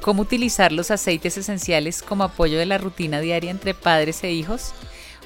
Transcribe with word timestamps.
cómo 0.00 0.22
utilizar 0.22 0.72
los 0.72 0.90
aceites 0.90 1.36
esenciales 1.36 2.02
como 2.02 2.24
apoyo 2.24 2.58
de 2.58 2.66
la 2.66 2.78
rutina 2.78 3.20
diaria 3.20 3.50
entre 3.50 3.74
padres 3.74 4.22
e 4.24 4.32
hijos. 4.32 4.72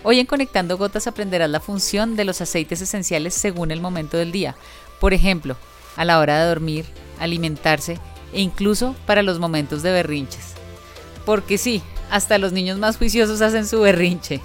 Hoy 0.03 0.21
en 0.21 0.27
Conectando 0.27 0.77
Gotas 0.77 1.06
aprenderás 1.06 1.48
la 1.48 1.61
función 1.61 2.16
de 2.16 2.24
los 2.24 2.40
aceites 2.40 2.80
esenciales 2.80 3.34
según 3.34 3.71
el 3.71 3.80
momento 3.80 4.16
del 4.16 4.32
día. 4.32 4.56
Por 5.00 5.14
ejemplo, 5.14 5.56
a 5.96 6.04
la 6.04 6.18
hora 6.18 6.40
de 6.40 6.48
dormir, 6.48 6.84
alimentarse 7.18 7.98
e 8.32 8.40
incluso 8.40 8.95
para 9.06 9.22
los 9.22 9.38
momentos 9.38 9.83
de 9.83 9.92
berrinches. 9.92 10.54
Porque 11.25 11.56
sí, 11.56 11.83
hasta 12.11 12.38
los 12.38 12.53
niños 12.53 12.79
más 12.79 12.99
juiciosos 12.99 13.41
hacen 13.41 13.67
su 13.67 13.81
berrinche. 13.81 14.41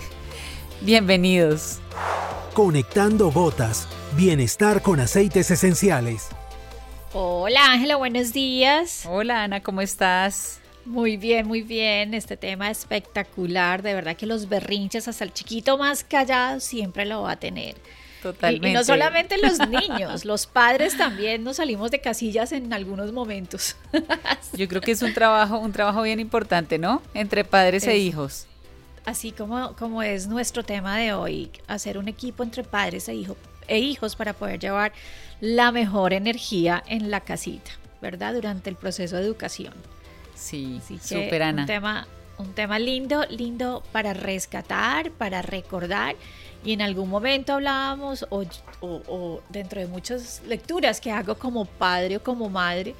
Bienvenidos. 0.81 1.79
Conectando 2.53 3.31
Gotas. 3.31 3.87
Bienestar 4.15 4.81
con 4.81 4.99
aceites 4.99 5.51
esenciales. 5.51 6.29
Hola 7.11 7.71
Ángela, 7.71 7.95
buenos 7.95 8.33
días. 8.33 9.03
Hola 9.09 9.43
Ana, 9.43 9.63
¿cómo 9.63 9.81
estás? 9.81 10.59
Muy 10.85 11.17
bien, 11.17 11.47
muy 11.47 11.63
bien. 11.63 12.13
Este 12.13 12.37
tema 12.37 12.69
espectacular. 12.69 13.81
De 13.81 13.95
verdad 13.95 14.15
que 14.15 14.27
los 14.27 14.47
berrinches 14.47 15.07
hasta 15.07 15.23
el 15.23 15.33
chiquito 15.33 15.79
más 15.79 16.03
callado 16.03 16.59
siempre 16.59 17.05
lo 17.05 17.23
va 17.23 17.31
a 17.31 17.35
tener. 17.37 17.75
Totalmente. 18.21 18.69
Y, 18.69 18.73
no 18.73 18.83
solamente 18.83 19.37
los 19.39 19.57
niños, 19.69 20.23
los 20.23 20.45
padres 20.45 20.97
también 20.97 21.43
nos 21.43 21.57
salimos 21.57 21.89
de 21.89 21.99
casillas 21.99 22.51
en 22.51 22.71
algunos 22.73 23.11
momentos. 23.11 23.75
Yo 24.53 24.67
creo 24.67 24.81
que 24.81 24.91
es 24.91 25.01
un 25.01 25.15
trabajo, 25.15 25.57
un 25.57 25.71
trabajo 25.71 26.03
bien 26.03 26.19
importante, 26.19 26.77
¿no? 26.77 27.01
Entre 27.15 27.43
padres 27.43 27.87
e 27.87 27.97
hijos. 27.97 28.45
Así 29.05 29.31
como, 29.31 29.75
como 29.77 30.03
es 30.03 30.27
nuestro 30.27 30.63
tema 30.63 30.97
de 30.97 31.13
hoy, 31.13 31.49
hacer 31.65 31.97
un 31.97 32.07
equipo 32.07 32.43
entre 32.43 32.63
padres 32.63 33.09
e, 33.09 33.15
hijo, 33.15 33.35
e 33.67 33.79
hijos 33.79 34.15
para 34.15 34.33
poder 34.33 34.59
llevar 34.59 34.91
la 35.41 35.71
mejor 35.71 36.13
energía 36.13 36.83
en 36.87 37.11
la 37.11 37.21
casita, 37.21 37.71
¿verdad? 38.01 38.33
Durante 38.33 38.69
el 38.69 38.75
proceso 38.75 39.15
de 39.17 39.23
educación. 39.23 39.73
Sí, 40.35 40.81
súper 41.01 41.43
Ana. 41.43 41.63
Un 41.63 41.67
tema, 41.67 42.07
un 42.37 42.53
tema 42.53 42.79
lindo, 42.79 43.25
lindo 43.29 43.83
para 43.91 44.13
rescatar, 44.13 45.11
para 45.11 45.41
recordar. 45.41 46.15
Y 46.63 46.73
en 46.73 46.81
algún 46.81 47.09
momento 47.09 47.53
hablábamos, 47.53 48.25
o, 48.29 48.43
o, 48.81 49.41
dentro 49.49 49.79
de 49.79 49.87
muchas 49.87 50.41
lecturas 50.45 50.99
que 50.99 51.11
hago 51.11 51.35
como 51.35 51.65
padre 51.65 52.17
o 52.17 52.23
como 52.23 52.49
madre, 52.49 52.95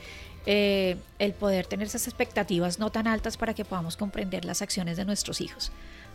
eh, 0.46 0.96
el 1.20 1.34
poder 1.34 1.66
tener 1.66 1.88
esas 1.88 2.08
expectativas 2.08 2.80
no 2.80 2.90
tan 2.90 3.06
altas 3.08 3.36
para 3.36 3.54
que 3.54 3.66
podamos 3.66 3.98
comprender 3.98 4.46
las 4.46 4.62
acciones 4.62 4.96
de 4.96 5.04
nuestros 5.04 5.42
hijos. 5.42 5.72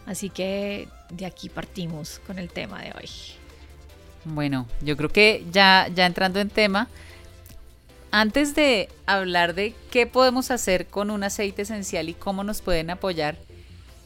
Así 0.06 0.30
que 0.30 0.88
de 1.10 1.26
aquí 1.26 1.48
partimos 1.48 2.20
con 2.26 2.38
el 2.38 2.50
tema 2.50 2.82
de 2.82 2.92
hoy. 2.92 3.10
Bueno, 4.24 4.66
yo 4.80 4.96
creo 4.96 5.10
que 5.10 5.44
ya, 5.52 5.88
ya 5.94 6.06
entrando 6.06 6.40
en 6.40 6.48
tema, 6.48 6.88
antes 8.10 8.54
de 8.54 8.88
hablar 9.06 9.54
de 9.54 9.74
qué 9.90 10.06
podemos 10.06 10.50
hacer 10.50 10.86
con 10.86 11.10
un 11.10 11.24
aceite 11.24 11.62
esencial 11.62 12.08
y 12.08 12.14
cómo 12.14 12.44
nos 12.44 12.62
pueden 12.62 12.90
apoyar, 12.90 13.36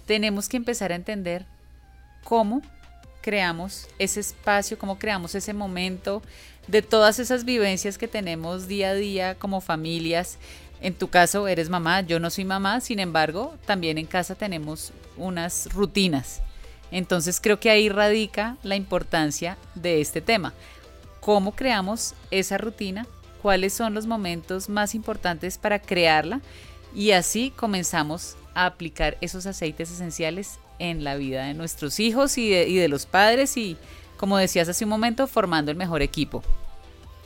tenemos 0.07 0.49
que 0.49 0.57
empezar 0.57 0.93
a 0.93 0.97
entender 0.97 1.45
cómo 2.25 2.63
creamos 3.21 3.87
ese 3.99 4.21
espacio, 4.21 4.79
cómo 4.79 4.99
creamos 4.99 5.35
ese 5.35 5.53
momento 5.53 6.23
de 6.67 6.83
todas 6.83 7.19
esas 7.19 7.45
vivencias 7.45 7.99
que 7.99 8.09
tenemos 8.09 8.67
día 8.67 8.91
a 8.91 8.95
día 8.95 9.35
como 9.35 9.61
familias. 9.61 10.39
En 10.81 10.95
tu 10.95 11.09
caso 11.09 11.47
eres 11.47 11.69
mamá, 11.69 12.01
yo 12.01 12.19
no 12.19 12.31
soy 12.31 12.45
mamá, 12.45 12.81
sin 12.81 13.01
embargo, 13.01 13.55
también 13.67 13.99
en 13.99 14.07
casa 14.07 14.35
tenemos 14.35 14.93
unas 15.17 15.73
rutinas 15.73 16.41
entonces 16.91 17.41
creo 17.41 17.61
que 17.61 17.71
ahí 17.71 17.89
radica 17.89 18.57
la 18.63 18.77
importancia 18.77 19.59
de 19.75 20.01
este 20.01 20.21
tema. 20.21 20.55
¿Cómo 21.21 21.53
creamos 21.53 22.15
esa 22.31 22.59
rutina? 22.59 23.07
¿Cuáles 23.43 23.73
son 23.73 23.95
los 23.95 24.07
momentos 24.07 24.69
más 24.69 24.95
importantes 24.95 25.59
para 25.59 25.79
crearla? 25.79 26.41
Y 26.95 27.13
así 27.13 27.53
comenzamos 27.55 28.37
a 28.55 28.67
aplicar 28.67 29.19
esos 29.21 29.47
aceites 29.47 29.91
esenciales 29.91 30.59
en 30.79 31.05
la 31.05 31.17
vida 31.17 31.45
de 31.45 31.55
nuestros 31.55 32.01
hijos 32.01 32.39
y 32.39 32.51
de, 32.51 32.89
los 32.89 33.07
padres 33.07 33.57
y, 33.57 33.77
como 34.17 34.39
decías 34.39 34.69
hace 34.69 34.85
un 34.85 34.91
momento, 34.91 35.27
formando 35.27 35.71
el 35.71 35.77
mejor 35.77 36.03
equipo. 36.03 36.43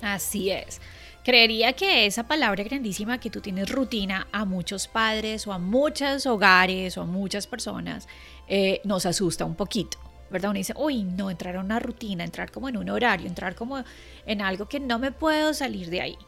Así 0.00 0.50
es. 0.50 0.80
Creería 1.24 1.72
que 1.74 2.06
esa 2.06 2.24
palabra 2.24 2.64
grandísima 2.64 3.18
que 3.18 3.30
tú 3.30 3.40
tienes 3.40 3.70
rutina 3.70 4.26
a 4.32 4.44
muchos 4.44 4.88
padres 4.88 5.46
o 5.46 5.52
a 5.52 5.58
muchos 5.58 6.26
hogares 6.26 6.98
o 6.98 7.02
a 7.02 7.06
muchas 7.06 7.46
personas 7.46 8.08
eh, 8.48 8.80
nos 8.82 9.06
asusta 9.06 9.44
un 9.44 9.54
poquito, 9.54 9.98
¿verdad? 10.30 10.50
Uno 10.50 10.58
dice, 10.58 10.74
uy, 10.76 11.04
no, 11.04 11.30
entrar 11.30 11.54
a 11.54 11.60
una 11.60 11.78
rutina, 11.78 12.24
entrar 12.24 12.50
como 12.50 12.68
en 12.68 12.76
un 12.76 12.90
horario, 12.90 13.28
entrar 13.28 13.54
como 13.54 13.84
en 14.26 14.42
algo 14.42 14.66
que 14.66 14.80
no 14.80 14.98
me 14.98 15.12
puedo 15.12 15.54
salir 15.54 15.90
de 15.90 16.00
ahí. 16.00 16.18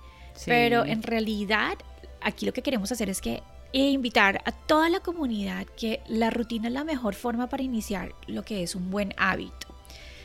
Pero 0.46 0.84
en 0.84 1.02
realidad, 1.02 1.76
aquí 2.20 2.46
lo 2.46 2.52
que 2.52 2.62
queremos 2.62 2.92
hacer 2.92 3.10
es 3.10 3.20
que 3.20 3.42
invitar 3.72 4.42
a 4.44 4.52
toda 4.52 4.88
la 4.88 5.00
comunidad 5.00 5.66
que 5.76 6.02
la 6.06 6.30
rutina 6.30 6.68
es 6.68 6.74
la 6.74 6.84
mejor 6.84 7.14
forma 7.14 7.48
para 7.48 7.64
iniciar 7.64 8.14
lo 8.28 8.44
que 8.44 8.62
es 8.62 8.76
un 8.76 8.90
buen 8.92 9.12
hábito. 9.16 9.74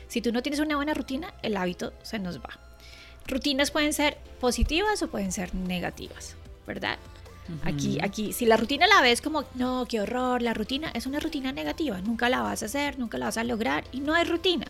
Si 0.06 0.20
tú 0.20 0.32
no 0.32 0.42
tienes 0.42 0.60
una 0.60 0.76
buena 0.76 0.94
rutina, 0.94 1.34
el 1.42 1.56
hábito 1.56 1.92
se 2.02 2.20
nos 2.20 2.38
va. 2.38 2.69
Rutinas 3.30 3.70
pueden 3.70 3.92
ser 3.92 4.18
positivas 4.40 5.02
o 5.02 5.08
pueden 5.08 5.32
ser 5.32 5.54
negativas, 5.54 6.36
¿verdad? 6.66 6.98
Aquí, 7.64 7.98
aquí, 8.00 8.32
si 8.32 8.46
la 8.46 8.56
rutina 8.56 8.86
la 8.86 9.00
ves 9.00 9.20
como, 9.20 9.44
no, 9.54 9.84
qué 9.88 10.00
horror, 10.00 10.40
la 10.40 10.54
rutina 10.54 10.90
es 10.94 11.06
una 11.06 11.18
rutina 11.18 11.52
negativa, 11.52 12.00
nunca 12.00 12.28
la 12.28 12.42
vas 12.42 12.62
a 12.62 12.66
hacer, 12.66 12.98
nunca 12.98 13.18
la 13.18 13.26
vas 13.26 13.38
a 13.38 13.44
lograr 13.44 13.84
y 13.90 14.00
no 14.00 14.14
hay 14.14 14.24
rutina. 14.24 14.66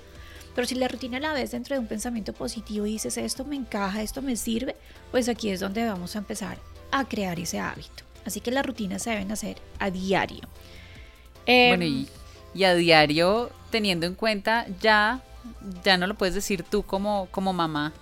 Pero 0.55 0.67
si 0.67 0.75
la 0.75 0.89
rutina 0.89 1.21
la 1.21 1.33
ves 1.33 1.51
dentro 1.51 1.75
de 1.75 1.81
un 1.81 1.87
pensamiento 1.87 2.33
positivo 2.33 2.87
y 2.87 2.93
dices, 2.93 3.17
esto 3.19 3.45
me 3.45 3.57
encaja, 3.57 4.03
esto 4.03 4.23
me 4.23 4.37
sirve, 4.37 4.77
pues 5.11 5.29
aquí 5.29 5.51
es 5.51 5.61
donde 5.61 5.87
vamos 5.87 6.17
a 6.17 6.19
empezar 6.21 6.59
a 6.91 7.05
crear 7.07 7.39
ese 7.39 7.59
hábito. 7.59 8.05
Así 8.25 8.41
que 8.41 8.51
las 8.51 8.65
rutinas 8.65 9.03
se 9.03 9.11
deben 9.11 9.31
hacer 9.31 9.59
a 9.79 9.91
diario. 9.91 10.49
bueno, 11.47 11.85
y, 11.85 12.09
y, 12.55 12.65
a 12.65 12.75
diario, 12.75 13.51
teniendo 13.71 14.07
en 14.07 14.15
cuenta, 14.15 14.67
ya, 14.81 15.23
ya 15.85 15.97
no 15.99 16.07
lo 16.07 16.15
puedes 16.15 16.35
decir 16.35 16.63
tú 16.63 16.83
como, 16.83 17.29
como 17.31 17.53
mamá, 17.53 17.93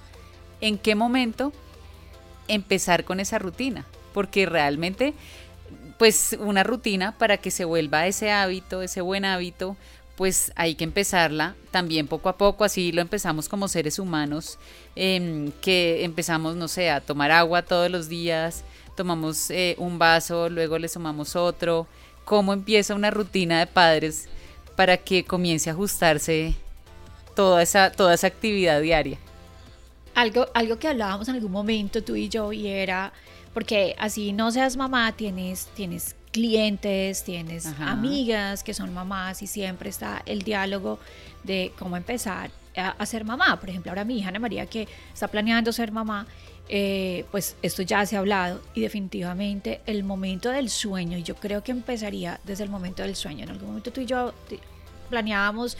¿en 0.60 0.78
qué 0.78 0.94
momento 0.94 1.52
empezar 2.48 3.04
con 3.04 3.20
esa 3.20 3.38
rutina? 3.38 3.86
porque 4.18 4.46
realmente 4.46 5.14
pues 5.96 6.36
una 6.40 6.64
rutina 6.64 7.16
para 7.18 7.36
que 7.36 7.52
se 7.52 7.64
vuelva 7.64 8.08
ese 8.08 8.32
hábito, 8.32 8.82
ese 8.82 9.00
buen 9.00 9.24
hábito, 9.24 9.76
pues 10.16 10.50
hay 10.56 10.74
que 10.74 10.82
empezarla 10.82 11.54
también 11.70 12.08
poco 12.08 12.28
a 12.28 12.36
poco, 12.36 12.64
así 12.64 12.90
lo 12.90 13.00
empezamos 13.00 13.48
como 13.48 13.68
seres 13.68 14.00
humanos, 14.00 14.58
em, 14.96 15.52
que 15.60 16.04
empezamos, 16.04 16.56
no 16.56 16.66
sé, 16.66 16.90
a 16.90 17.00
tomar 17.00 17.30
agua 17.30 17.62
todos 17.62 17.90
los 17.90 18.08
días, 18.08 18.64
tomamos 18.96 19.50
eh, 19.50 19.76
un 19.78 19.98
vaso, 19.98 20.48
luego 20.48 20.78
le 20.78 20.88
sumamos 20.88 21.36
otro, 21.36 21.86
cómo 22.24 22.52
empieza 22.52 22.96
una 22.96 23.12
rutina 23.12 23.60
de 23.60 23.68
padres 23.68 24.28
para 24.74 24.96
que 24.96 25.24
comience 25.24 25.70
a 25.70 25.74
ajustarse 25.74 26.56
toda 27.36 27.62
esa, 27.62 27.92
toda 27.92 28.14
esa 28.14 28.26
actividad 28.26 28.80
diaria. 28.80 29.18
Algo, 30.18 30.48
algo 30.52 30.80
que 30.80 30.88
hablábamos 30.88 31.28
en 31.28 31.36
algún 31.36 31.52
momento 31.52 32.02
tú 32.02 32.16
y 32.16 32.28
yo 32.28 32.52
y 32.52 32.66
era 32.66 33.12
porque 33.54 33.94
así 34.00 34.32
no 34.32 34.50
seas 34.50 34.76
mamá, 34.76 35.12
tienes, 35.12 35.66
tienes 35.76 36.16
clientes, 36.32 37.22
tienes 37.22 37.66
amigas 37.80 38.64
que 38.64 38.74
son 38.74 38.92
mamás 38.92 39.42
y 39.42 39.46
siempre 39.46 39.90
está 39.90 40.22
el 40.26 40.42
diálogo 40.42 40.98
de 41.44 41.72
cómo 41.78 41.96
empezar 41.96 42.50
a, 42.76 43.06
ser 43.06 43.24
mamá. 43.24 43.60
Por 43.60 43.70
ejemplo, 43.70 43.92
ahora 43.92 44.04
mi 44.04 44.18
hija 44.18 44.30
Ana 44.30 44.40
María 44.40 44.66
que 44.66 44.88
está 45.12 45.28
planeando 45.28 45.72
ser 45.72 45.92
mamá, 45.92 46.26
eh, 46.68 47.24
pues 47.30 47.54
esto 47.62 47.82
ya 47.82 48.04
se 48.04 48.16
ha 48.16 48.18
hablado 48.18 48.60
y 48.74 48.80
definitivamente 48.80 49.82
el 49.86 50.02
momento 50.02 50.50
del 50.50 50.68
sueño, 50.68 51.16
yo 51.18 51.36
creo 51.36 51.62
que 51.62 51.70
empezaría 51.70 52.40
desde 52.44 52.64
el 52.64 52.70
momento 52.70 53.02
del 53.02 53.14
sueño. 53.14 53.44
En 53.44 53.50
algún 53.50 53.68
momento 53.68 53.92
tú 53.92 54.00
y 54.00 54.06
yo 54.06 54.34
planeábamos 55.10 55.76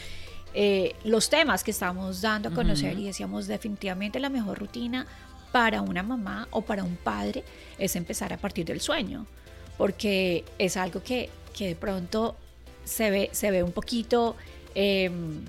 eh, 0.55 0.95
los 1.05 1.29
temas 1.29 1.63
que 1.63 1.71
estábamos 1.71 2.21
dando 2.21 2.49
a 2.49 2.53
conocer 2.53 2.99
y 2.99 3.05
decíamos 3.05 3.47
definitivamente 3.47 4.19
la 4.19 4.31
mejor 4.31 4.59
rutina 4.59 5.07
para 5.53 5.83
una 5.83 6.03
mamá 6.03 6.49
o 6.51 6.63
para 6.63 6.85
un 6.85 6.97
padre 6.97 7.45
es 7.79 7.97
empezar 7.97 8.33
a 8.33 8.39
partir 8.39 8.67
del 8.67 8.81
sueño, 8.81 9.27
porque 9.77 10.45
es 10.59 10.77
algo 10.77 11.03
que, 11.03 11.31
de 11.59 11.75
pronto 11.75 12.37
se 12.85 13.11
ve, 13.11 13.31
se 13.33 13.51
ve 13.51 13.63
un 13.63 13.73
poquito 13.73 14.37
em, 14.75 15.45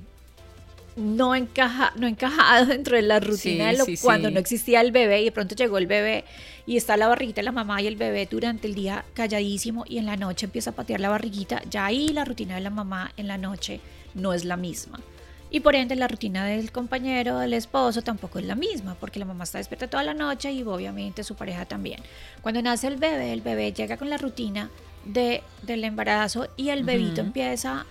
no, 0.95 1.35
encaja, 1.35 1.93
no 1.95 2.07
encajado 2.07 2.65
dentro 2.67 2.95
de 2.95 3.03
la 3.03 3.19
rutina 3.19 3.71
cuando 4.01 4.31
no 4.31 4.39
existía 4.39 4.81
el 4.81 4.91
bebé 4.91 5.21
y 5.21 5.25
de 5.25 5.31
pronto 5.31 5.55
llegó 5.55 5.77
el 5.77 5.87
bebé 5.87 6.25
y 6.69 6.77
está 6.77 6.97
la 6.97 7.07
barriguita 7.07 7.41
de 7.41 7.45
la 7.45 7.51
mamá 7.51 7.81
y 7.81 7.87
el 7.87 7.95
bebé 7.95 8.27
durante 8.29 8.67
el 8.67 8.75
día 8.75 9.03
calladísimo 9.15 9.85
y 9.89 9.97
en 9.97 10.05
la 10.05 10.17
noche 10.17 10.45
empieza 10.45 10.69
a 10.69 10.75
patear 10.75 10.99
la 10.99 11.09
barriguita, 11.09 11.63
ya 11.67 11.87
ahí 11.87 12.09
la 12.09 12.25
rutina 12.25 12.53
de 12.53 12.61
la 12.61 12.69
mamá 12.69 13.11
en 13.17 13.27
la 13.27 13.39
noche 13.39 13.81
no 14.13 14.33
es 14.33 14.45
la 14.45 14.55
misma. 14.55 14.99
Y 15.49 15.61
por 15.61 15.73
ende 15.73 15.95
la 15.95 16.07
rutina 16.07 16.45
del 16.45 16.71
compañero, 16.71 17.39
del 17.39 17.53
esposo, 17.53 18.03
tampoco 18.03 18.37
es 18.37 18.45
la 18.45 18.53
misma, 18.53 18.93
porque 18.99 19.17
la 19.17 19.25
mamá 19.25 19.45
está 19.45 19.57
despierta 19.57 19.89
toda 19.89 20.03
la 20.03 20.13
noche 20.13 20.51
y 20.51 20.61
obviamente 20.61 21.23
su 21.23 21.33
pareja 21.33 21.65
también. 21.65 22.03
Cuando 22.43 22.61
nace 22.61 22.85
el 22.85 22.97
bebé, 22.97 23.33
el 23.33 23.41
bebé 23.41 23.73
llega 23.73 23.97
con 23.97 24.11
la 24.11 24.17
rutina 24.17 24.69
de, 25.05 25.41
del 25.63 25.83
embarazo 25.83 26.49
y 26.55 26.69
el 26.69 26.83
bebito 26.83 27.21
empieza 27.21 27.87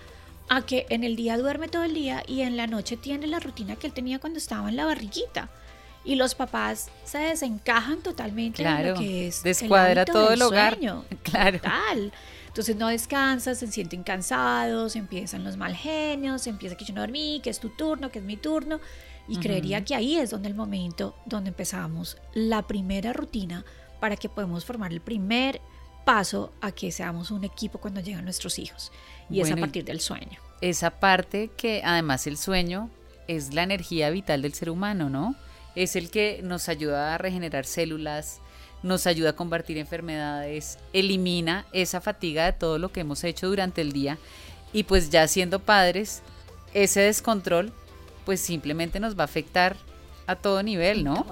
a 0.47 0.61
que 0.61 0.85
en 0.87 1.03
el 1.03 1.17
día 1.17 1.37
duerme 1.37 1.67
todo 1.67 1.83
el 1.83 1.93
día 1.93 2.23
y 2.25 2.43
en 2.43 2.55
la 2.55 2.65
noche 2.65 2.95
tiene 2.95 3.27
la 3.27 3.41
rutina 3.41 3.75
que 3.75 3.87
él 3.87 3.93
tenía 3.93 4.19
cuando 4.19 4.39
estaba 4.39 4.69
en 4.69 4.77
la 4.77 4.85
barriguita. 4.85 5.49
Y 6.03 6.15
los 6.15 6.35
papás 6.35 6.89
se 7.03 7.17
desencajan 7.19 8.01
totalmente 8.01 8.61
claro, 8.61 8.91
lo 8.91 8.99
que 8.99 9.27
es 9.27 9.43
descuadra 9.43 10.05
todo 10.05 10.31
el 10.31 10.41
hogar. 10.41 10.77
Claro. 11.23 11.59
Total. 11.59 12.13
Entonces 12.47 12.75
no 12.75 12.87
descansas, 12.87 13.59
se 13.59 13.67
sienten 13.67 14.03
cansados, 14.03 14.95
empiezan 14.95 15.43
los 15.43 15.55
mal 15.55 15.75
genios, 15.75 16.47
empieza 16.47 16.75
que 16.75 16.85
yo 16.85 16.93
no 16.93 17.01
dormí, 17.01 17.41
que 17.43 17.49
es 17.49 17.59
tu 17.59 17.69
turno, 17.69 18.09
que 18.11 18.19
es 18.19 18.25
mi 18.25 18.37
turno. 18.37 18.79
Y 19.27 19.37
creería 19.37 19.85
que 19.85 19.93
ahí 19.93 20.17
es 20.17 20.31
donde 20.31 20.49
el 20.49 20.55
momento 20.55 21.15
donde 21.25 21.49
empezamos 21.49 22.17
la 22.33 22.63
primera 22.63 23.13
rutina 23.13 23.63
para 23.99 24.15
que 24.15 24.27
podamos 24.27 24.65
formar 24.65 24.91
el 24.91 25.01
primer 25.01 25.61
paso 26.03 26.51
a 26.61 26.71
que 26.71 26.91
seamos 26.91 27.29
un 27.29 27.43
equipo 27.43 27.77
cuando 27.77 28.01
llegan 28.01 28.23
nuestros 28.23 28.57
hijos. 28.57 28.91
Y 29.29 29.41
es 29.41 29.51
a 29.51 29.55
partir 29.55 29.85
del 29.85 29.99
sueño. 29.99 30.39
Esa 30.61 30.89
parte 30.89 31.51
que 31.55 31.83
además 31.85 32.25
el 32.25 32.37
sueño 32.37 32.89
es 33.27 33.53
la 33.53 33.61
energía 33.61 34.09
vital 34.09 34.41
del 34.41 34.55
ser 34.55 34.71
humano, 34.71 35.11
¿no? 35.11 35.35
Es 35.79 35.95
el 35.95 36.11
que 36.11 36.41
nos 36.43 36.67
ayuda 36.67 37.15
a 37.15 37.17
regenerar 37.17 37.65
células, 37.65 38.41
nos 38.83 39.07
ayuda 39.07 39.29
a 39.29 39.33
combatir 39.33 39.77
enfermedades, 39.77 40.77
elimina 40.91 41.65
esa 41.71 42.01
fatiga 42.01 42.43
de 42.43 42.51
todo 42.51 42.77
lo 42.79 42.91
que 42.91 42.99
hemos 42.99 43.23
hecho 43.23 43.47
durante 43.47 43.79
el 43.79 43.93
día 43.93 44.17
y 44.73 44.83
pues 44.83 45.09
ya 45.09 45.25
siendo 45.29 45.59
padres, 45.59 46.21
ese 46.73 46.99
descontrol 46.99 47.71
pues 48.25 48.41
simplemente 48.41 48.99
nos 48.99 49.17
va 49.17 49.21
a 49.21 49.25
afectar 49.25 49.77
a 50.27 50.35
todo 50.35 50.63
nivel, 50.63 51.05
¿no? 51.05 51.25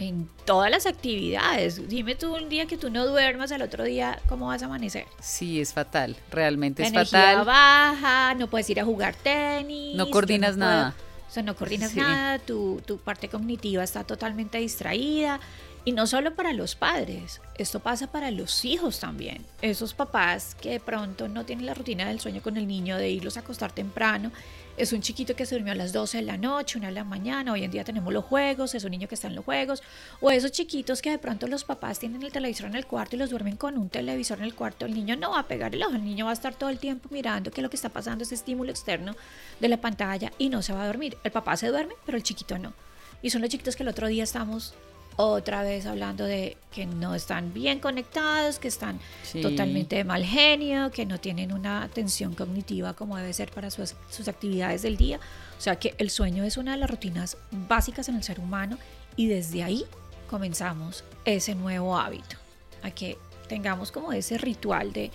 En 0.00 0.28
todas 0.46 0.68
las 0.68 0.86
actividades. 0.86 1.88
Dime 1.88 2.16
tú 2.16 2.34
un 2.34 2.48
día 2.48 2.66
que 2.66 2.76
tú 2.76 2.90
no 2.90 3.06
duermas, 3.06 3.52
al 3.52 3.62
otro 3.62 3.84
día, 3.84 4.18
¿cómo 4.28 4.48
vas 4.48 4.64
a 4.64 4.66
amanecer? 4.66 5.06
Sí, 5.20 5.60
es 5.60 5.72
fatal, 5.72 6.16
realmente 6.32 6.82
es 6.82 6.88
energía 6.88 7.20
fatal. 7.20 7.44
baja, 7.44 8.34
no 8.34 8.48
puedes 8.50 8.68
ir 8.68 8.80
a 8.80 8.84
jugar 8.84 9.14
tenis. 9.14 9.94
No 9.94 10.10
coordinas 10.10 10.56
nada. 10.56 10.92
O 11.30 11.32
sea, 11.32 11.44
no 11.44 11.54
coordinas 11.54 11.94
nada, 11.94 12.40
tu, 12.40 12.82
tu 12.84 12.98
parte 12.98 13.28
cognitiva 13.28 13.84
está 13.84 14.02
totalmente 14.02 14.58
distraída. 14.58 15.38
Y 15.82 15.92
no 15.92 16.06
solo 16.06 16.34
para 16.34 16.52
los 16.52 16.74
padres, 16.74 17.40
esto 17.56 17.80
pasa 17.80 18.12
para 18.12 18.30
los 18.30 18.66
hijos 18.66 19.00
también. 19.00 19.46
Esos 19.62 19.94
papás 19.94 20.54
que 20.54 20.72
de 20.72 20.80
pronto 20.80 21.26
no 21.26 21.46
tienen 21.46 21.64
la 21.64 21.72
rutina 21.72 22.06
del 22.06 22.20
sueño 22.20 22.42
con 22.42 22.58
el 22.58 22.68
niño, 22.68 22.98
de 22.98 23.08
irlos 23.08 23.38
a 23.38 23.40
acostar 23.40 23.72
temprano. 23.72 24.30
Es 24.76 24.92
un 24.92 25.00
chiquito 25.00 25.34
que 25.34 25.46
se 25.46 25.54
durmió 25.54 25.72
a 25.72 25.76
las 25.76 25.94
12 25.94 26.18
de 26.18 26.22
la 26.22 26.36
noche, 26.36 26.78
una 26.78 26.88
de 26.88 26.94
la 26.94 27.04
mañana, 27.04 27.52
hoy 27.52 27.64
en 27.64 27.70
día 27.70 27.82
tenemos 27.82 28.12
los 28.12 28.26
juegos, 28.26 28.74
es 28.74 28.84
un 28.84 28.90
niño 28.90 29.08
que 29.08 29.14
está 29.14 29.28
en 29.28 29.34
los 29.34 29.44
juegos. 29.44 29.82
O 30.20 30.30
esos 30.30 30.52
chiquitos 30.52 31.00
que 31.00 31.10
de 31.10 31.18
pronto 31.18 31.46
los 31.46 31.64
papás 31.64 31.98
tienen 31.98 32.22
el 32.22 32.30
televisor 32.30 32.66
en 32.66 32.76
el 32.76 32.86
cuarto 32.86 33.16
y 33.16 33.18
los 33.18 33.30
duermen 33.30 33.56
con 33.56 33.78
un 33.78 33.88
televisor 33.88 34.38
en 34.38 34.44
el 34.44 34.54
cuarto. 34.54 34.84
El 34.84 34.92
niño 34.92 35.16
no 35.16 35.30
va 35.30 35.40
a 35.40 35.48
pegar 35.48 35.74
el 35.74 35.82
ojo, 35.82 35.94
el 35.94 36.04
niño 36.04 36.26
va 36.26 36.32
a 36.32 36.34
estar 36.34 36.54
todo 36.54 36.68
el 36.68 36.78
tiempo 36.78 37.08
mirando 37.10 37.50
que 37.50 37.62
lo 37.62 37.70
que 37.70 37.76
está 37.76 37.88
pasando 37.88 38.22
es 38.22 38.32
estímulo 38.32 38.70
externo 38.70 39.16
de 39.60 39.68
la 39.68 39.80
pantalla 39.80 40.30
y 40.36 40.50
no 40.50 40.60
se 40.60 40.74
va 40.74 40.82
a 40.82 40.86
dormir. 40.86 41.16
El 41.24 41.32
papá 41.32 41.56
se 41.56 41.68
duerme, 41.68 41.94
pero 42.04 42.18
el 42.18 42.22
chiquito 42.22 42.58
no. 42.58 42.74
Y 43.22 43.30
son 43.30 43.40
los 43.40 43.50
chiquitos 43.50 43.76
que 43.76 43.82
el 43.82 43.88
otro 43.88 44.08
día 44.08 44.24
estamos 44.24 44.74
otra 45.20 45.62
vez 45.62 45.86
hablando 45.86 46.24
de 46.24 46.56
que 46.72 46.86
no 46.86 47.14
están 47.14 47.52
bien 47.52 47.80
conectados, 47.80 48.58
que 48.58 48.68
están 48.68 49.00
totalmente 49.42 49.96
de 49.96 50.04
mal 50.04 50.24
genio, 50.24 50.90
que 50.90 51.06
no 51.06 51.18
tienen 51.18 51.52
una 51.52 51.82
atención 51.82 52.34
cognitiva 52.34 52.94
como 52.94 53.16
debe 53.16 53.32
ser 53.32 53.50
para 53.50 53.70
sus, 53.70 53.94
sus, 54.10 54.28
actividades 54.28 54.82
del 54.82 54.96
día. 54.96 55.20
O 55.58 55.60
sea 55.60 55.76
que 55.76 55.94
el 55.98 56.10
sueño 56.10 56.44
es 56.44 56.56
una 56.56 56.72
de 56.72 56.78
las 56.78 56.90
rutinas 56.90 57.36
básicas 57.50 58.08
en 58.08 58.16
el 58.16 58.22
ser 58.22 58.40
humano 58.40 58.78
y 59.16 59.26
desde 59.26 59.62
ahí 59.62 59.84
comenzamos 60.28 61.04
ese 61.24 61.54
nuevo 61.54 61.98
hábito, 61.98 62.36
a 62.82 62.90
que 62.90 63.18
tengamos 63.48 63.90
como 63.90 64.12
ese 64.12 64.38
ritual 64.38 64.92
de 64.92 65.10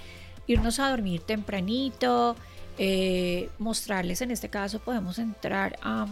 irnos 0.45 0.79
a 0.79 0.89
dormir 0.89 1.21
tempranito, 1.21 2.35
eh, 2.77 3.49
mostrarles 3.57 4.21
en 4.21 4.31
este 4.31 4.49
caso 4.49 4.79
podemos 4.79 5.17
entrar 5.17 5.79
a, 5.81 6.07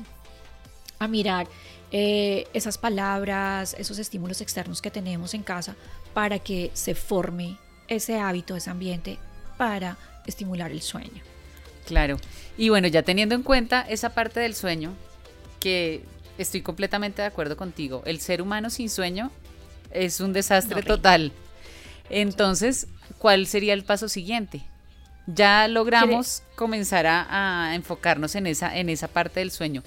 a 1.04 1.08
mirar 1.08 1.48
eh, 1.92 2.48
esas 2.54 2.78
palabras, 2.78 3.76
esos 3.78 4.00
estímulos 4.00 4.42
externos 4.42 4.82
que 4.82 4.90
tenemos 4.90 5.36
en 5.36 5.44
casa 5.44 5.76
para 6.14 6.40
que 6.40 6.72
se 6.74 6.96
forme 6.96 7.58
ese 7.88 8.18
hábito, 8.18 8.56
ese 8.56 8.70
ambiente 8.70 9.20
para 9.58 9.98
estimular 10.26 10.72
el 10.72 10.82
sueño. 10.82 11.22
Claro. 11.86 12.18
Y 12.58 12.70
bueno, 12.70 12.88
ya 12.88 13.04
teniendo 13.04 13.36
en 13.36 13.44
cuenta 13.44 13.82
esa 13.82 14.10
parte 14.10 14.40
del 14.40 14.56
sueño, 14.56 14.94
que 15.60 16.04
estoy 16.38 16.62
completamente 16.62 17.22
de 17.22 17.28
acuerdo 17.28 17.58
contigo, 17.58 18.02
el 18.06 18.20
ser 18.20 18.42
humano 18.42 18.70
sin 18.70 18.90
sueño 18.90 19.32
es 19.92 20.20
un 20.20 20.34
desastre 20.34 20.82
total. 20.82 21.32
Entonces, 22.10 22.88
¿cuál 23.18 23.48
sería 23.48 23.74
el 23.74 23.84
paso 23.84 24.10
siguiente? 24.10 24.64
Ya 25.28 25.68
logramos 25.68 26.44
comenzar 26.56 27.06
a, 27.06 27.70
a, 27.70 27.76
enfocarnos 27.76 28.36
en 28.36 28.48
esa, 28.48 28.76
en 28.76 28.90
esa 28.90 29.08
parte 29.08 29.40
del 29.40 29.52
sueño 29.52 29.84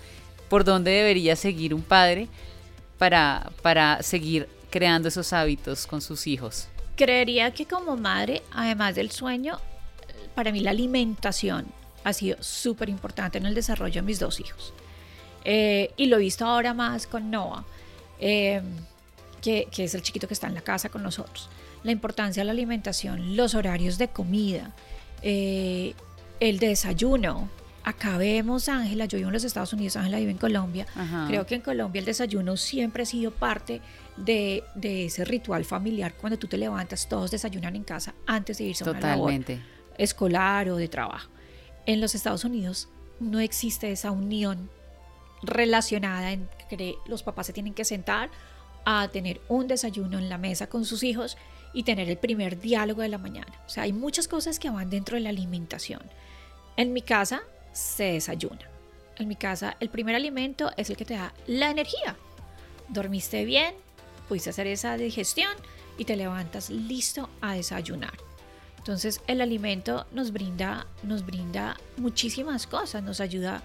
por 0.48 0.64
dónde 0.64 0.90
debería 0.90 1.37
seguir 1.37 1.75
un 1.75 1.82
padre 1.82 2.28
para, 2.98 3.50
para 3.62 4.02
seguir 4.02 4.48
creando 4.70 5.08
esos 5.08 5.32
hábitos 5.32 5.87
con 5.87 6.00
sus 6.00 6.26
hijos? 6.26 6.69
Creería 6.96 7.50
que 7.52 7.66
como 7.66 7.96
madre, 7.96 8.43
además 8.52 8.94
del 8.94 9.10
sueño, 9.10 9.58
para 10.34 10.52
mí 10.52 10.60
la 10.60 10.70
alimentación 10.70 11.66
ha 12.04 12.12
sido 12.12 12.37
súper 12.40 12.88
importante 12.88 13.38
en 13.38 13.46
el 13.46 13.54
desarrollo 13.54 14.00
de 14.00 14.06
mis 14.06 14.19
dos 14.19 14.40
hijos. 14.40 14.72
Eh, 15.44 15.93
y 15.96 16.06
lo 16.06 16.16
he 16.16 16.20
visto 16.20 16.44
ahora 16.44 16.75
más 16.75 17.06
con 17.06 17.31
Noah, 17.31 17.64
eh, 18.19 18.62
que, 19.43 19.69
que, 19.70 19.84
es 19.84 19.94
el 19.94 20.02
chiquito 20.02 20.26
que 20.26 20.34
está 20.34 20.46
en 20.46 20.54
la 20.54 20.60
casa 20.60 20.88
con 20.88 21.02
nosotros. 21.02 21.48
La 21.82 21.93
importancia 21.93 22.40
de 22.40 22.46
la 22.46 22.52
alimentación, 22.52 23.37
los 23.37 23.54
horarios 23.54 23.98
de 23.98 24.08
comida, 24.08 24.75
eh, 25.22 25.94
el 26.40 26.58
desayuno, 26.58 27.48
acabemos, 27.87 28.69
Ángela, 28.69 29.05
yo 29.05 29.17
vivo 29.17 29.29
en 29.29 29.35
los 29.35 29.44
Estados 29.44 29.73
Unidos, 29.73 29.94
Ángela 29.94 30.19
vive 30.19 30.33
en 30.33 30.38
Colombia, 30.38 30.87
creo 31.29 31.47
que 31.47 31.55
en 31.55 31.61
Colombia 31.61 32.00
el 32.00 32.05
desayuno 32.05 32.56
siempre 32.56 33.05
ha 33.05 33.06
sido 33.06 33.31
parte 33.31 33.81
de, 34.17 34.65
ese 34.83 35.25
ritual 35.25 35.65
familiar, 35.65 36.15
cuando 36.15 36.37
tú 36.37 36.49
te 36.49 36.59
levantas, 36.59 37.09
todos 37.09 37.31
desayunan 37.31 37.77
en 37.77 37.85
casa 37.85 38.12
antes 38.27 38.59
de 38.59 38.65
irse 38.65 38.83
a 38.83 38.91
una 38.91 39.00
labor 39.00 39.33
escolar 39.99 40.69
o 40.69 40.77
de 40.77 40.88
trabajo. 40.88 41.31
En 41.87 42.00
los 42.00 42.17
Estados 42.17 42.44
Unidos 42.44 42.88
no 43.21 43.38
existe 43.38 43.93
esa 43.93 44.11
unión 44.11 44.69
relacionada 45.44 46.32
en 46.32 46.49
que 46.69 46.97
los 47.06 47.23
papás 47.23 47.47
se 47.47 47.53
tienen 47.53 47.73
que 47.73 47.85
sentar 47.85 48.31
a 48.85 49.06
tener 49.12 49.41
un 49.49 49.69
desayuno 49.69 50.19
en 50.19 50.29
la 50.29 50.39
mesa 50.39 50.67
con 50.67 50.85
sus 50.85 51.05
hijos 51.05 51.37
y 51.73 51.85
tener 51.85 52.11
el 52.11 52.19
primer 52.19 52.59
diálogo 52.59 53.03
de 53.03 53.11
la 53.11 53.19
mañana. 53.19 53.53
O 53.65 53.69
sea, 53.69 53.85
hay 53.85 53.93
muchas 53.93 54.27
cosas 54.27 54.59
que 54.59 54.71
van 54.71 54.91
dentro 54.91 55.15
de 55.15 55.21
la 55.21 55.29
alimentación. 55.29 56.03
En 56.77 56.93
mi 56.93 57.00
casa 57.00 57.43
se 57.76 58.12
desayuna. 58.12 58.70
En 59.17 59.28
mi 59.28 59.37
casa, 59.37 59.76
el 59.81 59.90
primer 59.90 60.14
alimento 60.14 60.70
es 60.76 60.90
el 60.90 60.96
que 60.96 61.05
te 61.05 61.14
da 61.14 61.32
la 61.46 61.70
energía. 61.70 62.17
Dormiste 62.88 63.44
bien, 63.44 63.75
pudiste 64.28 64.50
hacer 64.50 64.67
esa 64.67 64.96
digestión 64.96 65.52
y 65.99 66.05
te 66.05 66.17
levantas 66.17 66.70
listo 66.70 67.28
a 67.40 67.55
desayunar. 67.55 68.14
Entonces, 68.79 69.20
el 69.27 69.41
alimento 69.41 70.06
nos 70.12 70.32
brinda, 70.32 70.86
nos 71.03 71.24
brinda 71.27 71.77
muchísimas 71.96 72.67
cosas, 72.67 73.03
nos 73.03 73.20
ayuda 73.20 73.62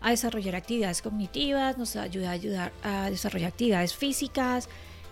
a 0.00 0.10
desarrollar 0.10 0.56
actividades 0.56 1.02
cognitivas, 1.02 1.78
nos 1.78 1.94
ayuda 1.96 2.30
a 2.30 2.32
ayudar 2.32 2.72
a 2.82 3.10
desarrollar 3.10 3.48
actividades 3.48 3.94
físicas 3.94 4.68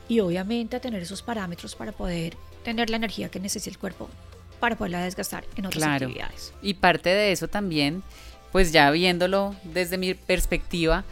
y 0.08 0.20
obviamente 0.20 0.76
a 0.76 0.80
tener 0.80 1.02
esos 1.02 1.22
parámetros 1.22 1.76
para 1.76 1.92
poder 1.92 2.36
tener 2.64 2.90
la 2.90 2.96
energía 2.96 3.30
que 3.30 3.38
necesita 3.38 3.70
el 3.70 3.78
cuerpo 3.78 4.08
para 4.60 4.76
poderla 4.76 5.02
desgastar 5.04 5.44
en 5.56 5.66
otras 5.66 5.84
actividades. 5.84 6.52
Y 6.62 6.74
parte 6.74 7.08
de 7.08 7.32
eso 7.32 7.48
también 7.48 8.02
pues 8.52 8.72
ya 8.72 8.90
viéndolo 8.90 9.54
desde 9.64 9.98
mi 9.98 10.14
perspectiva, 10.14 11.04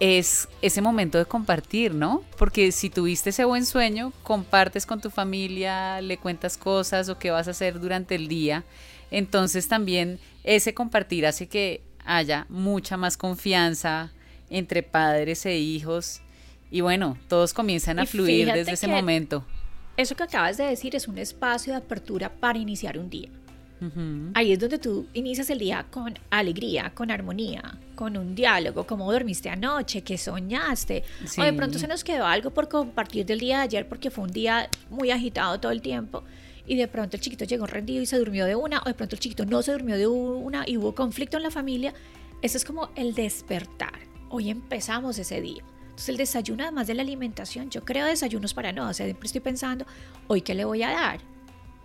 es 0.00 0.48
ese 0.62 0.80
momento 0.80 1.18
de 1.18 1.26
compartir, 1.26 1.94
¿no? 1.94 2.22
Porque 2.38 2.72
si 2.72 2.88
tuviste 2.88 3.30
ese 3.30 3.44
buen 3.44 3.66
sueño, 3.66 4.12
compartes 4.22 4.86
con 4.86 5.00
tu 5.00 5.10
familia, 5.10 6.00
le 6.00 6.16
cuentas 6.16 6.56
cosas 6.56 7.08
o 7.10 7.18
qué 7.18 7.30
vas 7.30 7.48
a 7.48 7.50
hacer 7.50 7.78
durante 7.80 8.14
el 8.14 8.26
día. 8.26 8.64
Entonces 9.10 9.68
también 9.68 10.18
ese 10.42 10.72
compartir 10.72 11.26
hace 11.26 11.48
que 11.48 11.82
haya 12.06 12.46
mucha 12.48 12.96
más 12.96 13.18
confianza 13.18 14.10
entre 14.48 14.82
padres 14.82 15.44
e 15.46 15.58
hijos 15.58 16.22
y 16.70 16.80
bueno, 16.80 17.18
todos 17.28 17.52
comienzan 17.52 17.98
a 17.98 18.06
fluir 18.06 18.52
desde 18.52 18.72
ese 18.72 18.88
momento. 18.88 19.44
Eso 19.96 20.14
que 20.14 20.22
acabas 20.22 20.56
de 20.56 20.64
decir 20.64 20.96
es 20.96 21.08
un 21.08 21.18
espacio 21.18 21.72
de 21.72 21.78
apertura 21.78 22.30
para 22.30 22.58
iniciar 22.58 22.96
un 22.96 23.10
día. 23.10 23.28
Ahí 24.34 24.52
es 24.52 24.58
donde 24.58 24.78
tú 24.78 25.06
inicias 25.14 25.48
el 25.50 25.58
día 25.58 25.86
con 25.90 26.14
alegría, 26.28 26.92
con 26.94 27.10
armonía, 27.10 27.78
con 27.94 28.16
un 28.16 28.34
diálogo, 28.34 28.86
cómo 28.86 29.10
dormiste 29.10 29.48
anoche, 29.48 30.02
qué 30.02 30.18
soñaste, 30.18 31.02
o 31.38 31.42
de 31.42 31.52
pronto 31.52 31.78
se 31.78 31.88
nos 31.88 32.04
quedó 32.04 32.26
algo 32.26 32.50
por 32.50 32.68
compartir 32.68 33.24
del 33.24 33.40
día 33.40 33.58
de 33.58 33.62
ayer 33.64 33.88
porque 33.88 34.10
fue 34.10 34.24
un 34.24 34.32
día 34.32 34.68
muy 34.90 35.10
agitado 35.10 35.58
todo 35.60 35.72
el 35.72 35.80
tiempo 35.80 36.22
y 36.66 36.76
de 36.76 36.86
pronto 36.86 37.16
el 37.16 37.22
chiquito 37.22 37.44
llegó 37.44 37.66
rendido 37.66 38.02
y 38.02 38.06
se 38.06 38.16
durmió 38.16 38.46
de 38.46 38.54
una, 38.54 38.80
o 38.80 38.84
de 38.84 38.94
pronto 38.94 39.16
el 39.16 39.20
chiquito 39.20 39.44
no 39.44 39.60
se 39.62 39.72
durmió 39.72 39.96
de 39.96 40.06
una 40.06 40.64
y 40.66 40.76
hubo 40.76 40.94
conflicto 40.94 41.36
en 41.36 41.42
la 41.42 41.50
familia. 41.50 41.92
Eso 42.42 42.56
es 42.56 42.64
como 42.64 42.90
el 42.94 43.14
despertar. 43.14 43.98
Hoy 44.28 44.50
empezamos 44.50 45.18
ese 45.18 45.40
día. 45.40 45.64
Entonces 45.82 46.08
el 46.10 46.16
desayuno, 46.16 46.62
además 46.62 46.86
de 46.86 46.94
la 46.94 47.02
alimentación, 47.02 47.70
yo 47.70 47.84
creo 47.84 48.06
desayunos 48.06 48.54
para 48.54 48.72
no, 48.72 48.88
o 48.88 48.94
sea, 48.94 49.06
siempre 49.06 49.26
estoy 49.26 49.40
pensando, 49.40 49.84
hoy 50.28 50.42
qué 50.42 50.54
le 50.54 50.64
voy 50.64 50.84
a 50.84 50.90
dar, 50.90 51.20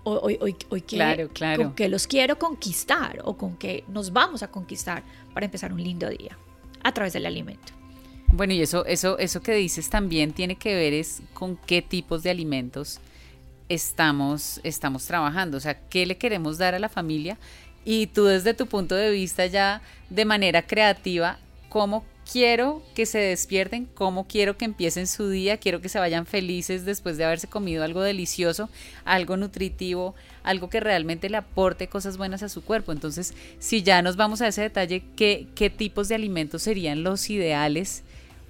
hoy, 0.05 0.37
hoy, 0.39 0.55
hoy 0.69 0.81
que, 0.81 0.95
claro, 0.95 1.29
claro. 1.29 1.63
con 1.63 1.75
que 1.75 1.89
los 1.89 2.07
quiero 2.07 2.39
conquistar 2.39 3.21
o 3.25 3.35
con 3.35 3.57
que 3.57 3.83
nos 3.87 4.13
vamos 4.13 4.43
a 4.43 4.49
conquistar 4.49 5.03
para 5.33 5.45
empezar 5.45 5.73
un 5.73 5.83
lindo 5.83 6.09
día 6.09 6.37
a 6.83 6.93
través 6.93 7.13
del 7.13 7.25
alimento. 7.25 7.73
Bueno, 8.27 8.53
y 8.53 8.61
eso, 8.61 8.85
eso, 8.85 9.17
eso 9.17 9.41
que 9.41 9.53
dices 9.53 9.89
también 9.89 10.33
tiene 10.33 10.55
que 10.55 10.73
ver 10.73 10.93
es 10.93 11.21
con 11.33 11.57
qué 11.57 11.81
tipos 11.81 12.23
de 12.23 12.29
alimentos 12.29 12.99
estamos, 13.69 14.59
estamos 14.63 15.05
trabajando, 15.05 15.57
o 15.57 15.59
sea, 15.59 15.79
qué 15.89 16.05
le 16.05 16.17
queremos 16.17 16.57
dar 16.57 16.75
a 16.75 16.79
la 16.79 16.89
familia 16.89 17.37
y 17.83 18.07
tú 18.07 18.25
desde 18.25 18.53
tu 18.53 18.67
punto 18.67 18.95
de 18.95 19.11
vista 19.11 19.45
ya 19.45 19.81
de 20.09 20.25
manera 20.25 20.63
creativa, 20.63 21.39
cómo 21.69 22.03
quiero 22.29 22.81
que 22.95 23.05
se 23.05 23.19
despierten, 23.19 23.87
cómo 23.93 24.27
quiero 24.27 24.57
que 24.57 24.65
empiecen 24.65 25.07
su 25.07 25.29
día, 25.29 25.57
quiero 25.57 25.81
que 25.81 25.89
se 25.89 25.99
vayan 25.99 26.25
felices 26.25 26.85
después 26.85 27.17
de 27.17 27.25
haberse 27.25 27.47
comido 27.47 27.83
algo 27.83 28.01
delicioso, 28.01 28.69
algo 29.05 29.37
nutritivo, 29.37 30.15
algo 30.43 30.69
que 30.69 30.79
realmente 30.79 31.29
le 31.29 31.37
aporte 31.37 31.87
cosas 31.87 32.17
buenas 32.17 32.43
a 32.43 32.49
su 32.49 32.63
cuerpo. 32.63 32.91
Entonces, 32.91 33.33
si 33.59 33.83
ya 33.83 34.01
nos 34.01 34.15
vamos 34.15 34.41
a 34.41 34.47
ese 34.47 34.61
detalle, 34.61 35.03
¿qué, 35.15 35.47
qué 35.55 35.69
tipos 35.69 36.07
de 36.07 36.15
alimentos 36.15 36.63
serían 36.63 37.03
los 37.03 37.29
ideales 37.29 38.03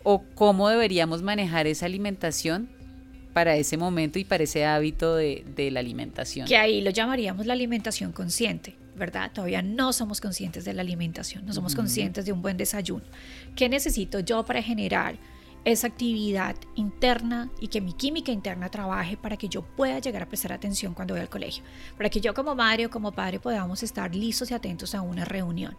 o 0.04 0.24
cómo 0.36 0.70
deberíamos 0.70 1.22
manejar 1.22 1.68
esa 1.68 1.86
alimentación 1.86 2.70
para 3.34 3.58
ese 3.58 3.76
momento 3.76 4.18
y 4.18 4.24
para 4.24 4.46
ese 4.46 4.66
hábito 4.66 5.16
de, 5.16 5.44
de 5.56 5.70
la 5.72 5.82
alimentación? 5.82 6.48
Que 6.48 6.58
ahí 6.58 6.82
lo 6.82 6.92
llamaríamos 6.92 7.46
la 7.46 7.54
alimentación 7.54 8.14
consciente 8.14 8.76
¿verdad? 8.96 9.32
Todavía 9.34 9.62
no 9.62 9.94
somos 9.94 10.22
conscientes 10.22 10.66
de 10.66 10.74
la 10.74 10.82
alimentación, 10.82 11.46
no 11.46 11.54
somos 11.54 11.76
conscientes 11.76 12.26
de 12.26 12.32
un 12.32 12.42
buen 12.42 12.58
desayuno. 12.58 13.06
¿Qué 13.56 13.70
necesito 13.70 14.20
yo 14.20 14.46
para 14.46 14.62
generar 14.62 15.18
esa 15.64 15.88
actividad 15.88 16.56
interna 16.76 17.50
y 17.60 17.68
que 17.68 17.82
mi 17.82 17.94
química 17.94 18.32
interna 18.32 18.70
trabaje 18.70 19.18
para 19.18 19.36
que 19.36 19.50
yo 19.50 19.64
pueda 19.64 20.00
llegar 20.00 20.22
a 20.24 20.28
prestar 20.28 20.54
atención 20.54 20.94
cuando 20.94 21.14
voy 21.14 21.22
al 21.22 21.30
colegio? 21.30 21.64
Para 21.98 22.10
que 22.10 22.22
yo 22.22 22.34
como 22.34 22.56
madre 22.56 22.86
o 22.86 22.90
como 22.90 23.12
padre 23.12 23.40
podamos 23.40 23.84
estar 23.84 24.16
listos 24.16 24.52
y 24.52 24.54
atentos 24.54 24.96
a 24.96 25.02
una 25.02 25.26
reunión 25.26 25.76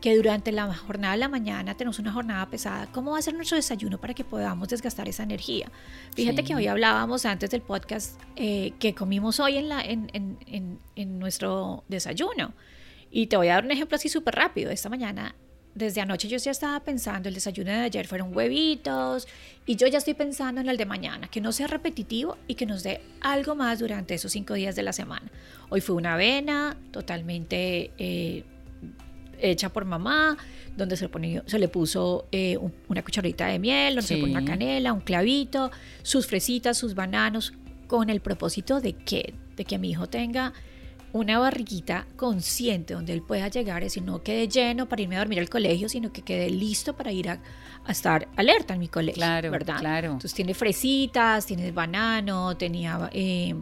que 0.00 0.16
durante 0.16 0.52
la 0.52 0.72
jornada 0.72 1.14
de 1.14 1.18
la 1.18 1.28
mañana 1.28 1.76
tenemos 1.76 1.98
una 1.98 2.12
jornada 2.12 2.48
pesada, 2.48 2.86
¿cómo 2.92 3.12
va 3.12 3.18
a 3.18 3.22
ser 3.22 3.34
nuestro 3.34 3.56
desayuno 3.56 3.98
para 3.98 4.14
que 4.14 4.24
podamos 4.24 4.68
desgastar 4.68 5.08
esa 5.08 5.24
energía? 5.24 5.70
Fíjate 6.14 6.44
que 6.44 6.54
hoy 6.54 6.66
hablábamos 6.68 7.24
antes 7.24 7.50
del 7.50 7.62
podcast 7.62 8.20
eh, 8.36 8.72
que 8.78 8.94
comimos 8.94 9.40
hoy 9.40 9.56
en, 9.58 9.68
la, 9.68 9.82
en, 9.82 10.08
en, 10.12 10.78
en, 10.94 11.18
nuestro 11.18 11.84
desayuno. 11.88 12.54
Y 13.10 13.26
te 13.26 13.36
voy 13.36 13.48
a 13.48 13.54
dar 13.54 13.64
un 13.64 13.72
ejemplo 13.72 13.96
así 13.96 14.08
súper 14.08 14.36
rápido. 14.36 14.70
Esta 14.70 14.88
mañana, 14.88 15.34
desde 15.74 16.00
anoche 16.00 16.28
yo 16.28 16.36
ya 16.36 16.52
estaba 16.52 16.78
pensando, 16.80 17.28
el 17.28 17.34
desayuno 17.34 17.72
de 17.72 17.78
ayer 17.78 18.06
fueron 18.06 18.36
huevitos 18.36 19.26
y 19.66 19.74
yo 19.74 19.88
ya 19.88 19.98
estoy 19.98 20.14
pensando 20.14 20.60
en 20.60 20.68
el 20.68 20.76
de 20.76 20.86
mañana, 20.86 21.26
que 21.26 21.40
no 21.40 21.50
sea 21.50 21.66
repetitivo 21.66 22.36
y 22.46 22.54
que 22.54 22.66
nos 22.66 22.84
dé 22.84 23.00
algo 23.20 23.56
más 23.56 23.80
durante 23.80 24.14
esos 24.14 24.30
cinco 24.30 24.54
días 24.54 24.76
de 24.76 24.84
la 24.84 24.92
semana. 24.92 25.28
Hoy 25.70 25.80
fue 25.80 25.96
una 25.96 26.14
avena 26.14 26.76
totalmente... 26.92 27.90
Eh, 27.98 28.44
hecha 29.40 29.70
por 29.70 29.84
mamá, 29.84 30.36
donde 30.76 30.96
se, 30.96 31.08
le, 31.08 31.42
se 31.46 31.58
le 31.58 31.68
puso 31.68 32.26
eh, 32.32 32.58
una 32.88 33.02
cucharita 33.02 33.46
de 33.46 33.58
miel, 33.58 33.96
donde 33.96 34.06
se 34.06 34.14
le 34.14 34.20
pone 34.20 34.32
una 34.32 34.44
canela, 34.44 34.92
un 34.92 35.00
clavito, 35.00 35.70
sus 36.02 36.26
fresitas, 36.26 36.76
sus 36.76 36.94
bananos, 36.94 37.52
con 37.86 38.10
el 38.10 38.20
propósito 38.20 38.80
de 38.80 38.92
que, 38.92 39.34
de 39.56 39.64
que 39.64 39.78
mi 39.78 39.90
hijo 39.90 40.06
tenga 40.06 40.52
una 41.12 41.38
barriguita 41.38 42.06
consciente 42.16 42.94
donde 42.94 43.14
él 43.14 43.22
pueda 43.22 43.48
llegar 43.48 43.82
y 43.82 44.00
no 44.00 44.22
quede 44.22 44.46
lleno 44.46 44.88
para 44.88 45.02
irme 45.02 45.16
a 45.16 45.20
dormir 45.20 45.40
al 45.40 45.48
colegio, 45.48 45.88
sino 45.88 46.12
que 46.12 46.22
quede 46.22 46.50
listo 46.50 46.94
para 46.94 47.12
ir 47.12 47.30
a, 47.30 47.40
estar 47.88 48.28
alerta 48.36 48.74
en 48.74 48.80
mi 48.80 48.88
colegio, 48.88 49.14
claro, 49.14 49.50
¿verdad? 49.50 49.78
Claro. 49.78 50.06
Entonces 50.08 50.34
tiene 50.34 50.52
fresitas, 50.52 51.46
tiene 51.46 51.72
banano, 51.72 52.54
tenía 52.56 53.08
eh, 53.12 53.54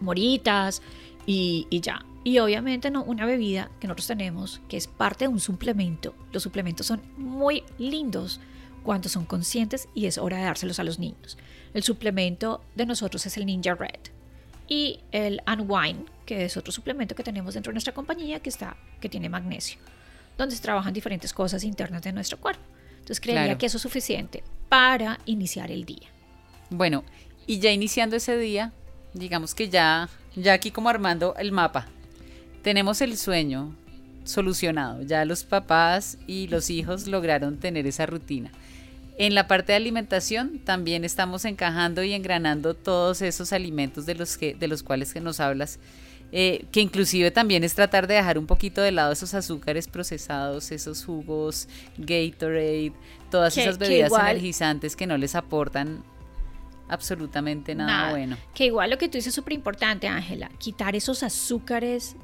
moritas 0.00 0.80
y, 1.26 1.66
y 1.68 1.80
ya. 1.80 2.04
Y 2.24 2.38
obviamente 2.38 2.90
no 2.90 3.02
una 3.02 3.26
bebida 3.26 3.70
que 3.80 3.88
nosotros 3.88 4.06
tenemos 4.06 4.60
que 4.68 4.76
es 4.76 4.86
parte 4.86 5.24
de 5.24 5.28
un 5.28 5.40
suplemento. 5.40 6.14
Los 6.32 6.42
suplementos 6.42 6.86
son 6.86 7.02
muy 7.16 7.64
lindos 7.78 8.40
cuando 8.82 9.08
son 9.08 9.24
conscientes 9.24 9.88
y 9.94 10.06
es 10.06 10.18
hora 10.18 10.38
de 10.38 10.44
dárselos 10.44 10.78
a 10.78 10.84
los 10.84 10.98
niños. 10.98 11.36
El 11.74 11.82
suplemento 11.82 12.62
de 12.74 12.86
nosotros 12.86 13.26
es 13.26 13.36
el 13.36 13.46
Ninja 13.46 13.74
Red 13.74 14.00
y 14.68 15.00
el 15.10 15.42
Unwind, 15.46 16.06
que 16.26 16.44
es 16.44 16.56
otro 16.56 16.72
suplemento 16.72 17.14
que 17.14 17.24
tenemos 17.24 17.54
dentro 17.54 17.70
de 17.70 17.74
nuestra 17.74 17.94
compañía 17.94 18.40
que 18.40 18.50
está 18.50 18.76
que 19.00 19.08
tiene 19.08 19.28
magnesio, 19.28 19.78
donde 20.38 20.54
se 20.54 20.62
trabajan 20.62 20.92
diferentes 20.92 21.32
cosas 21.32 21.64
internas 21.64 22.02
de 22.02 22.12
nuestro 22.12 22.38
cuerpo. 22.38 22.62
Entonces 22.92 23.20
creería 23.20 23.58
que 23.58 23.66
eso 23.66 23.78
es 23.78 23.82
suficiente 23.82 24.44
para 24.68 25.18
iniciar 25.26 25.72
el 25.72 25.84
día. 25.84 26.08
Bueno, 26.70 27.02
y 27.46 27.58
ya 27.58 27.72
iniciando 27.72 28.14
ese 28.14 28.38
día, 28.38 28.72
digamos 29.12 29.54
que 29.54 29.68
ya 29.68 30.08
ya 30.36 30.52
aquí 30.52 30.70
como 30.70 30.88
armando 30.88 31.34
el 31.36 31.52
mapa 31.52 31.88
tenemos 32.62 33.00
el 33.00 33.16
sueño 33.16 33.74
solucionado. 34.24 35.02
Ya 35.02 35.24
los 35.24 35.44
papás 35.44 36.18
y 36.26 36.46
los 36.48 36.70
hijos 36.70 37.06
lograron 37.06 37.58
tener 37.58 37.86
esa 37.86 38.06
rutina. 38.06 38.50
En 39.18 39.34
la 39.34 39.46
parte 39.46 39.72
de 39.72 39.76
alimentación 39.76 40.58
también 40.64 41.04
estamos 41.04 41.44
encajando 41.44 42.02
y 42.02 42.12
engranando 42.12 42.74
todos 42.74 43.20
esos 43.20 43.52
alimentos 43.52 44.06
de 44.06 44.14
los, 44.14 44.38
que, 44.38 44.54
de 44.54 44.68
los 44.68 44.82
cuales 44.82 45.12
que 45.12 45.20
nos 45.20 45.38
hablas, 45.38 45.78
eh, 46.32 46.64
que 46.72 46.80
inclusive 46.80 47.30
también 47.30 47.62
es 47.62 47.74
tratar 47.74 48.06
de 48.06 48.14
dejar 48.14 48.38
un 48.38 48.46
poquito 48.46 48.80
de 48.80 48.90
lado 48.90 49.12
esos 49.12 49.34
azúcares 49.34 49.86
procesados, 49.86 50.72
esos 50.72 51.04
jugos, 51.04 51.68
Gatorade, 51.98 52.92
todas 53.30 53.56
esas 53.58 53.76
bebidas 53.76 54.12
energizantes 54.12 54.96
que 54.96 55.06
no 55.06 55.18
les 55.18 55.34
aportan 55.34 56.02
absolutamente 56.88 57.74
nada, 57.74 57.90
nada, 57.90 58.10
bueno. 58.12 58.36
Que 58.54 58.66
igual 58.66 58.88
lo 58.90 58.96
que 58.96 59.08
tú 59.08 59.18
dices 59.18 59.28
es 59.28 59.34
súper 59.34 59.52
importante, 59.52 60.08
Ángela, 60.08 60.50
quitar 60.58 60.96
esos 60.96 61.22
azúcares 61.22 62.16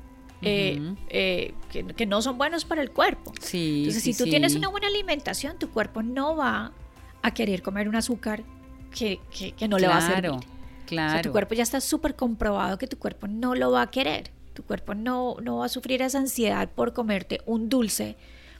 eh, 0.42 0.94
eh, 1.08 1.54
que, 1.70 2.06
no 2.06 2.22
son 2.22 2.38
buenos 2.38 2.64
para 2.64 2.82
el 2.82 2.90
cuerpo. 2.90 3.32
Sí, 3.40 3.78
Entonces, 3.78 4.02
si 4.02 4.14
tú 4.14 4.24
tienes 4.24 4.54
una 4.54 4.68
buena 4.68 4.86
alimentación, 4.86 5.58
tu 5.58 5.70
cuerpo 5.70 6.02
no 6.02 6.36
va 6.36 6.72
a 7.22 7.34
querer 7.34 7.62
comer 7.62 7.88
un 7.88 7.96
azúcar 7.96 8.42
que, 8.90 9.20
no 9.68 9.78
le 9.78 9.88
va 9.88 9.98
a 9.98 10.00
servir. 10.00 10.32
Claro. 10.86 11.20
tu 11.20 11.32
cuerpo 11.32 11.54
ya 11.54 11.62
está 11.62 11.82
súper 11.82 12.14
comprobado 12.14 12.78
que 12.78 12.86
tu 12.86 12.98
cuerpo 12.98 13.28
no 13.28 13.54
lo 13.54 13.70
va 13.70 13.82
a 13.82 13.90
querer. 13.90 14.30
Tu 14.54 14.62
cuerpo 14.62 14.94
no, 14.94 15.36
no 15.42 15.58
va 15.58 15.66
a 15.66 15.68
sufrir 15.68 16.00
esa 16.00 16.18
ansiedad 16.18 16.68
por 16.70 16.94
comerte 16.94 17.42
un 17.44 17.68
dulce 17.68 18.16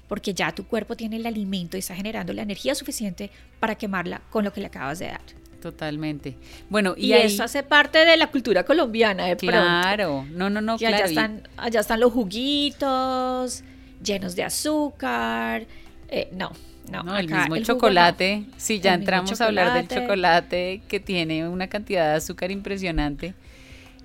porque 0.09 0.35
ya 0.35 0.55
tu 0.55 0.67
cuerpo 0.67 0.97
tiene 0.97 1.17
el 1.17 1.27
alimento 1.27 1.77
y 1.77 1.81
está 1.81 1.95
generando 1.95 2.33
la 2.33 2.43
energía 2.43 2.75
suficiente 2.75 3.31
para 3.61 3.77
quemarla 3.77 4.23
con 4.31 4.43
lo 4.43 4.53
que 4.53 4.61
le 4.61 4.67
acabas 4.67 4.99
de 4.99 5.07
dar. 5.07 5.21
Totalmente. 5.61 6.37
Bueno, 6.71 6.95
y, 6.97 7.13
eso 7.13 7.43
hace 7.43 7.63
parte 7.63 7.99
de 8.05 8.17
la 8.17 8.29
cultura 8.29 8.65
colombiana, 8.65 9.27
de 9.27 9.37
Claro, 9.37 10.25
no, 10.31 10.49
no, 10.51 10.61
no, 10.61 10.79
claro. 10.79 10.97
Allá 10.97 11.05
están, 11.07 11.43
allá 11.57 11.81
están 11.81 12.01
los 12.01 12.13
juguitos 12.13 13.65
llenos 14.03 14.37
de 14.37 14.45
azúcar. 14.45 15.67
Eh, 16.09 16.29
no, 16.33 16.53
no, 16.91 17.03
no 17.03 17.19
el 17.19 17.29
mismo 17.29 17.57
chocolate. 17.59 18.45
Si 18.57 18.81
ya 18.81 18.95
entramos 18.95 19.41
a 19.41 19.47
hablar 19.47 19.75
del 19.75 19.89
chocolate 19.89 20.83
que 20.89 21.01
tiene 21.01 21.49
una 21.49 21.69
cantidad 21.69 22.11
de 22.11 22.17
azúcar 22.17 22.51
impresionante. 22.51 23.35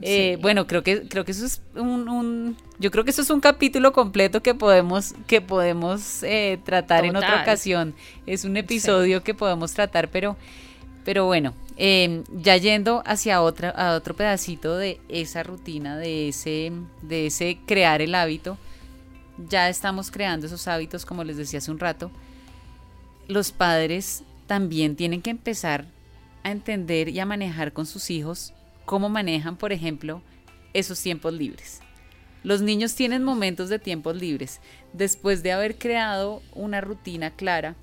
Eh, 0.01 0.37
bueno, 0.41 0.67
creo 0.67 0.83
que 0.83 1.07
creo 1.07 1.23
que 1.23 1.31
eso 1.31 1.45
es 1.45 1.61
un, 1.75 2.57
yo 2.79 2.91
creo 2.91 3.05
que 3.05 3.11
eso 3.11 3.21
es 3.21 3.29
un 3.29 3.39
capítulo 3.39 3.93
completo 3.93 4.41
que 4.41 4.55
podemos 4.55 5.13
que 5.27 5.39
podemos 5.39 6.23
eh, 6.23 6.59
tratar 6.65 7.05
en 7.05 7.15
otra 7.15 7.41
ocasión. 7.41 7.93
Es 8.25 8.43
un 8.43 8.57
episodio 8.57 9.23
que 9.23 9.33
podemos 9.33 9.71
tratar, 9.73 10.09
pero 10.09 10.35
pero 11.03 11.25
bueno, 11.25 11.53
em, 11.75 12.23
ya 12.31 12.57
yendo 12.57 13.03
hacia 13.05 13.41
otra, 13.41 13.69
a 13.69 13.95
otro 13.95 14.15
pedacito 14.15 14.77
de 14.77 14.99
esa 15.09 15.43
rutina, 15.43 15.97
de 15.97 16.29
ese, 16.29 16.71
de 17.01 17.27
ese 17.27 17.59
crear 17.65 18.01
el 18.01 18.15
hábito, 18.15 18.57
ya 19.49 19.69
estamos 19.69 20.11
creando 20.11 20.45
esos 20.47 20.67
hábitos, 20.67 21.05
como 21.05 21.23
les 21.23 21.37
decía 21.37 21.59
hace 21.59 21.71
un 21.71 21.79
rato. 21.79 22.11
Los 23.27 23.51
padres 23.51 24.23
también 24.47 24.95
tienen 24.95 25.21
que 25.21 25.31
empezar 25.31 25.85
a 26.43 26.51
entender 26.51 27.09
y 27.09 27.19
a 27.19 27.25
manejar 27.25 27.73
con 27.73 27.85
sus 27.85 28.09
hijos 28.09 28.53
cómo 28.85 29.09
manejan, 29.09 29.55
por 29.55 29.71
ejemplo, 29.71 30.21
esos 30.73 31.01
tiempos 31.01 31.33
libres. 31.33 31.79
Los 32.43 32.61
niños 32.61 32.93
tienen 32.95 33.23
momentos 33.23 33.69
de 33.69 33.79
tiempos 33.79 34.17
libres. 34.17 34.59
Después 34.91 35.43
de 35.43 35.53
haber 35.53 35.77
creado 35.77 36.41
una 36.53 36.81
rutina 36.81 37.31
clara, 37.31 37.75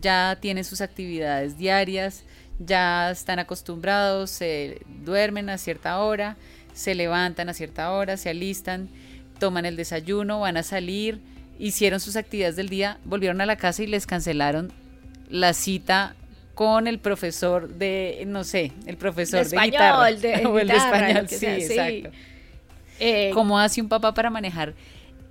ya 0.00 0.38
tienen 0.40 0.64
sus 0.64 0.80
actividades 0.80 1.58
diarias, 1.58 2.22
ya 2.58 3.10
están 3.10 3.38
acostumbrados, 3.38 4.30
se 4.30 4.80
duermen 5.04 5.50
a 5.50 5.58
cierta 5.58 5.98
hora, 6.00 6.36
se 6.72 6.94
levantan 6.94 7.48
a 7.48 7.54
cierta 7.54 7.92
hora, 7.92 8.16
se 8.16 8.30
alistan, 8.30 8.88
toman 9.38 9.66
el 9.66 9.76
desayuno, 9.76 10.40
van 10.40 10.56
a 10.56 10.62
salir, 10.62 11.20
hicieron 11.58 12.00
sus 12.00 12.16
actividades 12.16 12.56
del 12.56 12.68
día, 12.68 12.98
volvieron 13.04 13.40
a 13.40 13.46
la 13.46 13.56
casa 13.56 13.82
y 13.82 13.86
les 13.86 14.06
cancelaron 14.06 14.72
la 15.28 15.52
cita 15.52 16.14
con 16.54 16.88
el 16.88 16.98
profesor 16.98 17.68
de, 17.68 18.24
no 18.26 18.42
sé, 18.42 18.72
el 18.86 18.96
profesor 18.96 19.40
de, 19.40 19.46
español, 19.46 19.70
guitarra. 19.70 20.00
o 20.48 20.58
el 20.58 20.68
de 20.68 20.74
español, 20.74 21.28
sí, 21.28 21.46
exacto. 21.46 22.10
Eh, 23.00 23.30
¿Cómo 23.32 23.60
hace 23.60 23.80
un 23.80 23.88
papá 23.88 24.12
para 24.12 24.28
manejar 24.28 24.74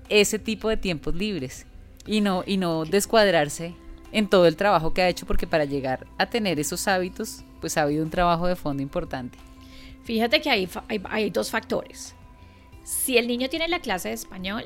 ese 0.07 0.39
tipo 0.39 0.69
de 0.69 0.77
tiempos 0.77 1.13
libres 1.15 1.65
y 2.05 2.21
no, 2.21 2.43
y 2.45 2.55
no 2.55 2.85
descuadrarse 2.85 3.73
en 4.11 4.27
todo 4.27 4.47
el 4.47 4.55
trabajo 4.55 4.93
que 4.93 5.01
ha 5.01 5.09
hecho, 5.09 5.25
porque 5.25 5.47
para 5.47 5.65
llegar 5.65 6.07
a 6.17 6.27
tener 6.27 6.59
esos 6.59 6.87
hábitos, 6.87 7.43
pues 7.59 7.77
ha 7.77 7.83
habido 7.83 8.03
un 8.03 8.09
trabajo 8.09 8.47
de 8.47 8.55
fondo 8.55 8.81
importante. 8.83 9.37
Fíjate 10.03 10.41
que 10.41 10.49
hay, 10.49 10.69
hay, 10.87 11.29
dos 11.29 11.51
factores. 11.51 12.15
Si 12.83 13.17
el 13.17 13.27
niño 13.27 13.49
tiene 13.49 13.67
la 13.67 13.79
clase 13.79 14.09
de 14.09 14.15
español, 14.15 14.65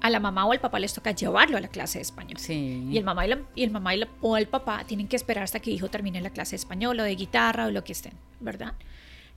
a 0.00 0.10
la 0.10 0.20
mamá 0.20 0.46
o 0.46 0.52
al 0.52 0.60
papá 0.60 0.78
les 0.78 0.94
toca 0.94 1.10
llevarlo 1.10 1.56
a 1.58 1.60
la 1.60 1.68
clase 1.68 1.98
de 1.98 2.02
español. 2.02 2.38
Y 2.48 2.96
el 2.96 3.04
mamá, 3.04 3.26
y, 3.54 3.62
el 3.62 3.70
mamá 3.70 3.92
o 4.20 4.36
el 4.36 4.46
papá 4.46 4.84
tienen 4.86 5.08
que 5.08 5.16
esperar 5.16 5.44
hasta 5.44 5.60
que 5.60 5.70
el 5.70 5.76
hijo 5.76 5.88
termine 5.88 6.20
la 6.20 6.30
clase 6.30 6.52
de 6.52 6.56
español 6.56 6.98
o 7.00 7.02
de 7.02 7.14
guitarra 7.14 7.66
o 7.66 7.70
lo 7.70 7.84
que 7.84 7.92
estén, 7.92 8.14
¿verdad? 8.40 8.74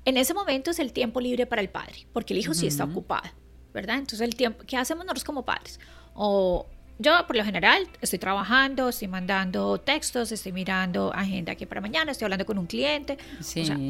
En 0.06 0.16
ese 0.16 0.34
momento 0.34 0.72
es 0.72 0.80
el 0.80 0.94
tiempo 0.94 1.20
libre 1.20 1.46
para 1.46 1.62
el 1.62 1.70
padre, 1.70 2.08
porque 2.14 2.34
el 2.34 2.40
hijo 2.40 2.54
sí 2.54 2.68
está 2.68 2.86
ocupado, 2.86 3.30
¿verdad? 3.74 3.98
Entonces, 3.98 4.22
el 4.22 4.36
tiempo, 4.36 4.64
¿qué 4.66 4.78
hacemos 4.78 5.06
nosotros 5.06 5.26
como 5.26 5.44
padres? 5.44 5.80
O 6.14 6.66
yo, 7.00 7.25
por 7.25 7.38
lo 7.38 7.46
general, 7.46 7.88
estoy 8.01 8.20
trabajando, 8.20 8.89
estoy 8.89 9.08
mandando 9.08 9.79
textos, 9.79 10.32
estoy 10.34 10.51
mirando 10.51 11.13
agenda 11.13 11.53
aquí 11.53 11.65
para 11.65 11.79
mañana, 11.79 12.12
estoy 12.12 12.25
hablando 12.25 12.46
con 12.46 12.58
un 12.58 12.68
cliente, 12.68 13.18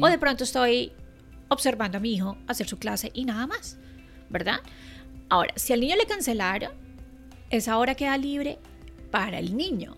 o, 0.00 0.06
o 0.06 0.08
de 0.08 0.18
pronto 0.18 0.44
estoy 0.44 0.92
observando 1.48 1.98
a 1.98 2.00
mi 2.00 2.14
hijo 2.14 2.36
hacer 2.46 2.68
su 2.68 2.78
clase 2.78 3.10
y 3.12 3.24
nada 3.24 3.48
más, 3.48 3.78
¿verdad? 4.28 4.60
Ahora, 5.28 5.52
si 5.56 5.72
al 5.72 5.80
niño 5.80 5.96
le 5.96 6.06
cancelaron, 6.06 6.70
esa 7.50 7.76
hora 7.78 7.96
queda 7.96 8.16
libre 8.16 8.58
para 9.10 9.40
el 9.40 9.56
niño 9.56 9.96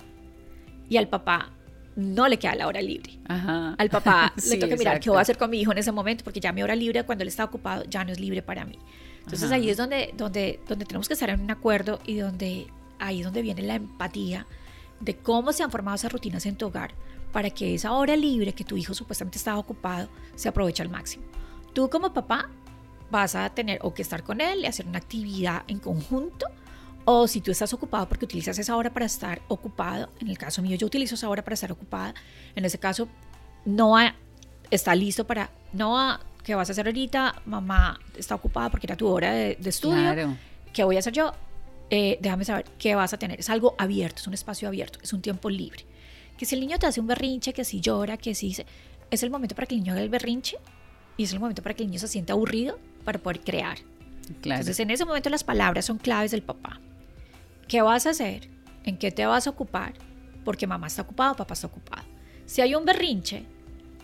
y 0.88 0.96
al 0.96 1.08
papá 1.08 1.50
no 1.96 2.26
le 2.28 2.38
queda 2.38 2.54
la 2.54 2.66
hora 2.66 2.80
libre. 2.80 3.18
Al 3.28 3.90
papá 3.90 4.32
le 4.50 4.56
toca 4.56 4.76
mirar 4.76 5.00
qué 5.00 5.10
voy 5.10 5.18
a 5.18 5.22
hacer 5.22 5.36
con 5.36 5.50
mi 5.50 5.60
hijo 5.60 5.72
en 5.72 5.78
ese 5.78 5.92
momento, 5.92 6.24
porque 6.24 6.40
ya 6.40 6.52
mi 6.52 6.62
hora 6.62 6.74
libre 6.74 7.04
cuando 7.04 7.22
él 7.22 7.28
está 7.28 7.44
ocupado 7.44 7.84
ya 7.84 8.04
no 8.04 8.12
es 8.12 8.18
libre 8.18 8.40
para 8.40 8.64
mí. 8.64 8.78
Entonces 9.20 9.52
ahí 9.52 9.68
es 9.68 9.76
donde, 9.76 10.14
donde, 10.16 10.60
donde 10.66 10.86
tenemos 10.86 11.06
que 11.06 11.14
estar 11.14 11.28
en 11.28 11.40
un 11.40 11.50
acuerdo 11.50 12.00
y 12.06 12.16
donde 12.16 12.66
ahí 13.02 13.20
es 13.20 13.24
donde 13.24 13.42
viene 13.42 13.62
la 13.62 13.74
empatía 13.74 14.46
de 15.00 15.16
cómo 15.16 15.52
se 15.52 15.62
han 15.62 15.70
formado 15.70 15.96
esas 15.96 16.12
rutinas 16.12 16.46
en 16.46 16.56
tu 16.56 16.66
hogar 16.66 16.94
para 17.32 17.50
que 17.50 17.74
esa 17.74 17.92
hora 17.92 18.14
libre 18.16 18.52
que 18.52 18.64
tu 18.64 18.76
hijo 18.76 18.94
supuestamente 18.94 19.38
estaba 19.38 19.58
ocupado 19.58 20.08
se 20.34 20.48
aproveche 20.48 20.82
al 20.82 20.88
máximo. 20.88 21.24
Tú 21.72 21.90
como 21.90 22.12
papá 22.12 22.50
vas 23.10 23.34
a 23.34 23.50
tener 23.50 23.78
o 23.82 23.92
que 23.92 24.02
estar 24.02 24.22
con 24.22 24.40
él 24.40 24.60
y 24.60 24.66
hacer 24.66 24.86
una 24.86 24.98
actividad 24.98 25.64
en 25.66 25.78
conjunto 25.78 26.46
o 27.04 27.26
si 27.26 27.40
tú 27.40 27.50
estás 27.50 27.72
ocupado 27.72 28.08
porque 28.08 28.26
utilizas 28.26 28.58
esa 28.58 28.76
hora 28.76 28.92
para 28.92 29.06
estar 29.06 29.42
ocupado, 29.48 30.10
en 30.20 30.28
el 30.28 30.38
caso 30.38 30.62
mío 30.62 30.76
yo 30.76 30.86
utilizo 30.86 31.16
esa 31.16 31.28
hora 31.28 31.42
para 31.42 31.54
estar 31.54 31.72
ocupada, 31.72 32.14
en 32.54 32.64
ese 32.64 32.78
caso 32.78 33.08
no 33.64 33.96
está 34.70 34.94
listo 34.94 35.26
para, 35.26 35.50
no 35.72 36.18
¿qué 36.44 36.54
vas 36.54 36.68
a 36.68 36.72
hacer 36.72 36.86
ahorita? 36.86 37.42
Mamá 37.46 37.98
está 38.16 38.34
ocupada 38.34 38.70
porque 38.70 38.86
era 38.86 38.96
tu 38.96 39.08
hora 39.08 39.32
de, 39.32 39.56
estudio. 39.64 39.96
Claro. 39.96 40.36
¿Qué 40.72 40.84
voy 40.84 40.96
a 40.96 41.00
hacer 41.00 41.12
yo? 41.12 41.32
Eh, 41.94 42.16
déjame 42.22 42.46
saber 42.46 42.64
qué 42.78 42.94
vas 42.94 43.12
a 43.12 43.18
tener. 43.18 43.38
Es 43.38 43.50
algo 43.50 43.74
abierto, 43.76 44.22
es 44.22 44.26
un 44.26 44.32
espacio 44.32 44.66
abierto, 44.66 44.98
es 45.02 45.12
un 45.12 45.20
tiempo 45.20 45.50
libre. 45.50 45.84
Que 46.38 46.46
si 46.46 46.54
el 46.54 46.62
niño 46.62 46.78
te 46.78 46.86
hace 46.86 47.02
un 47.02 47.06
berrinche, 47.06 47.52
que 47.52 47.64
si 47.64 47.82
llora, 47.82 48.16
que 48.16 48.34
si... 48.34 48.56
Es 49.10 49.22
el 49.22 49.28
momento 49.28 49.54
para 49.54 49.66
que 49.66 49.74
el 49.74 49.82
niño 49.82 49.92
haga 49.92 50.00
el 50.00 50.08
berrinche 50.08 50.56
y 51.18 51.24
es 51.24 51.34
el 51.34 51.38
momento 51.38 51.62
para 51.62 51.74
que 51.74 51.82
el 51.82 51.90
niño 51.90 52.00
se 52.00 52.08
sienta 52.08 52.32
aburrido 52.32 52.78
para 53.04 53.18
poder 53.18 53.40
crear. 53.40 53.76
Claro. 54.40 54.60
Entonces 54.60 54.80
en 54.80 54.90
ese 54.90 55.04
momento 55.04 55.28
las 55.28 55.44
palabras 55.44 55.84
son 55.84 55.98
claves 55.98 56.30
del 56.30 56.42
papá. 56.42 56.80
¿Qué 57.68 57.82
vas 57.82 58.06
a 58.06 58.10
hacer? 58.10 58.48
¿En 58.84 58.96
qué 58.96 59.10
te 59.10 59.26
vas 59.26 59.46
a 59.46 59.50
ocupar? 59.50 59.92
Porque 60.46 60.66
mamá 60.66 60.86
está 60.86 61.02
ocupada, 61.02 61.34
papá 61.34 61.52
está 61.52 61.66
ocupado. 61.66 62.04
Si 62.46 62.62
hay 62.62 62.74
un 62.74 62.86
berrinche, 62.86 63.44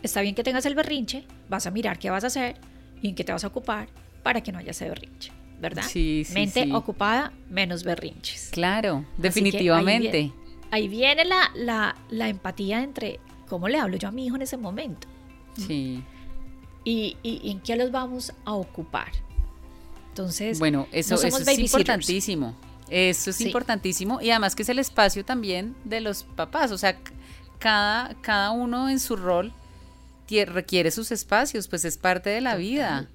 está 0.02 0.21
bien 0.21 0.35
que 0.35 0.42
tengas 0.42 0.66
el 0.66 0.75
berrinche, 0.75 1.25
vas 1.49 1.66
a 1.66 1.71
mirar 1.71 1.99
qué 1.99 2.11
vas 2.11 2.25
a 2.25 2.26
hacer 2.26 2.57
y 3.00 3.09
en 3.09 3.14
qué 3.14 3.25
te 3.25 3.33
vas 3.33 3.45
a 3.45 3.47
ocupar 3.47 3.88
para 4.23 4.42
que 4.42 4.52
no 4.52 4.59
haya 4.59 4.73
ese 4.73 4.90
berrinche, 4.90 5.33
¿verdad? 5.60 5.84
Sí, 5.88 6.24
sí 6.24 6.34
Mente 6.34 6.68
ocupada, 6.72 7.32
menos 7.48 7.84
berrinches. 7.84 8.48
Claro, 8.52 9.04
definitivamente. 9.16 10.32
Ahí 10.70 10.88
viene, 10.88 11.24
la, 11.24 11.50
la, 11.54 11.96
la, 12.10 12.28
empatía 12.28 12.82
entre 12.82 13.20
cómo 13.48 13.68
le 13.68 13.78
hablo 13.78 13.96
yo 13.96 14.08
a 14.08 14.10
mi 14.10 14.26
hijo 14.26 14.36
en 14.36 14.42
ese 14.42 14.56
momento. 14.56 15.08
Sí. 15.56 16.02
Y, 16.84 17.16
y, 17.22 17.50
en 17.50 17.60
qué 17.60 17.76
los 17.76 17.90
vamos 17.90 18.32
a 18.44 18.52
ocupar. 18.52 19.10
Entonces, 20.10 20.58
bueno, 20.58 20.86
eso, 20.92 21.14
eso 21.14 21.38
es 21.38 21.58
importantísimo. 21.58 22.54
Eso 22.90 23.30
es 23.30 23.40
importantísimo 23.42 24.20
y 24.22 24.30
además 24.30 24.54
que 24.54 24.62
es 24.62 24.68
el 24.70 24.78
espacio 24.78 25.22
también 25.22 25.76
de 25.84 26.00
los 26.00 26.22
papás, 26.22 26.72
o 26.72 26.78
sea, 26.78 26.96
cada, 27.58 28.14
cada 28.22 28.50
uno 28.50 28.88
en 28.88 28.98
su 28.98 29.14
rol 29.14 29.52
requiere 30.46 30.90
sus 30.90 31.10
espacios, 31.10 31.68
pues 31.68 31.84
es 31.84 31.96
parte 31.96 32.30
de 32.30 32.40
la 32.40 32.56
vida. 32.56 33.08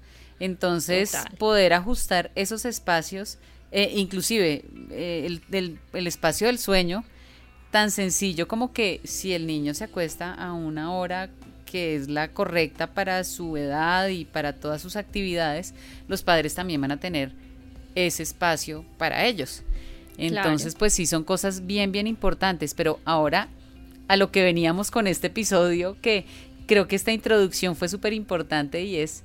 Entonces, 0.44 1.16
poder 1.38 1.72
ajustar 1.72 2.30
esos 2.34 2.66
espacios, 2.66 3.38
eh, 3.72 3.94
inclusive 3.96 4.62
eh, 4.90 5.40
el, 5.50 5.78
el, 5.94 6.06
espacio 6.06 6.48
del 6.48 6.58
sueño, 6.58 7.02
tan 7.70 7.90
sencillo 7.90 8.46
como 8.46 8.74
que 8.74 9.00
si 9.04 9.32
el 9.32 9.46
niño 9.46 9.72
se 9.72 9.84
acuesta 9.84 10.34
a 10.34 10.52
una 10.52 10.92
hora 10.92 11.30
que 11.64 11.96
es 11.96 12.10
la 12.10 12.28
correcta 12.28 12.88
para 12.88 13.24
su 13.24 13.56
edad 13.56 14.08
y 14.08 14.26
para 14.26 14.52
todas 14.52 14.82
sus 14.82 14.96
actividades, 14.96 15.72
los 16.08 16.22
padres 16.22 16.54
también 16.54 16.82
van 16.82 16.92
a 16.92 17.00
tener 17.00 17.32
ese 17.94 18.22
espacio 18.22 18.84
para 18.98 19.24
ellos. 19.24 19.62
Entonces, 20.18 20.74
pues 20.74 20.92
sí, 20.92 21.06
son 21.06 21.24
cosas 21.24 21.64
bien, 21.64 21.90
bien 21.90 22.06
importantes, 22.06 22.74
pero 22.74 23.00
ahora 23.06 23.48
a 24.08 24.16
lo 24.16 24.30
que 24.30 24.42
veníamos 24.42 24.90
con 24.90 25.06
este 25.06 25.28
episodio, 25.28 25.96
que 26.02 26.26
creo 26.66 26.86
que 26.86 26.96
esta 26.96 27.12
introducción 27.12 27.76
fue 27.76 27.88
súper 27.88 28.12
importante 28.12 28.84
y 28.84 28.96
es 28.96 29.24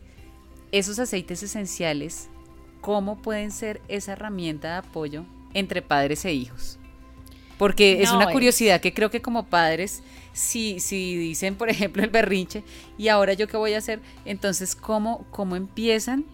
esos 0.72 1.00
aceites 1.00 1.44
esenciales, 1.44 2.30
cómo 2.82 3.22
pueden 3.22 3.52
ser 3.52 3.82
esa 3.88 4.14
herramienta 4.14 4.70
de 4.70 4.88
apoyo 4.88 5.26
entre 5.54 5.82
padres 5.82 6.26
e 6.26 6.34
hijos. 6.34 6.78
Porque 7.58 8.02
es 8.02 8.12
una 8.12 8.32
curiosidad 8.32 8.80
que 8.80 8.94
creo 8.94 9.12
que 9.12 9.22
como 9.22 9.48
padres, 9.48 10.02
si, 10.32 10.80
si 10.80 11.18
dicen, 11.18 11.56
por 11.56 11.70
ejemplo, 11.70 12.04
el 12.04 12.10
berrinche, 12.10 12.64
y 12.98 13.10
ahora 13.10 13.34
yo 13.34 13.48
qué 13.48 13.58
voy 13.58 13.74
a 13.74 13.80
hacer, 13.80 14.00
entonces, 14.26 14.76
¿cómo, 14.76 15.26
cómo 15.32 15.56
empiezan 15.56 16.26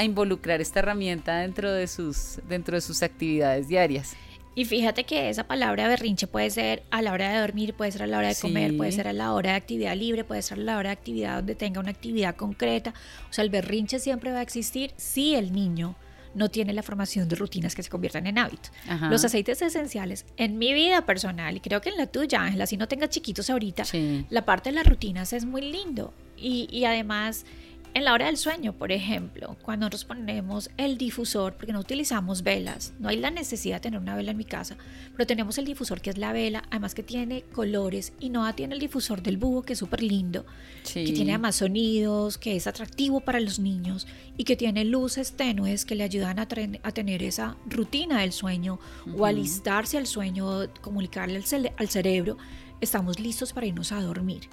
a 0.00 0.04
involucrar 0.04 0.62
esta 0.62 0.78
herramienta 0.78 1.40
dentro 1.40 1.70
de 1.72 1.86
sus, 1.86 2.40
dentro 2.48 2.74
de 2.74 2.80
sus 2.80 3.02
actividades 3.02 3.68
diarias. 3.68 4.16
Y 4.60 4.66
fíjate 4.66 5.04
que 5.04 5.30
esa 5.30 5.44
palabra 5.44 5.88
berrinche 5.88 6.26
puede 6.26 6.50
ser 6.50 6.82
a 6.90 7.00
la 7.00 7.14
hora 7.14 7.32
de 7.32 7.40
dormir, 7.40 7.72
puede 7.72 7.92
ser 7.92 8.02
a 8.02 8.06
la 8.06 8.18
hora 8.18 8.28
de 8.28 8.34
comer, 8.34 8.76
puede 8.76 8.92
ser 8.92 9.08
a 9.08 9.14
la 9.14 9.32
hora 9.32 9.52
de 9.52 9.56
actividad 9.56 9.96
libre, 9.96 10.22
puede 10.22 10.42
ser 10.42 10.58
a 10.58 10.62
la 10.62 10.76
hora 10.76 10.90
de 10.90 10.92
actividad 10.92 11.36
donde 11.36 11.54
tenga 11.54 11.80
una 11.80 11.88
actividad 11.88 12.36
concreta. 12.36 12.92
O 13.30 13.32
sea, 13.32 13.42
el 13.42 13.48
berrinche 13.48 13.98
siempre 13.98 14.32
va 14.32 14.40
a 14.40 14.42
existir 14.42 14.92
si 14.98 15.34
el 15.34 15.54
niño 15.54 15.96
no 16.34 16.50
tiene 16.50 16.74
la 16.74 16.82
formación 16.82 17.26
de 17.26 17.36
rutinas 17.36 17.74
que 17.74 17.82
se 17.82 17.88
conviertan 17.88 18.26
en 18.26 18.36
hábitos. 18.36 18.70
Los 19.08 19.24
aceites 19.24 19.62
esenciales, 19.62 20.26
en 20.36 20.58
mi 20.58 20.74
vida 20.74 21.06
personal, 21.06 21.56
y 21.56 21.60
creo 21.60 21.80
que 21.80 21.88
en 21.88 21.96
la 21.96 22.08
tuya, 22.08 22.42
Ángela, 22.42 22.66
si 22.66 22.76
no 22.76 22.86
tengas 22.86 23.08
chiquitos 23.08 23.48
ahorita, 23.48 23.84
la 24.28 24.44
parte 24.44 24.68
de 24.68 24.74
las 24.74 24.86
rutinas 24.86 25.32
es 25.32 25.46
muy 25.46 25.62
lindo. 25.62 26.12
Y, 26.36 26.68
y 26.70 26.84
además 26.84 27.46
en 27.92 28.04
la 28.04 28.14
hora 28.14 28.26
del 28.26 28.36
sueño, 28.36 28.72
por 28.72 28.92
ejemplo, 28.92 29.56
cuando 29.62 29.86
nosotros 29.86 30.04
ponemos 30.04 30.70
el 30.76 30.96
difusor, 30.96 31.54
porque 31.54 31.72
no 31.72 31.80
utilizamos 31.80 32.42
velas, 32.42 32.92
no 33.00 33.08
hay 33.08 33.16
la 33.16 33.30
necesidad 33.30 33.76
de 33.76 33.80
tener 33.80 34.00
una 34.00 34.14
vela 34.14 34.30
en 34.30 34.36
mi 34.36 34.44
casa, 34.44 34.76
pero 35.12 35.26
tenemos 35.26 35.58
el 35.58 35.64
difusor 35.64 36.00
que 36.00 36.10
es 36.10 36.18
la 36.18 36.32
vela, 36.32 36.62
además 36.70 36.94
que 36.94 37.02
tiene 37.02 37.42
colores 37.42 38.12
y 38.20 38.30
no 38.30 38.52
tiene 38.54 38.74
el 38.74 38.80
difusor 38.80 39.22
del 39.22 39.38
búho 39.38 39.62
que 39.62 39.72
es 39.72 39.78
súper 39.78 40.02
lindo, 40.02 40.46
que 40.84 41.12
tiene 41.12 41.32
además 41.32 41.56
sonidos, 41.56 42.38
que 42.38 42.54
es 42.54 42.66
atractivo 42.68 43.20
para 43.20 43.40
los 43.40 43.58
niños 43.58 44.06
y 44.36 44.44
que 44.44 44.56
tiene 44.56 44.84
luces 44.84 45.32
tenues 45.32 45.84
que 45.84 45.96
le 45.96 46.04
ayudan 46.04 46.38
a, 46.38 46.46
tener 46.46 47.22
esa 47.22 47.56
rutina 47.66 48.20
del 48.20 48.32
sueño 48.32 48.78
o 49.16 49.26
alistarse 49.26 49.98
al 49.98 50.06
sueño, 50.06 50.68
comunicarle 50.80 51.42
al, 51.52 51.72
al 51.76 51.88
cerebro, 51.88 52.38
estamos 52.80 53.18
listos 53.18 53.52
para 53.52 53.66
irnos 53.66 53.90
a 53.90 54.00
dormir. 54.00 54.48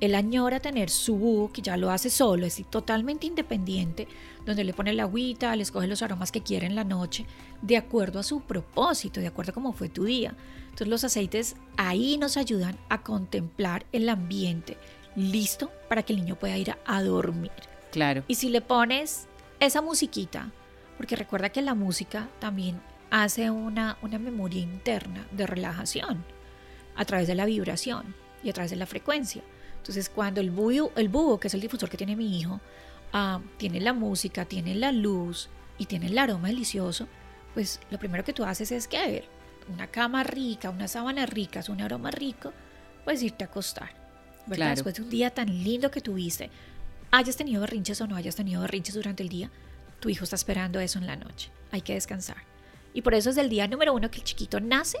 Él 0.00 0.14
añora 0.14 0.60
tener 0.60 0.90
su 0.90 1.16
búho, 1.16 1.52
que 1.52 1.62
ya 1.62 1.76
lo 1.76 1.90
hace 1.90 2.08
solo, 2.08 2.46
es 2.46 2.62
totalmente 2.70 3.26
independiente, 3.26 4.06
donde 4.46 4.64
le 4.64 4.72
pone 4.72 4.92
la 4.92 5.02
agüita, 5.04 5.56
le 5.56 5.62
escoge 5.62 5.88
los 5.88 6.02
aromas 6.02 6.30
que 6.30 6.42
quiere 6.42 6.66
en 6.66 6.76
la 6.76 6.84
noche, 6.84 7.26
de 7.62 7.76
acuerdo 7.76 8.20
a 8.20 8.22
su 8.22 8.40
propósito, 8.40 9.20
de 9.20 9.26
acuerdo 9.26 9.50
a 9.50 9.54
cómo 9.54 9.72
fue 9.72 9.88
tu 9.88 10.04
día. 10.04 10.34
Entonces 10.64 10.88
los 10.88 11.04
aceites 11.04 11.56
ahí 11.76 12.16
nos 12.16 12.36
ayudan 12.36 12.76
a 12.88 13.02
contemplar 13.02 13.86
el 13.92 14.08
ambiente, 14.08 14.76
listo 15.16 15.70
para 15.88 16.04
que 16.04 16.12
el 16.12 16.20
niño 16.20 16.38
pueda 16.38 16.56
ir 16.56 16.76
a, 16.84 17.02
dormir. 17.02 17.50
Claro. 17.90 18.22
Y 18.28 18.36
si 18.36 18.50
le 18.50 18.60
pones 18.60 19.26
esa 19.58 19.82
musiquita, 19.82 20.52
porque 20.96 21.16
recuerda 21.16 21.48
que 21.48 21.62
la 21.62 21.74
música 21.74 22.28
también 22.38 22.80
hace 23.10 23.50
una, 23.50 23.98
una 24.02 24.18
memoria 24.18 24.60
interna 24.60 25.26
de 25.32 25.46
relajación 25.46 26.24
a 26.94 27.04
través 27.04 27.26
de 27.26 27.34
la 27.34 27.46
vibración 27.46 28.14
y 28.44 28.50
a 28.50 28.52
través 28.52 28.70
de 28.70 28.76
la 28.76 28.86
frecuencia. 28.86 29.42
Entonces, 29.78 30.08
cuando 30.08 30.40
el 30.40 30.50
búho, 30.50 30.92
el 30.96 31.08
búho, 31.08 31.40
que 31.40 31.48
es 31.48 31.54
el 31.54 31.60
difusor 31.60 31.88
que 31.88 31.96
tiene 31.96 32.16
mi 32.16 32.38
hijo, 32.38 32.60
ah, 33.12 33.40
tiene 33.56 33.80
la 33.80 33.92
música, 33.92 34.44
tiene 34.44 34.74
la 34.74 34.92
luz 34.92 35.48
y 35.78 35.86
tiene 35.86 36.06
el 36.06 36.18
aroma 36.18 36.48
delicioso, 36.48 37.08
pues 37.54 37.80
lo 37.90 37.98
primero 37.98 38.24
que 38.24 38.32
tú 38.32 38.44
haces 38.44 38.70
es 38.72 38.86
que, 38.86 38.98
a 38.98 39.06
ver, 39.06 39.24
una 39.72 39.86
cama 39.86 40.24
rica, 40.24 40.70
una 40.70 40.88
sábana 40.88 41.26
rica, 41.26 41.62
un 41.68 41.80
aroma 41.80 42.10
rico, 42.10 42.52
pues 43.04 43.22
irte 43.22 43.44
a 43.44 43.46
acostar. 43.46 43.90
¿verdad? 44.46 44.70
Después 44.70 44.94
de 44.94 45.02
un 45.02 45.10
día 45.10 45.30
tan 45.30 45.48
lindo 45.48 45.90
que 45.90 46.00
tuviste, 46.00 46.50
hayas 47.10 47.36
tenido 47.36 47.60
berrinches 47.60 48.00
o 48.00 48.06
no 48.06 48.16
hayas 48.16 48.36
tenido 48.36 48.62
berrinches 48.62 48.94
durante 48.94 49.22
el 49.22 49.28
día, 49.28 49.50
tu 50.00 50.08
hijo 50.08 50.24
está 50.24 50.36
esperando 50.36 50.80
eso 50.80 50.98
en 50.98 51.06
la 51.06 51.16
noche. 51.16 51.50
Hay 51.70 51.82
que 51.82 51.94
descansar. 51.94 52.38
Y 52.94 53.02
por 53.02 53.14
eso 53.14 53.30
es 53.30 53.36
el 53.36 53.48
día 53.48 53.68
número 53.68 53.92
uno 53.92 54.10
que 54.10 54.18
el 54.18 54.24
chiquito 54.24 54.60
nace 54.60 54.98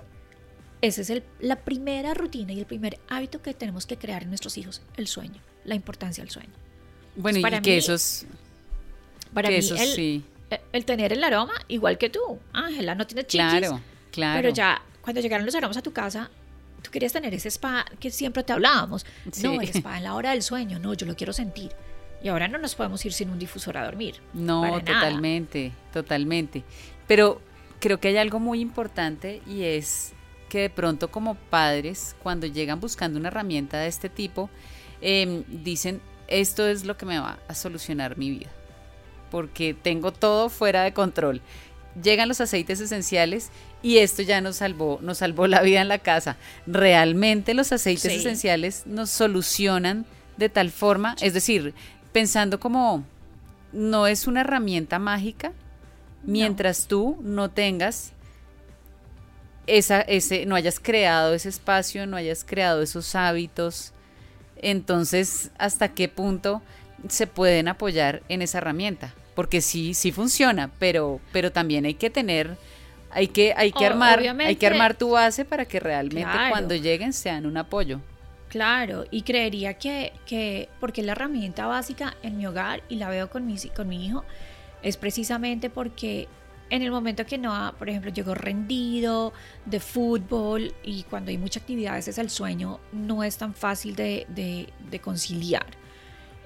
esa 0.80 1.00
es 1.00 1.22
la 1.40 1.56
primera 1.56 2.14
rutina 2.14 2.52
y 2.52 2.60
el 2.60 2.66
primer 2.66 2.98
hábito 3.08 3.42
que 3.42 3.54
tenemos 3.54 3.86
que 3.86 3.96
crear 3.96 4.22
en 4.22 4.28
nuestros 4.28 4.56
hijos, 4.58 4.82
el 4.96 5.06
sueño, 5.06 5.40
la 5.64 5.74
importancia 5.74 6.22
del 6.22 6.30
sueño. 6.30 6.52
Bueno, 7.16 7.38
y 7.38 7.62
que 7.62 7.78
eso 7.78 7.94
es... 7.94 8.26
Para 9.34 9.50
mí, 9.50 9.56
el, 9.56 10.24
eh, 10.50 10.60
el 10.72 10.84
tener 10.84 11.12
el 11.12 11.22
aroma 11.22 11.52
igual 11.68 11.98
que 11.98 12.08
tú. 12.08 12.38
Ángela 12.52 12.94
no 12.94 13.06
tiene 13.06 13.26
chichis. 13.26 13.50
Claro, 13.50 13.80
claro. 14.10 14.38
Pero 14.38 14.54
ya 14.54 14.80
cuando 15.02 15.20
llegaron 15.20 15.44
los 15.44 15.54
aromas 15.54 15.76
a 15.76 15.82
tu 15.82 15.92
casa, 15.92 16.30
tú 16.82 16.90
querías 16.90 17.12
tener 17.12 17.34
ese 17.34 17.48
spa 17.48 17.84
que 18.00 18.10
siempre 18.10 18.42
te 18.42 18.52
hablábamos. 18.52 19.04
No, 19.42 19.60
el 19.60 19.68
spa 19.68 19.96
en 19.98 20.04
la 20.04 20.14
hora 20.14 20.30
del 20.30 20.42
sueño. 20.42 20.78
No, 20.78 20.94
yo 20.94 21.06
lo 21.06 21.14
quiero 21.14 21.32
sentir. 21.32 21.72
Y 22.22 22.28
ahora 22.28 22.48
no 22.48 22.58
nos 22.58 22.74
podemos 22.74 23.04
ir 23.04 23.12
sin 23.12 23.30
un 23.30 23.38
difusor 23.38 23.76
a 23.76 23.84
dormir. 23.84 24.16
No, 24.32 24.80
totalmente, 24.80 25.72
totalmente. 25.92 26.64
Pero 27.06 27.40
creo 27.80 28.00
que 28.00 28.08
hay 28.08 28.16
algo 28.16 28.40
muy 28.40 28.60
importante 28.60 29.40
y 29.46 29.62
es 29.62 30.14
que 30.48 30.60
de 30.60 30.70
pronto 30.70 31.10
como 31.10 31.34
padres, 31.34 32.16
cuando 32.22 32.46
llegan 32.46 32.80
buscando 32.80 33.18
una 33.18 33.28
herramienta 33.28 33.78
de 33.78 33.88
este 33.88 34.08
tipo, 34.08 34.50
em, 35.00 35.44
dicen, 35.48 36.00
esto 36.26 36.66
es 36.66 36.84
lo 36.84 36.96
que 36.96 37.06
me 37.06 37.18
va 37.18 37.38
a 37.48 37.54
solucionar 37.54 38.18
mi 38.18 38.30
vida, 38.30 38.50
porque 39.30 39.74
tengo 39.74 40.12
todo 40.12 40.48
fuera 40.48 40.82
de 40.82 40.92
control. 40.92 41.40
Llegan 42.02 42.28
los 42.28 42.40
aceites 42.40 42.80
esenciales 42.80 43.50
y 43.82 43.98
esto 43.98 44.22
ya 44.22 44.40
nos 44.40 44.56
salvó, 44.56 44.98
nos 45.02 45.18
salvó 45.18 45.46
la 45.46 45.62
vida 45.62 45.80
en 45.80 45.88
la 45.88 45.98
casa. 45.98 46.36
Realmente 46.66 47.54
los 47.54 47.72
aceites 47.72 48.12
esenciales 48.12 48.84
nos 48.86 49.10
solucionan 49.10 50.06
de 50.36 50.48
tal 50.48 50.70
forma, 50.70 51.16
es 51.20 51.34
decir, 51.34 51.74
pensando 52.12 52.60
como 52.60 53.04
no 53.72 54.06
es 54.06 54.26
una 54.26 54.42
herramienta 54.42 54.98
mágica, 54.98 55.52
mientras 56.22 56.86
tú 56.86 57.18
no 57.22 57.50
tengas 57.50 58.12
esa, 59.68 60.00
ese, 60.00 60.46
no 60.46 60.54
hayas 60.54 60.80
creado 60.80 61.34
ese 61.34 61.48
espacio, 61.48 62.06
no 62.06 62.16
hayas 62.16 62.44
creado 62.44 62.82
esos 62.82 63.14
hábitos, 63.14 63.92
entonces, 64.60 65.50
¿hasta 65.58 65.88
qué 65.88 66.08
punto 66.08 66.62
se 67.08 67.26
pueden 67.26 67.68
apoyar 67.68 68.22
en 68.28 68.42
esa 68.42 68.58
herramienta? 68.58 69.14
Porque 69.34 69.60
sí, 69.60 69.94
sí 69.94 70.10
funciona, 70.10 70.70
pero, 70.78 71.20
pero 71.32 71.52
también 71.52 71.84
hay 71.84 71.94
que 71.94 72.10
tener, 72.10 72.56
hay 73.10 73.28
que, 73.28 73.54
hay 73.56 73.70
que 73.70 73.86
armar, 73.86 74.20
hay 74.40 74.56
que 74.56 74.66
armar 74.66 74.96
tu 74.96 75.10
base 75.10 75.44
para 75.44 75.64
que 75.64 75.78
realmente 75.78 76.32
cuando 76.50 76.74
lleguen 76.74 77.12
sean 77.12 77.46
un 77.46 77.56
apoyo. 77.56 78.00
Claro, 78.48 79.04
y 79.10 79.22
creería 79.22 79.74
que, 79.74 80.12
que, 80.26 80.68
porque 80.80 81.02
la 81.02 81.12
herramienta 81.12 81.66
básica 81.66 82.16
en 82.22 82.38
mi 82.38 82.46
hogar, 82.46 82.82
y 82.88 82.96
la 82.96 83.10
veo 83.10 83.28
con 83.30 83.46
mi, 83.46 83.56
con 83.76 83.88
mi 83.88 84.06
hijo, 84.06 84.24
es 84.82 84.96
precisamente 84.96 85.70
porque 85.70 86.28
en 86.70 86.82
el 86.82 86.90
momento 86.90 87.24
que 87.24 87.38
no, 87.38 87.74
por 87.78 87.88
ejemplo, 87.88 88.10
llegó 88.10 88.34
rendido 88.34 89.32
de 89.64 89.80
fútbol 89.80 90.74
y 90.82 91.04
cuando 91.04 91.30
hay 91.30 91.38
mucha 91.38 91.60
actividad, 91.60 91.96
es 91.98 92.18
el 92.18 92.30
sueño 92.30 92.80
no 92.92 93.22
es 93.22 93.36
tan 93.38 93.54
fácil 93.54 93.94
de, 93.96 94.26
de, 94.28 95.00
conciliar. 95.00 95.66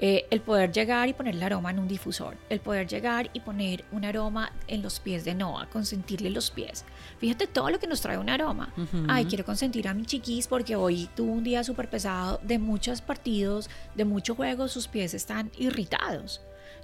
Eh, 0.05 0.27
el 0.31 0.41
poder 0.41 0.73
llegar 0.73 1.09
y 1.09 1.13
poner 1.13 1.37
el 1.37 1.43
aroma 1.45 1.71
en 1.71 1.79
un 1.79 1.87
difusor, 1.87 2.37
el 2.49 2.59
poder 2.59 2.89
llegar 2.89 3.31
y 3.35 3.41
poner 3.41 3.85
un 3.93 4.05
aroma 4.05 4.51
en 4.67 4.83
los 4.83 4.99
pies 4.99 5.25
de 5.25 5.33
Noah, 5.33 5.69
consentirle 5.71 6.29
los 6.29 6.51
pies. 6.51 6.85
Fíjate 7.19 7.47
todo 7.47 7.71
lo 7.71 7.79
que 7.79 7.87
nos 7.87 8.01
trae 8.01 8.19
un 8.19 8.29
aroma. 8.29 8.75
Ay, 9.07 9.27
quiero 9.27 9.45
consentir 9.45 9.87
a 9.87 9.95
mi 9.95 10.05
chiquis 10.05 10.49
porque 10.49 10.75
hoy 10.75 11.09
tuvo 11.15 11.31
un 11.31 11.45
día 11.45 11.63
súper 11.63 11.89
pesado 11.89 12.41
de 12.43 12.59
muchos 12.59 13.01
partidos, 13.01 13.71
de 13.95 14.05
muchos 14.05 14.37
juegos, 14.37 14.73
sus 14.73 14.89
pies 14.89 15.15
están 15.15 15.53
irritados. 15.57 16.41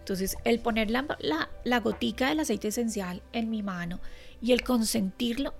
Entonces, 0.09 0.38
el 0.44 0.59
poner 0.59 0.90
la, 0.90 1.05
la, 1.64 1.81
gotica 1.81 2.31
del 2.31 2.40
aceite 2.40 2.68
esencial 2.68 3.21
en 3.35 3.51
mi 3.51 3.62
mano 3.62 4.01
y 4.40 4.53
el 4.53 4.62
consentirlo, 4.62 5.53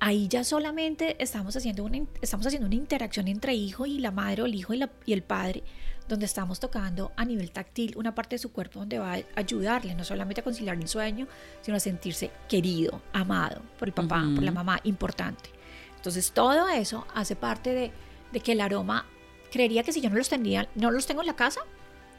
ahí 0.00 0.26
ya 0.26 0.42
solamente 0.42 1.14
estamos 1.22 1.54
haciendo 1.54 1.84
una, 1.84 2.04
estamos 2.20 2.44
haciendo 2.44 2.66
una 2.66 2.74
interacción 2.74 3.28
entre 3.28 3.54
hijo 3.54 3.86
y 3.86 4.00
la 4.00 4.10
madre 4.10 4.42
o 4.42 4.46
el 4.46 4.56
hijo 4.56 4.74
y, 4.74 4.82
y, 5.06 5.12
el 5.12 5.22
padre, 5.22 5.62
donde 6.08 6.26
estamos 6.26 6.58
tocando 6.58 7.12
a 7.14 7.24
nivel 7.24 7.52
táctil 7.52 7.94
una 7.96 8.16
parte 8.16 8.34
de 8.34 8.40
su 8.40 8.50
cuerpo 8.50 8.80
donde 8.80 8.98
va 8.98 9.14
a 9.14 9.22
ayudarle 9.36 9.94
no 9.94 10.02
solamente 10.02 10.40
a 10.40 10.44
conciliar 10.44 10.76
el 10.76 10.88
sueño, 10.88 11.28
sino 11.60 11.76
a 11.76 11.80
sentirse 11.80 12.32
querido, 12.48 13.00
amado 13.12 13.62
por 13.78 13.86
el 13.86 13.94
papá, 13.94 14.24
por 14.34 14.42
la 14.42 14.50
mamá, 14.50 14.80
importante. 14.82 15.50
Entonces 15.94 16.32
todo 16.32 16.68
eso 16.68 17.06
hace 17.14 17.36
parte 17.36 17.72
de, 17.72 17.92
de, 18.32 18.40
que 18.40 18.52
el 18.52 18.60
aroma, 18.60 19.06
creería 19.52 19.84
que 19.84 19.92
si 19.92 20.00
yo 20.00 20.10
no 20.10 20.16
los, 20.16 20.28
tendría, 20.28 20.68
no 20.74 20.90
los 20.90 21.06
tengo 21.06 21.20
en 21.20 21.28
la 21.28 21.36
casa, 21.36 21.60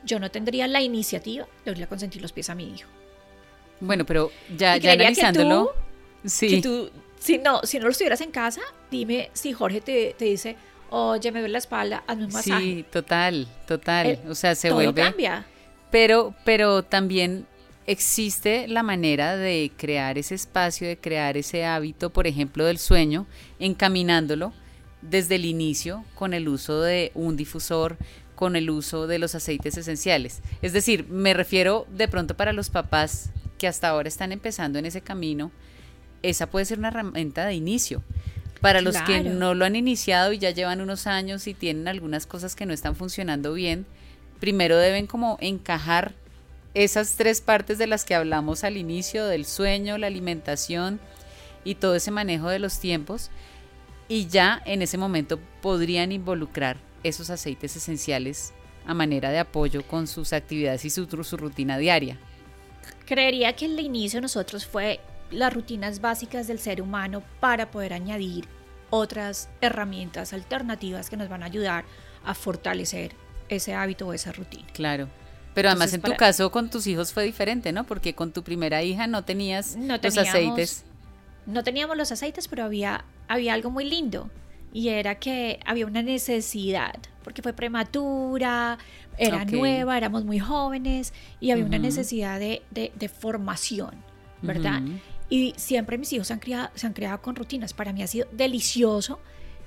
yo 0.03 0.19
no 0.19 0.31
tendría 0.31 0.67
la 0.67 0.81
iniciativa 0.81 1.47
de 1.65 1.71
irle 1.71 1.83
a 1.83 1.87
consentir 1.87 2.21
los 2.21 2.31
pies 2.31 2.49
a 2.49 2.55
mi 2.55 2.73
hijo. 2.73 2.89
Bueno, 3.79 4.05
pero 4.05 4.31
ya, 4.57 4.77
ya 4.77 4.93
analizándolo. 4.93 5.73
sí. 6.25 6.61
tú, 6.61 6.89
si 7.19 7.37
no, 7.37 7.61
si 7.63 7.79
no 7.79 7.85
lo 7.85 7.91
estuvieras 7.91 8.21
en 8.21 8.31
casa, 8.31 8.61
dime 8.89 9.29
si 9.33 9.53
Jorge 9.53 9.81
te, 9.81 10.15
dice, 10.19 10.55
oye, 10.89 11.31
me 11.31 11.39
duele 11.39 11.53
la 11.53 11.57
espalda, 11.59 12.03
hazme 12.07 12.25
un 12.25 12.31
masaje. 12.31 12.63
Sí, 12.63 12.85
total, 12.91 13.47
total. 13.67 14.19
o 14.27 14.35
sea, 14.35 14.55
se 14.55 14.69
todo 14.69 14.77
vuelve. 14.77 15.01
cambia. 15.01 15.45
Pero, 15.91 16.33
pero 16.45 16.83
también 16.83 17.45
existe 17.87 18.67
la 18.67 18.83
manera 18.83 19.35
de 19.35 19.71
crear 19.75 20.17
ese 20.17 20.35
espacio, 20.35 20.87
de 20.87 20.97
crear 20.97 21.35
ese 21.37 21.65
hábito, 21.65 22.11
por 22.11 22.27
ejemplo, 22.27 22.65
del 22.65 22.77
sueño, 22.77 23.25
encaminándolo 23.59 24.53
desde 25.01 25.35
el 25.35 25.45
inicio 25.45 26.05
con 26.15 26.33
el 26.33 26.47
uso 26.47 26.81
de 26.81 27.11
un 27.15 27.35
difusor, 27.35 27.97
con 28.39 28.55
el 28.55 28.69
uso 28.69 29.05
de 29.05 29.19
los 29.19 29.35
aceites 29.35 29.75
esenciales. 29.75 30.39
Es 30.61 30.71
decir, 30.71 31.05
me 31.09 31.33
refiero 31.33 31.85
de 31.91 32.07
pronto 32.07 32.37
para 32.37 32.53
los 32.53 32.69
papás 32.69 33.31
que 33.57 33.67
hasta 33.67 33.89
ahora 33.89 34.07
están 34.07 34.31
empezando 34.31 34.79
en 34.79 34.85
ese 34.85 35.01
camino, 35.01 35.51
esa 36.23 36.49
puede 36.49 36.63
ser 36.63 36.79
una 36.79 36.87
herramienta 36.87 37.45
de 37.45 37.55
inicio. 37.55 38.01
Para 38.61 38.79
los 38.79 38.95
que 39.01 39.23
no 39.23 39.55
lo 39.55 39.65
han 39.65 39.75
iniciado 39.75 40.31
y 40.31 40.37
ya 40.37 40.51
llevan 40.51 40.79
unos 40.79 41.05
años 41.05 41.47
y 41.47 41.53
tienen 41.53 41.89
algunas 41.89 42.25
cosas 42.25 42.55
que 42.55 42.65
no 42.65 42.71
están 42.71 42.95
funcionando 42.95 43.51
bien, 43.51 43.85
primero 44.39 44.77
deben 44.77 45.05
como 45.05 45.37
encajar 45.41 46.13
esas 46.73 47.17
tres 47.17 47.41
partes 47.41 47.77
de 47.77 47.87
las 47.87 48.05
que 48.05 48.15
hablamos 48.15 48.63
al 48.63 48.77
inicio, 48.77 49.25
del 49.25 49.43
sueño, 49.43 49.97
la 49.97 50.07
alimentación 50.07 51.01
y 51.65 51.75
todo 51.75 51.95
ese 51.95 52.11
manejo 52.11 52.47
de 52.47 52.59
los 52.59 52.79
tiempos, 52.79 53.31
y 54.07 54.27
ya 54.27 54.61
en 54.65 54.81
ese 54.81 54.97
momento 54.97 55.41
podrían 55.61 56.13
involucrar 56.13 56.87
esos 57.03 57.29
aceites 57.29 57.75
esenciales 57.75 58.53
a 58.85 58.93
manera 58.93 59.29
de 59.29 59.39
apoyo 59.39 59.85
con 59.85 60.07
sus 60.07 60.33
actividades 60.33 60.85
y 60.85 60.89
su, 60.89 61.05
su 61.05 61.37
rutina 61.37 61.77
diaria. 61.77 62.17
Creería 63.05 63.55
que 63.55 63.65
el 63.65 63.79
inicio 63.79 64.21
nosotros 64.21 64.65
fue 64.65 64.99
las 65.31 65.53
rutinas 65.53 66.01
básicas 66.01 66.47
del 66.47 66.59
ser 66.59 66.81
humano 66.81 67.23
para 67.39 67.71
poder 67.71 67.93
añadir 67.93 68.45
otras 68.89 69.49
herramientas 69.61 70.33
alternativas 70.33 71.09
que 71.09 71.17
nos 71.17 71.29
van 71.29 71.43
a 71.43 71.47
ayudar 71.47 71.85
a 72.25 72.33
fortalecer 72.33 73.13
ese 73.47 73.73
hábito 73.73 74.07
o 74.07 74.13
esa 74.13 74.31
rutina. 74.31 74.67
Claro. 74.73 75.07
Pero 75.53 75.69
además 75.69 75.93
en 75.93 76.01
tu 76.01 76.15
caso 76.15 76.51
con 76.51 76.69
tus 76.69 76.87
hijos 76.87 77.11
fue 77.11 77.23
diferente, 77.23 77.71
¿no? 77.71 77.83
Porque 77.83 78.15
con 78.15 78.31
tu 78.31 78.43
primera 78.43 78.81
hija 78.83 79.07
no 79.07 79.25
tenías 79.25 79.75
los 79.75 80.17
aceites. 80.17 80.85
No 81.45 81.63
teníamos 81.63 81.97
los 81.97 82.11
aceites, 82.11 82.47
pero 82.47 82.63
había, 82.63 83.05
había 83.27 83.53
algo 83.53 83.71
muy 83.71 83.85
lindo 83.85 84.29
y 84.73 84.89
era 84.89 85.15
que 85.15 85.59
había 85.65 85.85
una 85.85 86.01
necesidad, 86.01 86.95
porque 87.23 87.41
fue 87.41 87.53
prematura, 87.53 88.77
era 89.17 89.45
nueva, 89.45 89.97
éramos 89.97 90.23
muy 90.23 90.39
jóvenes 90.39 91.13
y 91.39 91.51
había 91.51 91.65
una 91.65 91.79
necesidad 91.79 92.39
de, 92.39 92.61
de, 92.71 93.09
formación, 93.09 93.91
¿verdad? 94.41 94.81
Y 95.29 95.53
siempre 95.57 95.97
mis 95.97 96.11
hijos 96.13 96.27
se 96.27 96.33
han, 96.33 96.39
criado, 96.39 96.69
se 96.73 96.87
han 96.87 96.93
creado 96.93 97.21
con 97.21 97.35
rutinas. 97.35 97.73
Para 97.73 97.93
mí 97.93 98.01
ha 98.01 98.07
sido 98.07 98.27
delicioso 98.31 99.19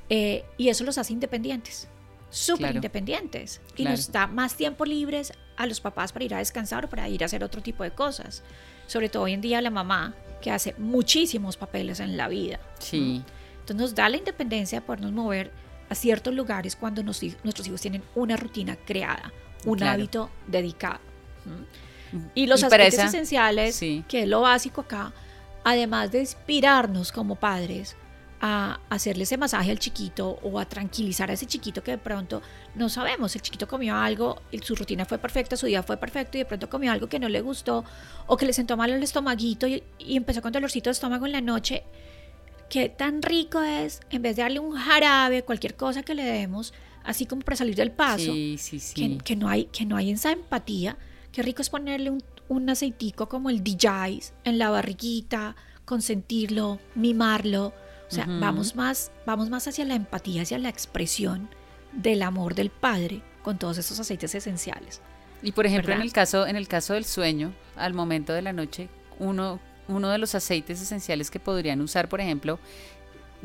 eh, 0.09 0.45
y 0.57 0.69
eso 0.69 0.85
los 0.85 0.99
hace 0.99 1.13
independientes, 1.13 1.89
súper 2.31 2.75
independientes. 2.75 3.61
Y 3.77 3.85
nos 3.85 4.11
da 4.11 4.27
más 4.27 4.55
tiempo 4.57 4.85
libres 4.85 5.33
a 5.57 5.67
los 5.67 5.81
papás 5.81 6.13
para 6.13 6.25
ir 6.25 6.35
a 6.35 6.39
descansar 6.39 6.87
o 6.87 6.89
para 6.89 7.09
ir 7.09 7.23
a 7.23 7.27
hacer 7.27 7.45
otro 7.45 7.63
tipo 7.63 7.85
de 7.85 7.93
cosas. 7.93 8.43
Sobre 8.87 9.09
todo 9.09 9.25
hoy 9.25 9.35
en 9.35 9.41
día 9.41 9.61
la 9.61 9.71
mamá, 9.71 10.15
que 10.41 10.51
hace 10.51 10.75
muchísimos 10.79 11.57
papeles 11.57 12.01
en 12.01 12.17
la 12.17 12.29
vida. 12.29 12.59
Sí. 12.79 13.23
Entonces 13.63 13.77
nos 13.77 13.95
da 13.95 14.09
la 14.09 14.17
independencia 14.17 14.81
de 14.81 14.87
podernos 14.87 15.13
mover 15.13 15.53
a 15.89 15.95
ciertos 15.95 16.35
lugares 16.35 16.75
cuando 16.75 17.03
nuestros 17.03 17.67
hijos 17.67 17.81
tienen 17.81 18.03
una 18.15 18.37
rutina 18.37 18.77
creada, 18.77 19.33
un 19.65 19.83
hábito 19.83 20.31
dedicado. 20.47 21.01
Y 22.35 22.47
los 22.47 22.63
aceites 22.63 22.99
esenciales, 22.99 23.79
que 23.79 24.23
es 24.23 24.29
lo 24.29 24.41
básico 24.41 24.83
acá, 24.83 25.13
además 25.65 26.11
de 26.11 26.21
inspirarnos 26.21 27.13
como 27.13 27.37
padres 27.37 27.97
a 28.45 28.81
hacerle 28.91 29.23
ese 29.23 29.37
masaje 29.37 29.71
al 29.71 29.79
chiquito 29.79 30.41
o 30.43 30.59
a 30.59 30.65
tranquilizar 30.65 31.31
a 31.31 31.35
ese 31.35 31.47
chiquito 31.47 31.85
que 31.85 31.93
de 31.93 31.99
pronto 31.99 32.43
no 32.75 32.89
sabemos, 32.89 33.37
el 33.37 33.43
chiquito 33.43 33.69
comió 33.69 33.97
algo, 33.97 34.43
su 34.63 34.75
rutina 34.75 35.05
fue 35.05 35.19
perfecta, 35.19 35.57
su 35.57 35.67
día 35.67 35.85
fue 35.85 35.97
perfecto 35.97 36.39
y 36.39 36.41
de 36.41 36.45
pronto 36.47 36.69
comió 36.69 36.91
algo 36.91 37.09
que 37.09 37.21
no 37.21 37.29
le 37.29 37.41
gustó 37.41 37.85
o 38.27 38.37
que 38.37 38.45
le 38.45 38.53
sentó 38.53 38.77
mal 38.77 38.91
el 38.91 39.01
estomaguito 39.01 39.69
y, 39.69 39.85
y 40.01 40.17
empezó 40.17 40.43
con 40.43 40.51
dolorcito 40.51 40.91
de 40.91 40.93
estómago 40.93 41.25
en 41.27 41.33
la 41.33 41.41
noche 41.41 41.85
qué 42.73 42.89
tan 42.89 43.21
rico 43.21 43.61
es, 43.61 44.01
en 44.09 44.23
vez 44.23 44.35
de 44.35 44.43
darle 44.45 44.59
un 44.59 44.75
jarabe, 44.75 45.43
cualquier 45.43 45.77
cosa 45.77 46.03
que 46.03 46.15
le 46.15 46.25
demos, 46.25 46.73
así 47.05 47.27
como 47.27 47.43
para 47.43 47.55
salir 47.55 47.75
del 47.75 47.91
paso, 47.91 48.33
Que, 48.33 49.37
no 49.37 49.51
hay, 49.51 49.67
que 49.67 49.85
no 49.85 49.95
hay 49.95 50.11
esa 50.11 50.33
empatía, 50.33 50.97
qué 51.33 51.43
rico 51.43 51.61
es 51.61 51.69
ponerle 51.69 52.09
un, 52.09 52.25
un 52.49 52.71
aceitico 52.71 53.29
como 53.29 53.51
el 53.51 53.63
DJI 53.63 54.23
en 54.45 54.57
la 54.57 54.71
barriguita, 54.71 55.55
consentirlo, 55.85 56.81
mimarlo. 56.95 57.75
O 58.09 58.15
sea, 58.15 58.25
vamos, 58.27 58.75
más, 58.75 59.13
vamos 59.27 59.51
más 59.51 59.69
hacia 59.69 59.85
la 59.85 59.95
empatía, 59.95 60.41
hacia 60.41 60.59
la 60.59 60.71
expresión 60.71 61.51
del 61.93 62.23
amor 62.23 62.55
del 62.55 62.71
Padre 62.71 63.21
con 63.43 63.59
todos 63.59 63.77
esos 63.77 64.01
aceites 64.01 64.35
esenciales. 64.35 65.03
Y 65.43 65.53
por 65.53 65.67
ejemplo, 65.67 65.93
en 65.93 66.01
el 66.01 66.13
caso 66.13 66.47
en 66.47 66.57
el 66.57 66.69
caso 66.69 66.95
del 66.95 67.05
sueño, 67.05 67.53
al 67.77 67.93
momento 67.93 68.33
de 68.33 68.41
la 68.41 68.55
noche, 68.55 68.89
uno, 69.19 69.61
uno 69.93 70.11
de 70.11 70.19
los 70.19 70.35
aceites 70.35 70.81
esenciales 70.81 71.31
que 71.31 71.39
podrían 71.39 71.81
usar, 71.81 72.09
por 72.09 72.21
ejemplo, 72.21 72.59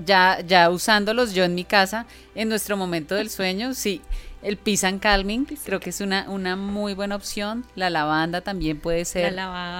ya, 0.03 0.41
ya 0.45 0.69
usándolos 0.69 1.33
yo 1.33 1.43
en 1.43 1.55
mi 1.55 1.63
casa, 1.63 2.05
en 2.35 2.49
nuestro 2.49 2.77
momento 2.77 3.15
del 3.15 3.29
sueño, 3.31 3.73
sí, 3.73 4.01
el 4.43 4.59
and 4.83 4.99
Calming 4.99 5.45
creo 5.65 5.79
que 5.79 5.89
es 5.89 6.01
una, 6.01 6.29
una 6.29 6.55
muy 6.55 6.93
buena 6.93 7.15
opción. 7.15 7.65
La 7.75 7.89
lavanda 7.89 8.41
también 8.41 8.79
puede 8.79 9.03
ser 9.05 9.35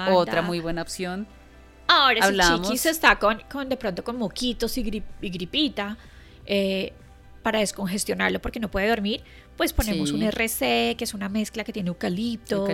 otra 0.10 0.41
muy 0.41 0.60
buena 0.60 0.82
opción. 0.82 1.27
Ahora, 1.88 2.25
Hablamos. 2.25 2.67
si 2.67 2.73
Chiquis 2.73 2.86
está 2.88 3.17
con, 3.17 3.41
con, 3.49 3.69
de 3.69 3.77
pronto 3.77 4.03
con 4.03 4.17
moquitos 4.17 4.77
y, 4.77 5.03
gripita, 5.21 5.97
eh, 6.45 6.91
para 7.41 7.60
descongestionarlo 7.60 8.41
porque 8.41 8.60
no 8.60 8.69
puede 8.69 8.89
dormir, 8.89 9.23
pues 9.56 9.71
ponemos 9.71 10.12
un 10.12 10.21
RC, 10.21 10.95
que 10.97 11.03
es 11.06 11.13
una 11.13 11.30
mezcla 11.30 11.63
que 11.63 11.71
tiene 11.71 11.88
eucaliptos, 11.88 12.69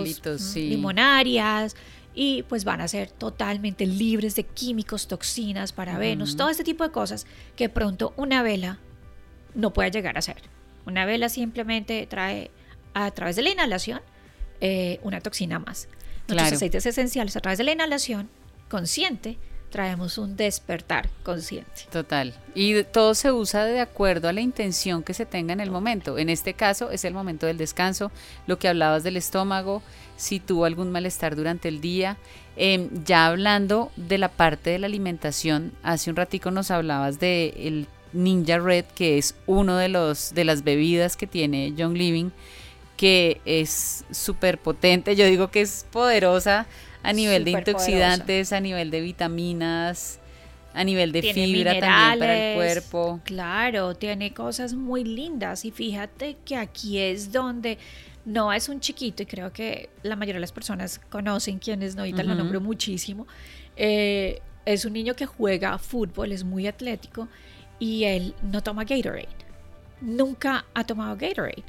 mm, 0.55 0.57
limonarias, 0.57 1.75
y 2.13 2.43
pues 2.43 2.63
van 2.63 2.81
a 2.81 2.87
ser 2.87 3.09
totalmente 3.09 3.85
libres 3.85 4.35
de 4.35 4.43
químicos, 4.43 5.07
toxinas, 5.07 5.73
parabenos, 5.73 6.35
todo 6.35 6.49
este 6.49 6.63
tipo 6.63 6.83
de 6.83 6.91
cosas 6.91 7.25
que 7.55 7.69
pronto 7.69 8.13
una 8.17 8.43
vela 8.43 8.79
no 9.55 9.73
puede 9.73 9.91
llegar 9.91 10.17
a 10.17 10.21
ser. 10.21 10.37
Una 10.85 11.05
vela 11.05 11.29
simplemente 11.29 12.05
trae 12.07 12.51
a 12.93 13.09
través 13.11 13.35
de 13.35 13.41
la 13.41 13.49
inhalación 13.49 14.01
eh, 14.61 14.99
una 15.03 15.21
toxina 15.21 15.59
más. 15.59 15.87
Nuestros 16.27 16.53
aceites 16.53 16.85
esenciales 16.85 17.35
a 17.35 17.41
través 17.41 17.57
de 17.57 17.63
la 17.63 17.71
inhalación 17.71 18.29
consciente 18.69 19.37
traemos 19.73 20.19
un 20.19 20.37
despertar 20.37 21.09
consciente. 21.23 21.87
Total. 21.91 22.35
Y 22.53 22.83
todo 22.83 23.15
se 23.15 23.31
usa 23.31 23.65
de 23.65 23.79
acuerdo 23.79 24.29
a 24.29 24.31
la 24.31 24.39
intención 24.39 25.01
que 25.01 25.15
se 25.15 25.25
tenga 25.25 25.51
en 25.51 25.59
el 25.59 25.71
momento. 25.71 26.19
En 26.19 26.29
este 26.29 26.53
caso 26.53 26.91
es 26.91 27.05
el 27.05 27.15
momento 27.15 27.47
del 27.47 27.57
descanso, 27.57 28.11
lo 28.45 28.59
que 28.59 28.67
hablabas 28.67 29.03
del 29.03 29.17
estómago, 29.17 29.81
si 30.15 30.39
tuvo 30.39 30.65
algún 30.65 30.91
malestar 30.91 31.35
durante 31.35 31.69
el 31.69 31.81
día. 31.81 32.17
Em, 32.55 32.87
ya 33.03 33.25
hablando 33.25 33.91
de 33.95 34.19
la 34.19 34.29
parte 34.29 34.69
de 34.69 34.77
la 34.77 34.85
alimentación, 34.85 35.71
hace 35.81 36.11
un 36.11 36.17
ratico 36.17 36.51
nos 36.51 36.69
hablabas 36.69 37.19
de 37.19 37.55
el 37.57 37.87
Ninja 38.13 38.59
Red, 38.59 38.85
que 38.93 39.17
es 39.17 39.33
uno 39.47 39.75
de 39.77 39.89
los 39.89 40.35
de 40.35 40.45
las 40.45 40.63
bebidas 40.63 41.17
que 41.17 41.25
tiene 41.25 41.73
John 41.75 41.97
Living, 41.97 42.29
que 42.95 43.41
es 43.43 44.05
súper 44.11 44.59
potente. 44.59 45.15
Yo 45.15 45.25
digo 45.25 45.47
que 45.47 45.61
es 45.61 45.87
poderosa 45.91 46.67
a 47.03 47.13
nivel 47.13 47.43
de 47.43 47.55
antioxidantes, 47.55 48.53
a 48.53 48.59
nivel 48.59 48.89
de 48.89 49.01
vitaminas, 49.01 50.19
a 50.73 50.83
nivel 50.83 51.11
de 51.11 51.21
fibra 51.21 51.79
también 51.79 52.19
para 52.19 52.49
el 52.49 52.55
cuerpo. 52.55 53.19
Claro, 53.23 53.93
tiene 53.95 54.33
cosas 54.33 54.73
muy 54.73 55.03
lindas 55.03 55.65
y 55.65 55.71
fíjate 55.71 56.37
que 56.45 56.55
aquí 56.55 56.97
es 56.97 57.31
donde 57.31 57.77
no 58.25 58.53
es 58.53 58.69
un 58.69 58.79
chiquito 58.79 59.23
y 59.23 59.25
creo 59.25 59.51
que 59.51 59.89
la 60.01 60.15
mayoría 60.15 60.35
de 60.35 60.41
las 60.41 60.53
personas 60.53 60.99
conocen 61.09 61.59
quienes 61.59 61.95
no, 61.95 62.05
lo 62.05 62.35
nombro 62.35 62.61
muchísimo. 62.61 63.27
Eh, 63.75 64.41
es 64.65 64.85
un 64.85 64.93
niño 64.93 65.13
que 65.13 65.25
juega 65.25 65.77
fútbol, 65.77 66.31
es 66.31 66.43
muy 66.43 66.67
atlético 66.67 67.27
y 67.79 68.05
él 68.05 68.33
no 68.41 68.63
toma 68.63 68.85
Gatorade. 68.85 69.27
Nunca 70.01 70.65
ha 70.73 70.83
tomado 70.85 71.15
Gatorade. 71.17 71.63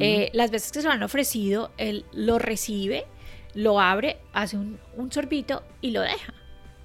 Eh, 0.00 0.30
las 0.34 0.50
veces 0.50 0.70
que 0.70 0.82
se 0.82 0.86
lo 0.86 0.92
han 0.92 1.02
ofrecido, 1.02 1.70
él 1.78 2.04
lo 2.12 2.38
recibe 2.38 3.06
lo 3.54 3.80
abre, 3.80 4.18
hace 4.32 4.56
un, 4.56 4.78
sorbito 5.10 5.62
y 5.80 5.90
lo 5.90 6.02
deja. 6.02 6.32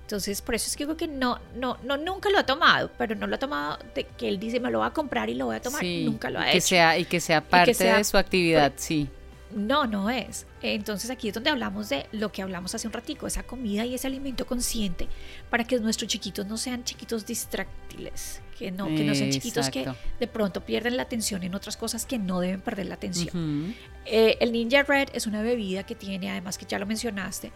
Entonces, 0.01 0.41
por 0.41 0.55
eso 0.55 0.67
es 0.67 0.75
que 0.75 0.83
digo 0.85 0.97
que 0.97 1.07
no, 1.07 1.39
no, 1.55 1.77
no, 1.83 1.95
nunca 1.95 2.29
lo 2.29 2.39
ha 2.39 2.45
tomado, 2.45 2.91
pero 2.97 3.15
no 3.15 3.27
lo 3.27 3.35
ha 3.35 3.39
tomado 3.39 3.79
de 3.95 4.03
que 4.03 4.27
él 4.27 4.39
dice 4.39 4.59
me 4.59 4.69
lo 4.69 4.79
va 4.79 4.87
a 4.87 4.93
comprar 4.93 5.29
y 5.29 5.35
lo 5.35 5.45
voy 5.45 5.55
a 5.55 5.61
tomar, 5.61 5.83
nunca 5.83 6.29
lo 6.29 6.39
ha 6.39 6.45
que 6.45 6.57
hecho. 6.57 6.67
Sea, 6.67 6.97
y 6.97 7.05
que 7.05 7.19
sea 7.21 7.41
parte 7.41 7.73
de 7.73 8.03
su 8.03 8.17
actividad, 8.17 8.73
sí. 8.75 9.09
No, 9.55 9.85
no 9.85 10.09
es. 10.09 10.45
Entonces 10.61 11.09
aquí 11.09 11.29
es 11.29 11.33
donde 11.33 11.49
hablamos 11.49 11.89
de 11.89 12.05
lo 12.11 12.31
que 12.31 12.41
hablamos 12.41 12.73
hace 12.75 12.87
un 12.87 12.93
ratico, 12.93 13.27
esa 13.27 13.43
comida 13.43 13.85
y 13.85 13.95
ese 13.95 14.07
alimento 14.07 14.45
consciente 14.45 15.07
para 15.49 15.63
que 15.63 15.79
nuestros 15.79 16.09
chiquitos 16.09 16.45
no 16.47 16.57
sean 16.57 16.83
chiquitos 16.83 17.25
distráctiles, 17.25 18.41
que 18.57 18.71
no, 18.71 18.87
que 18.87 19.03
no 19.03 19.15
sean 19.15 19.31
chiquitos 19.31 19.69
que 19.69 19.87
de 20.19 20.27
pronto 20.27 20.61
pierden 20.61 20.97
la 20.97 21.03
atención 21.03 21.43
en 21.43 21.55
otras 21.55 21.77
cosas 21.77 22.05
que 22.05 22.17
no 22.17 22.39
deben 22.39 22.61
perder 22.61 22.87
la 22.87 22.95
atención. 22.95 23.75
Eh, 24.05 24.37
el 24.39 24.51
Ninja 24.51 24.83
Red 24.83 25.09
es 25.13 25.27
una 25.27 25.41
bebida 25.41 25.83
que 25.83 25.95
tiene, 25.95 26.29
además 26.31 26.57
que 26.57 26.65
ya 26.65 26.79
lo 26.79 26.85
mencionaste, 26.85 27.51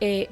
eh, 0.00 0.28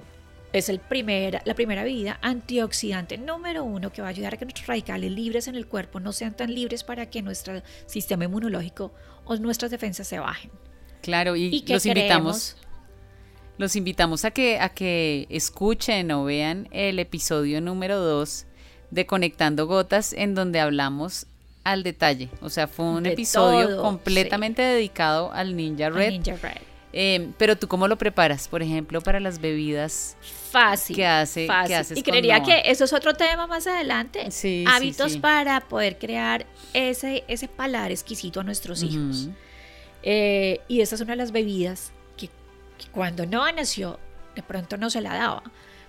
es 0.52 0.68
el 0.68 0.78
primer, 0.78 1.42
la 1.44 1.54
primera 1.54 1.84
bebida 1.84 2.18
antioxidante 2.22 3.18
número 3.18 3.64
uno 3.64 3.92
que 3.92 4.00
va 4.00 4.08
a 4.08 4.10
ayudar 4.10 4.34
a 4.34 4.36
que 4.36 4.44
nuestros 4.44 4.66
radicales 4.66 5.10
libres 5.10 5.48
en 5.48 5.54
el 5.54 5.66
cuerpo 5.66 6.00
no 6.00 6.12
sean 6.12 6.34
tan 6.34 6.54
libres 6.54 6.84
para 6.84 7.10
que 7.10 7.20
nuestro 7.20 7.62
sistema 7.86 8.24
inmunológico 8.24 8.92
o 9.24 9.36
nuestras 9.36 9.70
defensas 9.70 10.06
se 10.06 10.18
bajen. 10.18 10.50
Claro, 11.06 11.36
y, 11.36 11.64
los 11.68 11.86
invitamos. 11.86 12.56
Los 13.58 13.76
invitamos 13.76 14.24
a 14.24 14.32
que, 14.32 14.58
a 14.58 14.70
que 14.70 15.28
escuchen 15.30 16.10
o 16.10 16.24
vean 16.24 16.66
el 16.72 16.98
episodio 16.98 17.60
número 17.60 18.00
2 18.00 18.44
de 18.90 19.06
Conectando 19.06 19.68
Gotas, 19.68 20.12
en 20.12 20.34
donde 20.34 20.58
hablamos 20.58 21.28
al 21.62 21.84
detalle. 21.84 22.28
O 22.40 22.50
sea, 22.50 22.66
fue 22.66 22.86
un 22.86 23.06
episodio 23.06 23.80
completamente 23.80 24.62
dedicado 24.62 25.32
al 25.32 25.54
Ninja 25.54 25.90
Red. 25.90 26.10
Ninja 26.10 26.36
Red. 26.42 26.56
Em, 26.92 27.32
pero 27.38 27.56
tú 27.56 27.68
cómo 27.68 27.86
lo 27.86 27.96
preparas, 27.96 28.48
por 28.48 28.62
ejemplo, 28.62 29.00
para 29.00 29.20
las 29.20 29.40
bebidas 29.40 30.16
fácil 30.50 30.96
que 30.96 31.06
hace, 31.06 31.46
y 31.94 32.02
creería 32.02 32.42
que 32.42 32.62
eso 32.64 32.84
es 32.84 32.92
otro 32.92 33.14
tema 33.14 33.46
más 33.46 33.68
adelante. 33.68 34.32
Sí, 34.32 34.64
Hábitos 34.66 35.18
para 35.18 35.60
poder 35.60 35.98
crear 35.98 36.46
ese 36.72 37.22
ese 37.28 37.46
paladar 37.46 37.92
exquisito 37.92 38.40
a 38.40 38.42
nuestros 38.42 38.82
hijos. 38.82 39.28
Eh, 40.02 40.60
y 40.68 40.80
esa 40.80 40.94
es 40.94 41.00
una 41.00 41.12
de 41.12 41.16
las 41.16 41.32
bebidas 41.32 41.92
que, 42.16 42.30
cuando 42.92 43.26
Noah 43.26 43.52
nació, 43.52 43.98
de 44.34 44.42
pronto 44.42 44.76
no 44.76 44.90
se 44.90 45.00
la 45.00 45.14
daba, 45.14 45.42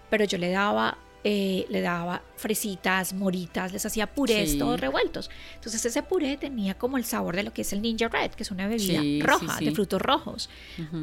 pero 0.10 0.26
yo 0.26 0.38
le 0.38 0.50
daba 0.50 0.98
eh, 1.24 1.66
le 1.70 1.82
daba 1.82 2.22
fresitas, 2.38 3.12
moritas, 3.12 3.74
les 3.74 3.86
hacía 3.86 4.08
purés 4.08 4.58
todos 4.58 4.80
revueltos. 4.80 5.30
Entonces 5.56 5.84
ese 5.84 6.02
puré 6.02 6.38
tenía 6.38 6.78
como 6.78 6.98
el 6.98 7.04
sabor 7.04 7.36
de 7.36 7.44
lo 7.44 7.52
que 7.52 7.64
es 7.64 7.74
el 7.74 7.82
Ninja 7.82 8.08
Red, 8.08 8.32
que 8.32 8.44
es 8.44 8.52
una 8.52 8.66
bebida 8.68 9.02
roja, 9.26 9.60
de 9.60 9.72
frutos 9.72 10.02
rojos, 10.02 10.50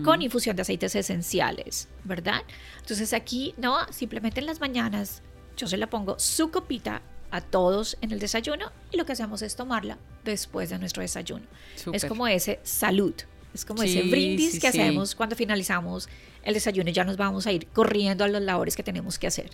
con 0.02 0.22
infusión 0.22 0.56
de 0.56 0.62
aceites 0.62 0.94
esenciales, 0.94 1.88
¿verdad? 2.04 2.42
Entonces 2.80 3.12
aquí, 3.12 3.54
no, 3.58 3.76
simplemente 3.92 4.40
en 4.40 4.46
las 4.46 4.60
mañanas 4.60 5.20
yo 5.58 5.66
se 5.66 5.76
la 5.76 5.88
pongo 5.88 6.18
su 6.18 6.50
copita 6.50 7.02
a 7.34 7.40
todos 7.40 7.96
en 8.00 8.12
el 8.12 8.20
desayuno 8.20 8.70
y 8.92 8.96
lo 8.96 9.04
que 9.04 9.12
hacemos 9.12 9.42
es 9.42 9.56
tomarla 9.56 9.98
después 10.24 10.70
de 10.70 10.78
nuestro 10.78 11.02
desayuno. 11.02 11.44
Es 11.92 12.04
como 12.04 12.28
ese 12.28 12.60
salud, 12.62 13.12
es 13.52 13.64
como 13.64 13.82
ese 13.82 14.02
brindis 14.02 14.60
que 14.60 14.68
hacemos 14.68 15.16
cuando 15.16 15.34
finalizamos 15.34 16.08
el 16.44 16.54
desayuno 16.54 16.90
y 16.90 16.92
ya 16.92 17.02
nos 17.02 17.16
vamos 17.16 17.48
a 17.48 17.52
ir 17.52 17.66
corriendo 17.66 18.22
a 18.22 18.28
las 18.28 18.40
labores 18.40 18.76
que 18.76 18.84
tenemos 18.84 19.18
que 19.18 19.26
hacer. 19.26 19.50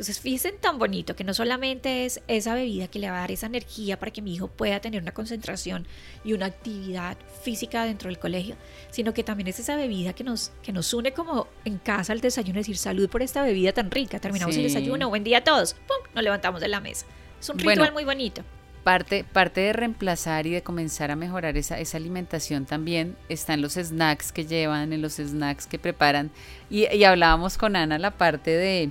Entonces, 0.00 0.18
fíjense 0.18 0.52
tan 0.52 0.78
bonito 0.78 1.14
que 1.14 1.24
no 1.24 1.34
solamente 1.34 2.06
es 2.06 2.22
esa 2.26 2.54
bebida 2.54 2.88
que 2.88 2.98
le 2.98 3.10
va 3.10 3.18
a 3.18 3.20
dar 3.20 3.32
esa 3.32 3.44
energía 3.44 3.98
para 3.98 4.10
que 4.10 4.22
mi 4.22 4.34
hijo 4.34 4.48
pueda 4.48 4.80
tener 4.80 5.02
una 5.02 5.12
concentración 5.12 5.86
y 6.24 6.32
una 6.32 6.46
actividad 6.46 7.18
física 7.42 7.84
dentro 7.84 8.08
del 8.08 8.18
colegio, 8.18 8.56
sino 8.90 9.12
que 9.12 9.22
también 9.24 9.48
es 9.48 9.60
esa 9.60 9.76
bebida 9.76 10.14
que 10.14 10.24
nos, 10.24 10.52
que 10.62 10.72
nos 10.72 10.94
une 10.94 11.12
como 11.12 11.48
en 11.66 11.76
casa 11.76 12.14
al 12.14 12.22
desayuno, 12.22 12.60
decir 12.60 12.78
salud 12.78 13.10
por 13.10 13.20
esta 13.20 13.42
bebida 13.42 13.72
tan 13.72 13.90
rica. 13.90 14.18
Terminamos 14.20 14.56
el 14.56 14.62
desayuno, 14.62 15.10
buen 15.10 15.22
día 15.22 15.36
a 15.36 15.44
todos, 15.44 15.74
¡pum! 15.74 15.98
Nos 16.14 16.24
levantamos 16.24 16.62
de 16.62 16.68
la 16.68 16.80
mesa. 16.80 17.04
Es 17.38 17.50
un 17.50 17.58
ritual 17.58 17.92
muy 17.92 18.06
bonito. 18.06 18.42
Parte, 18.82 19.24
parte 19.30 19.60
de 19.60 19.74
reemplazar 19.74 20.46
y 20.46 20.50
de 20.52 20.62
comenzar 20.62 21.10
a 21.10 21.16
mejorar 21.16 21.58
esa, 21.58 21.78
esa 21.78 21.98
alimentación 21.98 22.64
también 22.64 23.18
está 23.28 23.52
en 23.52 23.60
los 23.60 23.74
snacks 23.74 24.32
que 24.32 24.46
llevan, 24.46 24.94
en 24.94 25.02
los 25.02 25.16
snacks 25.16 25.66
que 25.66 25.78
preparan. 25.78 26.30
Y, 26.70 26.90
y 26.90 27.04
hablábamos 27.04 27.58
con 27.58 27.76
Ana 27.76 27.98
la 27.98 28.12
parte 28.12 28.52
de 28.52 28.90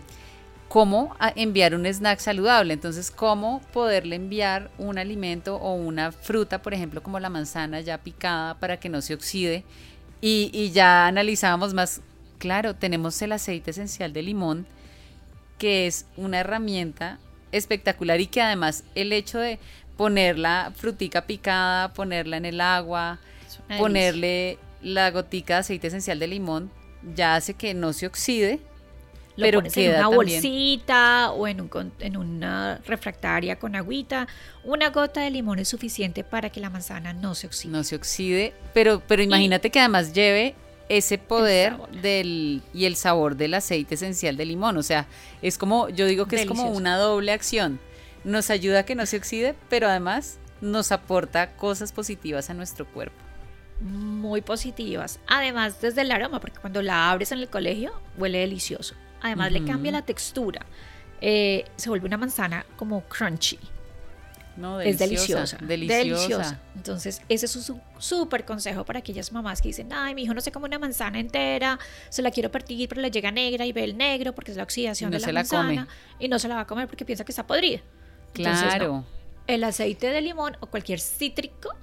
cómo 0.70 1.16
enviar 1.36 1.76
un 1.76 1.86
snack 1.86 2.20
saludable. 2.20 2.74
Entonces, 2.74 3.12
cómo 3.12 3.62
poderle 3.74 4.16
enviar 4.16 4.72
un 4.78 4.98
alimento 4.98 5.58
o 5.58 5.74
una 5.74 6.14
fruta, 6.14 6.62
por 6.62 6.74
ejemplo, 6.74 7.04
como 7.04 7.20
la 7.20 7.30
manzana 7.30 7.82
ya 7.82 7.98
picada 7.98 8.54
para 8.60 8.80
que 8.80 8.88
no 8.88 9.02
se 9.02 9.16
oxide. 9.16 9.66
Y, 10.22 10.72
ya 10.72 11.08
analizábamos 11.08 11.74
más, 11.74 12.02
claro, 12.38 12.76
tenemos 12.76 13.22
el 13.22 13.32
aceite 13.32 13.72
esencial 13.72 14.14
de 14.14 14.22
limón, 14.22 14.68
que 15.58 15.88
es 15.88 16.06
una 16.16 16.40
herramienta 16.40 17.20
espectacular 17.52 18.22
y 18.22 18.28
que 18.28 18.42
además 18.42 18.84
el 18.96 19.12
hecho 19.12 19.40
de 19.40 19.60
poner 19.98 20.38
la 20.38 20.72
frutica 20.76 21.26
picada, 21.26 21.94
ponerla 21.94 22.38
en 22.38 22.46
el 22.46 22.62
agua, 22.62 23.20
ponerle 23.78 24.60
la 24.82 25.10
gotica 25.10 25.56
de 25.56 25.60
aceite 25.62 25.88
esencial 25.88 26.20
de 26.20 26.28
limón, 26.28 26.72
ya 27.16 27.36
hace 27.36 27.54
que 27.56 27.74
no 27.74 27.92
se 27.94 28.06
oxide 28.06 28.60
lo 29.40 29.46
pero 29.46 29.60
pones 29.60 29.78
en 29.78 29.96
una 29.96 30.08
bolsita 30.08 31.32
o 31.32 31.48
en, 31.48 31.62
un, 31.62 31.92
en 32.00 32.18
una 32.18 32.80
refractaria 32.86 33.58
con 33.58 33.76
agüita. 33.76 34.28
Una 34.64 34.90
gota 34.90 35.22
de 35.22 35.32
limón 35.32 35.60
es 35.60 35.68
suficiente 35.68 36.24
para 36.24 36.50
que 36.50 36.60
la 36.60 36.70
manzana 36.70 37.14
no 37.14 37.36
se 37.36 37.48
oxide. 37.48 37.72
No 37.72 37.84
se 37.84 37.96
oxide, 37.96 38.54
pero, 38.74 39.02
pero 39.08 39.24
imagínate 39.24 39.70
que 39.70 39.80
además 39.80 40.14
lleve 40.14 40.56
ese 40.90 41.20
poder 41.20 41.78
del 42.02 42.62
y 42.74 42.86
el 42.86 42.96
sabor 42.96 43.36
del 43.36 43.54
aceite 43.54 43.96
esencial 43.96 44.36
de 44.36 44.46
limón. 44.46 44.76
O 44.78 44.84
sea, 44.84 45.08
es 45.42 45.58
como, 45.58 45.88
yo 45.90 46.06
digo 46.08 46.26
que 46.26 46.42
es 46.42 46.46
como 46.46 46.70
una 46.72 46.98
doble 46.98 47.32
acción. 47.32 47.80
Nos 48.24 48.50
ayuda 48.50 48.80
a 48.80 48.84
que 48.84 48.96
no 48.96 49.06
se 49.06 49.18
oxide, 49.18 49.56
pero 49.70 49.88
además 49.88 50.40
nos 50.62 50.92
aporta 50.92 51.56
cosas 51.56 51.94
positivas 51.94 52.50
a 52.50 52.54
nuestro 52.54 52.86
cuerpo. 52.86 53.16
muy 53.80 54.42
positivas. 54.42 55.20
Además, 55.28 55.80
desde 55.80 56.02
el 56.02 56.12
aroma, 56.12 56.42
porque 56.42 56.60
cuando 56.60 56.82
la 56.82 57.10
abres 57.10 57.32
en 57.32 57.40
el 57.40 57.48
colegio 57.48 57.94
huele 58.18 58.40
delicioso. 58.40 58.96
Además, 59.22 59.52
le 59.52 59.64
cambia 59.64 59.92
la 59.92 60.02
textura. 60.02 60.66
Eh, 61.22 61.66
se 61.76 61.90
vuelve 61.90 62.08
una 62.08 62.18
manzana 62.18 62.66
como 62.76 63.02
crunchy. 63.02 63.60
No, 64.56 64.82
es 64.82 65.00
deliciosa, 65.00 65.58
deliciosa, 65.62 65.98
deliciosa. 65.98 66.60
Entonces, 66.76 67.22
ese 67.30 67.46
es 67.46 67.70
un 67.70 67.82
súper 67.98 68.44
consejo 68.44 68.84
para 68.84 69.00
aquellas 69.00 69.32
mamás 69.32 69.62
que 69.62 69.70
dicen, 69.70 69.88
ay, 69.94 70.14
mi 70.14 70.24
hijo 70.24 70.34
no 70.34 70.42
se 70.42 70.52
come 70.52 70.66
una 70.66 70.78
manzana 70.78 71.18
entera, 71.18 71.80
se 72.10 72.22
la 72.22 72.30
quiero 72.30 72.52
partir, 72.52 72.90
pero 72.90 73.00
le 73.00 73.10
llega 73.10 73.32
negra 73.32 73.66
y 73.66 73.72
ve 73.72 73.86
el 73.86 73.98
negro 73.98 74.36
porque 74.36 74.52
es 74.52 74.58
la 74.58 74.64
oxidación 74.64 75.12
de 75.12 75.20
la, 75.20 75.32
manzana 75.32 75.88
y 76.20 76.28
no 76.28 76.40
se 76.40 76.50
la 76.50 76.56
va 76.56 76.62
a 76.62 76.68
comer 76.68 76.88
porque 76.88 77.06
piensa 77.06 77.24
que 77.24 77.32
está 77.32 77.48
podrida. 77.48 77.80
Claro. 78.34 79.06
El 79.48 79.64
aceite 79.64 80.08
de 80.10 80.20
limón 80.20 80.58
o 80.60 80.68
cualquier 80.68 81.00
cítrico 81.00 81.74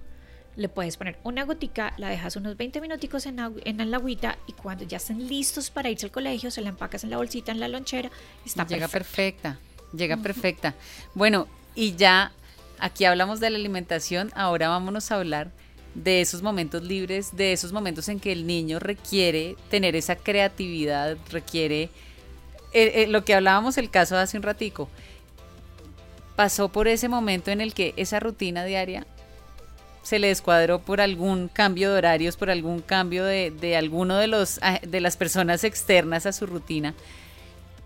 le 0.56 0.68
puedes 0.68 0.96
poner 0.96 1.18
una 1.22 1.44
gotica, 1.44 1.92
la 1.98 2.08
dejas 2.08 2.36
unos 2.36 2.56
20 2.56 2.80
minuticos 2.80 3.26
en, 3.26 3.38
en 3.64 3.90
la 3.90 3.96
agüita 3.98 4.38
y 4.46 4.52
cuando 4.52 4.84
ya 4.84 4.96
estén 4.96 5.28
listos 5.28 5.70
para 5.70 5.90
irse 5.90 6.06
al 6.06 6.12
colegio, 6.12 6.50
se 6.50 6.62
la 6.62 6.70
empacas 6.70 7.04
en 7.04 7.10
la 7.10 7.18
bolsita, 7.18 7.52
en 7.52 7.60
la 7.60 7.68
lonchera 7.68 8.10
está 8.44 8.66
Llega 8.66 8.88
perfecta, 8.88 9.58
llega 9.94 10.16
perfecta. 10.16 10.74
Bueno, 11.14 11.46
y 11.74 11.94
ya 11.94 12.32
aquí 12.78 13.04
hablamos 13.04 13.38
de 13.40 13.50
la 13.50 13.58
alimentación, 13.58 14.32
ahora 14.34 14.68
vámonos 14.68 15.10
a 15.12 15.16
hablar 15.16 15.50
de 15.94 16.20
esos 16.20 16.42
momentos 16.42 16.82
libres, 16.82 17.36
de 17.36 17.52
esos 17.52 17.72
momentos 17.72 18.08
en 18.08 18.20
que 18.20 18.32
el 18.32 18.46
niño 18.46 18.78
requiere 18.78 19.56
tener 19.70 19.94
esa 19.96 20.16
creatividad, 20.16 21.16
requiere 21.30 21.84
eh, 22.72 23.02
eh, 23.02 23.06
lo 23.08 23.24
que 23.24 23.34
hablábamos 23.34 23.78
el 23.78 23.90
caso 23.90 24.14
de 24.14 24.22
hace 24.22 24.36
un 24.36 24.42
ratico. 24.42 24.88
Pasó 26.34 26.70
por 26.70 26.88
ese 26.88 27.08
momento 27.08 27.50
en 27.50 27.62
el 27.62 27.72
que 27.72 27.94
esa 27.96 28.20
rutina 28.20 28.64
diaria 28.64 29.06
se 30.06 30.20
le 30.20 30.28
descuadró 30.28 30.78
por 30.78 31.00
algún 31.00 31.48
cambio 31.48 31.90
de 31.90 31.98
horarios, 31.98 32.36
por 32.36 32.48
algún 32.48 32.80
cambio 32.80 33.24
de, 33.24 33.50
de 33.50 33.76
alguno 33.76 34.18
de 34.18 34.28
los 34.28 34.60
ah, 34.62 34.78
de 34.86 35.00
las 35.00 35.16
personas 35.16 35.64
externas 35.64 36.26
a 36.26 36.32
su 36.32 36.46
rutina. 36.46 36.94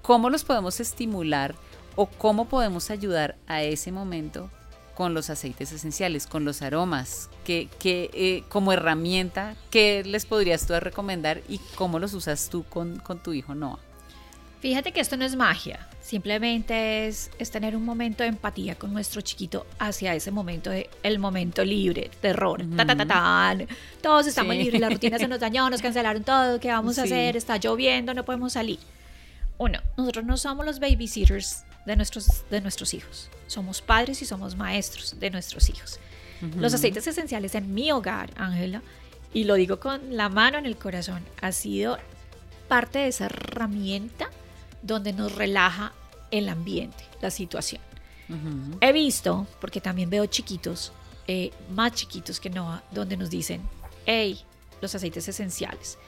¿Cómo 0.02 0.28
los 0.28 0.44
podemos 0.44 0.80
estimular 0.80 1.54
o 1.96 2.04
cómo 2.04 2.44
podemos 2.46 2.90
ayudar 2.90 3.36
a 3.46 3.62
ese 3.62 3.90
momento 3.90 4.50
con 4.94 5.14
los 5.14 5.30
aceites 5.30 5.72
esenciales, 5.72 6.26
con 6.26 6.44
los 6.44 6.60
aromas, 6.60 7.30
que, 7.42 7.70
eh, 7.82 8.44
como 8.50 8.74
herramienta, 8.74 9.56
¿qué 9.70 10.02
les 10.04 10.26
podrías 10.26 10.66
tú 10.66 10.74
recomendar 10.78 11.40
y 11.48 11.58
cómo 11.74 11.98
los 11.98 12.12
usas 12.12 12.50
tú 12.50 12.64
con, 12.64 13.00
tu 13.22 13.32
hijo 13.32 13.54
Noah? 13.54 13.78
Fíjate 14.60 14.92
que 14.92 15.00
esto 15.00 15.16
no 15.16 15.24
es 15.24 15.36
magia, 15.36 15.88
simplemente 16.02 17.06
es, 17.06 17.30
es, 17.38 17.50
tener 17.50 17.74
un 17.74 17.82
momento 17.82 18.22
de 18.22 18.28
empatía 18.28 18.74
con 18.74 18.92
nuestro 18.92 19.22
chiquito 19.22 19.66
hacia 19.78 20.14
ese 20.14 20.30
momento 20.30 20.68
de 20.68 20.90
el 21.02 21.18
momento 21.18 21.64
libre, 21.64 22.10
terror, 22.20 22.62
ta, 22.76 22.84
ta, 22.84 23.06
ta, 23.06 23.56
todos 24.02 24.26
estamos 24.26 24.54
libres, 24.54 24.78
la 24.78 24.90
rutina 24.90 25.18
se 25.18 25.28
nos 25.28 25.40
dañó, 25.40 25.70
nos 25.70 25.80
cancelaron 25.80 26.24
todo, 26.24 26.60
¿qué 26.60 26.68
vamos 26.68 26.98
a 26.98 27.04
hacer? 27.04 27.38
Está 27.38 27.56
lloviendo, 27.56 28.12
no 28.12 28.26
podemos 28.26 28.52
salir. 28.52 28.78
Uno, 29.56 29.80
nosotros 29.96 30.26
no 30.26 30.36
somos 30.36 30.66
los 30.66 30.78
babysitters 30.78 31.64
de 31.86 31.96
nuestros, 31.96 32.44
de 32.50 32.60
nuestros 32.60 32.92
hijos. 32.92 33.30
Somos 33.46 33.80
padres 33.80 34.20
y 34.20 34.26
somos 34.26 34.56
maestros 34.56 35.18
de 35.18 35.30
nuestros 35.30 35.70
hijos. 35.70 35.98
Los 36.56 36.74
aceites 36.74 37.06
esenciales 37.06 37.54
en 37.54 37.72
mi 37.72 37.92
hogar, 37.92 38.30
Ángela, 38.36 38.82
y 39.32 39.44
lo 39.44 39.54
digo 39.54 39.80
con 39.80 40.16
la 40.16 40.28
mano 40.28 40.58
en 40.58 40.66
el 40.66 40.76
corazón, 40.76 41.22
ha 41.40 41.52
sido 41.52 41.98
parte 42.68 43.00
de 43.00 43.08
esa 43.08 43.26
herramienta 43.26 44.30
donde 44.82 45.12
nos 45.12 45.34
relaja 45.34 45.92
el 46.30 46.48
ambiente, 46.48 47.04
la 47.20 47.30
situación. 47.30 47.82
He 48.80 48.92
visto, 48.92 49.46
porque 49.60 49.80
también 49.80 50.08
veo 50.08 50.24
chiquitos, 50.26 50.92
eh, 51.26 51.50
más 51.70 51.92
chiquitos 51.94 52.38
que 52.38 52.48
no, 52.48 52.80
donde 52.92 53.16
nos 53.16 53.28
dicen, 53.28 53.60
hey, 54.06 54.40
los 54.80 54.94
aceites 54.94 55.26
esenciales. 55.26 55.98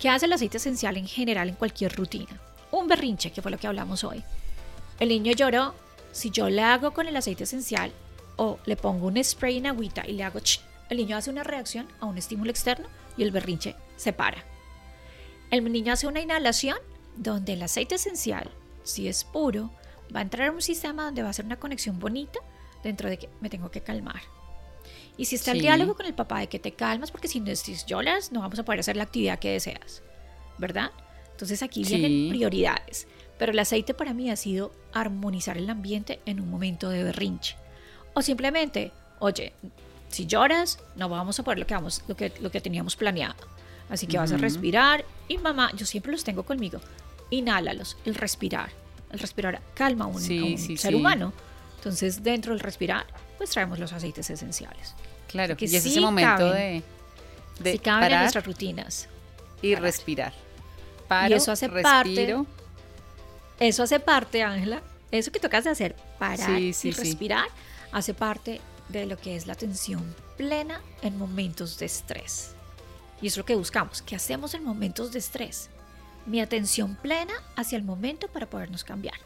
¿Qué 0.00 0.08
hace 0.08 0.26
el 0.26 0.32
aceite 0.32 0.56
esencial 0.56 0.96
en 0.96 1.06
general 1.06 1.48
en 1.50 1.54
cualquier 1.54 1.94
rutina? 1.94 2.40
Un 2.70 2.88
berrinche, 2.88 3.30
que 3.30 3.42
fue 3.42 3.50
lo 3.50 3.58
que 3.58 3.66
hablamos 3.66 4.04
hoy. 4.04 4.22
El 5.00 5.10
niño 5.10 5.32
lloró. 5.32 5.74
Si 6.12 6.30
yo 6.30 6.48
le 6.48 6.62
hago 6.62 6.92
con 6.92 7.08
el 7.08 7.16
aceite 7.16 7.44
esencial 7.44 7.92
o 8.36 8.58
le 8.64 8.76
pongo 8.76 9.06
un 9.06 9.22
spray 9.22 9.58
en 9.58 9.66
agüita 9.66 10.06
y 10.06 10.12
le 10.12 10.24
hago 10.24 10.40
ch, 10.40 10.60
el 10.88 10.96
niño 10.96 11.16
hace 11.16 11.30
una 11.30 11.44
reacción 11.44 11.88
a 12.00 12.06
un 12.06 12.16
estímulo 12.16 12.50
externo 12.50 12.88
y 13.18 13.22
el 13.22 13.32
berrinche 13.32 13.76
se 13.96 14.12
para. 14.14 14.42
El 15.50 15.70
niño 15.70 15.92
hace 15.92 16.06
una 16.06 16.20
inhalación 16.20 16.78
donde 17.16 17.54
el 17.54 17.62
aceite 17.62 17.96
esencial, 17.96 18.50
si 18.84 19.08
es 19.08 19.24
puro, 19.24 19.70
va 20.14 20.20
a 20.20 20.22
entrar 20.22 20.48
a 20.48 20.52
un 20.52 20.62
sistema 20.62 21.04
donde 21.04 21.22
va 21.22 21.28
a 21.28 21.30
hacer 21.30 21.44
una 21.44 21.58
conexión 21.58 21.98
bonita 21.98 22.38
dentro 22.82 23.08
de 23.08 23.18
que 23.18 23.28
me 23.40 23.50
tengo 23.50 23.70
que 23.70 23.80
calmar. 23.80 24.20
Y 25.16 25.24
si 25.24 25.36
está 25.36 25.52
el 25.52 25.60
diálogo 25.60 25.94
con 25.94 26.06
el 26.06 26.14
papá 26.14 26.40
de 26.40 26.48
que 26.48 26.58
te 26.58 26.72
calmas, 26.72 27.10
porque 27.10 27.28
si 27.28 27.40
no 27.40 27.52
lloras, 27.86 28.32
no 28.32 28.40
vamos 28.40 28.58
a 28.58 28.64
poder 28.64 28.80
hacer 28.80 28.96
la 28.96 29.04
actividad 29.04 29.38
que 29.38 29.52
deseas, 29.52 30.02
¿verdad? 30.58 30.90
Entonces 31.32 31.62
aquí 31.62 31.84
vienen 31.84 32.28
prioridades. 32.30 33.06
Pero 33.38 33.52
el 33.52 33.58
aceite 33.58 33.92
para 33.92 34.14
mí 34.14 34.30
ha 34.30 34.36
sido 34.36 34.72
armonizar 34.92 35.58
el 35.58 35.68
ambiente 35.68 36.20
en 36.26 36.40
un 36.40 36.50
momento 36.50 36.88
de 36.88 37.02
berrinche. 37.02 37.56
O 38.14 38.22
simplemente, 38.22 38.92
oye, 39.18 39.52
si 40.08 40.26
lloras, 40.26 40.78
no 40.96 41.08
vamos 41.08 41.38
a 41.38 41.42
poder 41.42 41.58
lo 41.58 41.66
que, 41.66 41.74
vamos, 41.74 42.02
lo 42.08 42.16
que, 42.16 42.32
lo 42.40 42.50
que 42.50 42.60
teníamos 42.60 42.96
planeado. 42.96 43.36
Así 43.88 44.06
que 44.06 44.18
vas 44.18 44.32
a 44.32 44.36
respirar. 44.36 45.04
Y 45.28 45.38
mamá, 45.38 45.70
yo 45.76 45.86
siempre 45.86 46.12
los 46.12 46.24
tengo 46.24 46.44
conmigo. 46.44 46.80
Inhálalos, 47.30 47.96
el 48.04 48.14
respirar. 48.14 48.70
El 49.10 49.18
respirar 49.18 49.60
calma 49.74 50.06
a 50.06 50.08
un, 50.08 50.20
ser 50.20 50.94
humano. 50.94 51.32
Entonces, 51.76 52.22
dentro 52.22 52.52
del 52.52 52.60
respirar, 52.60 53.06
pues 53.38 53.50
traemos 53.50 53.78
los 53.78 53.92
aceites 53.92 54.28
esenciales. 54.30 54.94
Claro, 55.28 55.56
que 55.56 55.66
y 55.66 55.76
es 55.76 55.86
ese 55.86 56.00
momento 56.00 56.50
de, 56.50 56.82
de 57.60 57.78
caben 57.78 58.12
en 58.12 58.20
nuestras 58.20 58.44
rutinas. 58.44 59.08
Y 59.62 59.74
respirar. 59.74 60.32
Paro, 61.08 61.34
y 61.34 61.38
eso 61.38 61.52
hace 61.52 61.68
respiro, 61.68 62.44
parte 62.44 62.56
eso 63.58 63.82
hace 63.82 64.00
parte, 64.00 64.42
Ángela, 64.42 64.82
eso 65.10 65.32
que 65.32 65.40
tocas 65.40 65.64
de 65.64 65.70
hacer, 65.70 65.96
parar 66.18 66.60
y 66.60 66.72
respirar, 66.72 67.46
hace 67.92 68.12
parte 68.12 68.60
de 68.88 69.06
lo 69.06 69.16
que 69.16 69.36
es 69.36 69.46
la 69.46 69.54
atención 69.54 70.14
plena 70.36 70.82
en 71.02 71.16
momentos 71.16 71.78
de 71.78 71.86
estrés. 71.86 72.54
Y 73.22 73.28
es 73.28 73.36
lo 73.36 73.46
que 73.46 73.54
buscamos. 73.54 74.02
¿Qué 74.02 74.14
hacemos 74.14 74.52
en 74.52 74.62
momentos 74.62 75.12
de 75.12 75.20
estrés? 75.20 75.70
Mi 76.26 76.40
atención 76.40 76.96
plena 76.96 77.32
hacia 77.56 77.78
el 77.78 77.84
momento 77.84 78.28
para 78.28 78.48
podernos 78.48 78.84
cambiar. 78.84 79.16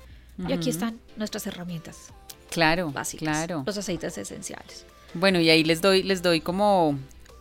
Y 0.49 0.53
aquí 0.53 0.71
están 0.71 0.99
nuestras 1.17 1.47
herramientas. 1.47 2.13
Claro, 2.51 2.91
básicas, 2.91 3.23
claro. 3.23 3.63
Los 3.67 3.77
aceites 3.77 4.17
esenciales. 4.17 4.87
Bueno, 5.13 5.39
y 5.39 5.51
ahí 5.51 5.65
les 5.65 5.83
doy, 5.83 6.03
les 6.03 6.23
doy 6.23 6.41
como 6.41 6.99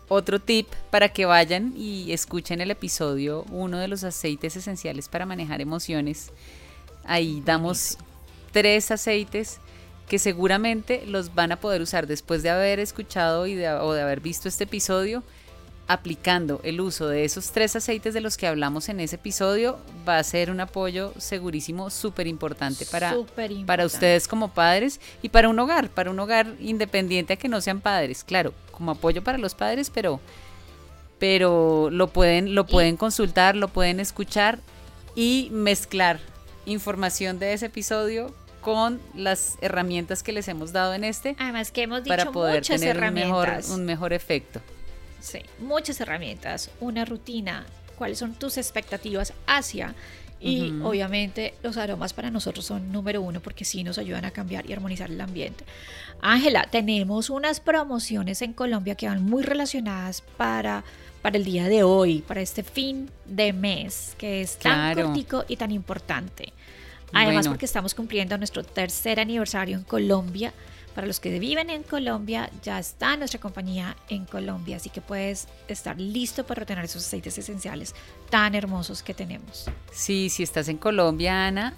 otro 0.10 0.40
tip 0.40 0.68
para 0.90 1.10
que 1.10 1.26
vayan 1.26 1.74
y 1.78 2.12
escuchen 2.12 2.60
el 2.62 2.72
episodio, 2.72 3.46
uno 3.52 3.78
de 3.78 3.88
los 3.88 4.04
aceites 4.04 4.56
esenciales 4.58 5.08
para 5.08 5.26
manejar 5.26 5.62
emociones 5.62 6.32
Ahí 7.10 7.42
damos 7.44 7.98
tres 8.52 8.92
aceites 8.92 9.60
que 10.08 10.20
seguramente 10.20 11.04
los 11.08 11.34
van 11.34 11.52
a 11.52 11.60
poder 11.60 11.82
usar 11.82 12.06
después 12.06 12.44
de 12.44 12.52
haber 12.52 12.80
escuchado 12.80 13.48
y 13.48 13.54
o 13.64 13.94
de 13.94 14.02
haber 14.02 14.22
visto 14.22 14.48
este 14.48 14.66
episodio. 14.66 15.24
Aplicando 15.92 16.62
el 16.64 16.82
uso 16.82 17.08
de 17.08 17.26
esos 17.26 17.50
tres 17.50 17.76
aceites 17.76 18.14
de 18.14 18.22
los 18.22 18.38
que 18.38 18.46
hablamos 18.46 18.90
en 18.90 19.00
ese 19.00 19.16
episodio 19.16 19.80
va 20.08 20.20
a 20.20 20.24
ser 20.24 20.52
un 20.52 20.60
apoyo 20.60 21.16
segurísimo 21.18 21.90
súper 21.90 22.28
importante 22.28 22.86
para, 22.86 23.16
para 23.66 23.88
ustedes 23.88 24.28
como 24.28 24.54
padres 24.54 25.02
y 25.24 25.30
para 25.30 25.50
un 25.50 25.58
hogar, 25.58 25.90
para 25.90 26.12
un 26.12 26.20
hogar 26.20 26.54
independiente 26.60 27.34
a 27.34 27.36
que 27.38 27.50
no 27.50 27.60
sean 27.60 27.82
padres. 27.82 28.24
Claro, 28.24 28.54
como 28.72 28.92
apoyo 28.92 29.24
para 29.24 29.40
los 29.40 29.56
padres, 29.56 29.90
pero, 29.90 30.20
pero 31.18 31.90
lo 31.90 32.10
pueden, 32.10 32.54
lo 32.54 32.68
pueden 32.68 32.96
consultar, 32.96 33.56
lo 33.56 33.70
pueden 33.70 34.00
escuchar 34.00 34.60
y 35.16 35.50
mezclar 35.52 36.20
información 36.68 37.40
de 37.40 37.54
ese 37.54 37.66
episodio 37.66 38.32
con 38.62 39.02
las 39.16 39.58
herramientas 39.62 40.22
que 40.22 40.34
les 40.34 40.48
hemos 40.50 40.72
dado 40.72 40.94
en 40.94 41.04
este. 41.04 41.36
Además 41.40 41.72
que 41.72 41.82
hemos 41.82 42.04
dicho 42.04 42.16
para 42.16 42.32
poder 42.32 42.64
tener 42.64 43.04
Un 43.04 43.14
mejor, 43.16 43.50
un 43.72 43.86
mejor 43.86 44.14
efecto. 44.14 44.62
Sí, 45.20 45.40
muchas 45.60 46.00
herramientas, 46.02 46.72
una 46.80 47.06
rutina, 47.06 47.66
cuáles 47.98 48.18
son 48.18 48.34
tus 48.34 48.58
expectativas 48.58 49.34
hacia 49.48 49.96
y 50.42 50.72
obviamente 50.84 51.54
los 51.64 51.76
aromas 51.76 52.14
para 52.14 52.32
nosotros 52.32 52.66
son 52.66 52.94
número 52.94 53.22
uno 53.22 53.42
porque 53.42 53.66
sí 53.66 53.84
nos 53.84 53.98
ayudan 53.98 54.24
a 54.24 54.32
cambiar 54.32 54.70
y 54.70 54.72
armonizar 54.72 55.12
el 55.12 55.20
ambiente. 55.20 55.66
Ángela, 56.22 56.66
tenemos 56.72 57.30
unas 57.30 57.60
promociones 57.60 58.42
en 58.42 58.54
Colombia 58.54 58.96
que 58.96 59.08
van 59.08 59.22
muy 59.22 59.44
relacionadas 59.44 60.22
para 60.38 60.86
para 61.22 61.38
el 61.38 61.44
día 61.44 61.68
de 61.68 61.84
hoy, 61.84 62.22
para 62.22 62.42
este 62.42 62.64
fin 62.64 63.10
de 63.26 63.54
mes, 63.54 64.16
que 64.18 64.42
es 64.42 64.58
tan 64.58 64.96
cortico 64.96 65.44
y 65.48 65.58
tan 65.58 65.72
importante. 65.72 66.54
Además, 67.12 67.48
porque 67.48 67.66
estamos 67.66 67.94
cumpliendo 67.94 68.38
nuestro 68.38 68.64
tercer 68.64 69.20
aniversario 69.20 69.78
en 69.78 69.84
Colombia. 69.84 70.54
Para 71.00 71.08
los 71.08 71.22
que 71.22 71.40
viven 71.40 71.70
en 71.70 71.84
Colombia, 71.84 72.52
ya 72.62 72.78
está 72.78 73.16
nuestra 73.16 73.40
compañía 73.40 73.96
en 74.10 74.26
Colombia, 74.26 74.76
así 74.76 74.90
que 74.90 75.00
puedes 75.00 75.48
estar 75.70 75.98
listo 75.98 76.46
para 76.46 76.60
retener 76.60 76.84
esos 76.84 77.06
aceites 77.06 77.38
esenciales 77.38 77.96
tan 78.30 78.54
hermosos 78.54 79.02
que 79.02 79.14
tenemos. 79.14 79.70
Sí, 79.94 80.30
si 80.30 80.44
estás 80.44 80.68
en 80.68 80.76
Colombia, 80.76 81.48
Ana, 81.48 81.74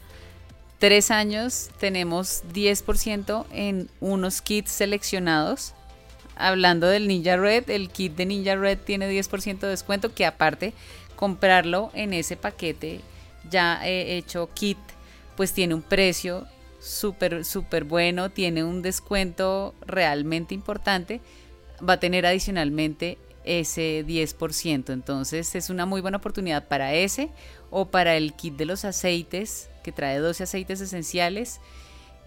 tres 0.80 1.12
años 1.12 1.70
tenemos 1.80 2.42
10% 2.52 3.46
en 3.52 3.92
unos 4.00 4.42
kits 4.42 4.72
seleccionados 4.72 5.76
hablando 6.36 6.88
del 6.88 7.08
Ninja 7.08 7.38
Red, 7.38 7.70
el 7.70 7.92
kit 7.92 8.16
de 8.16 8.26
Ninja 8.26 8.56
Red 8.56 8.80
tiene 8.80 9.08
10% 9.08 9.60
de 9.60 9.68
descuento, 9.68 10.16
que 10.16 10.26
aparte 10.26 10.74
comprarlo 11.16 11.92
en 11.94 12.14
ese 12.14 12.38
paquete 12.38 13.02
ya 13.52 13.88
he 13.88 14.18
hecho 14.18 14.50
kit, 14.56 14.80
pues 15.38 15.54
tiene 15.54 15.76
un 15.76 15.84
precio 15.84 16.48
súper, 16.82 17.46
súper 17.46 17.84
bueno, 17.86 18.32
tiene 18.32 18.64
un 18.64 18.82
descuento 18.82 19.76
realmente 19.86 20.54
importante, 20.54 21.22
va 21.88 21.94
a 21.94 22.00
tener 22.00 22.26
adicionalmente 22.26 23.18
ese 23.44 24.04
10%. 24.06 24.92
Entonces 24.92 25.56
es 25.56 25.70
una 25.70 25.86
muy 25.86 26.02
buena 26.02 26.18
oportunidad 26.18 26.68
para 26.68 26.94
ese 26.94 27.30
o 27.70 27.86
para 27.86 28.18
el 28.18 28.34
kit 28.34 28.56
de 28.56 28.66
los 28.66 28.84
aceites, 28.84 29.70
que 29.84 29.92
trae 29.92 30.18
12 30.20 30.44
aceites 30.44 30.82
esenciales. 30.82 31.60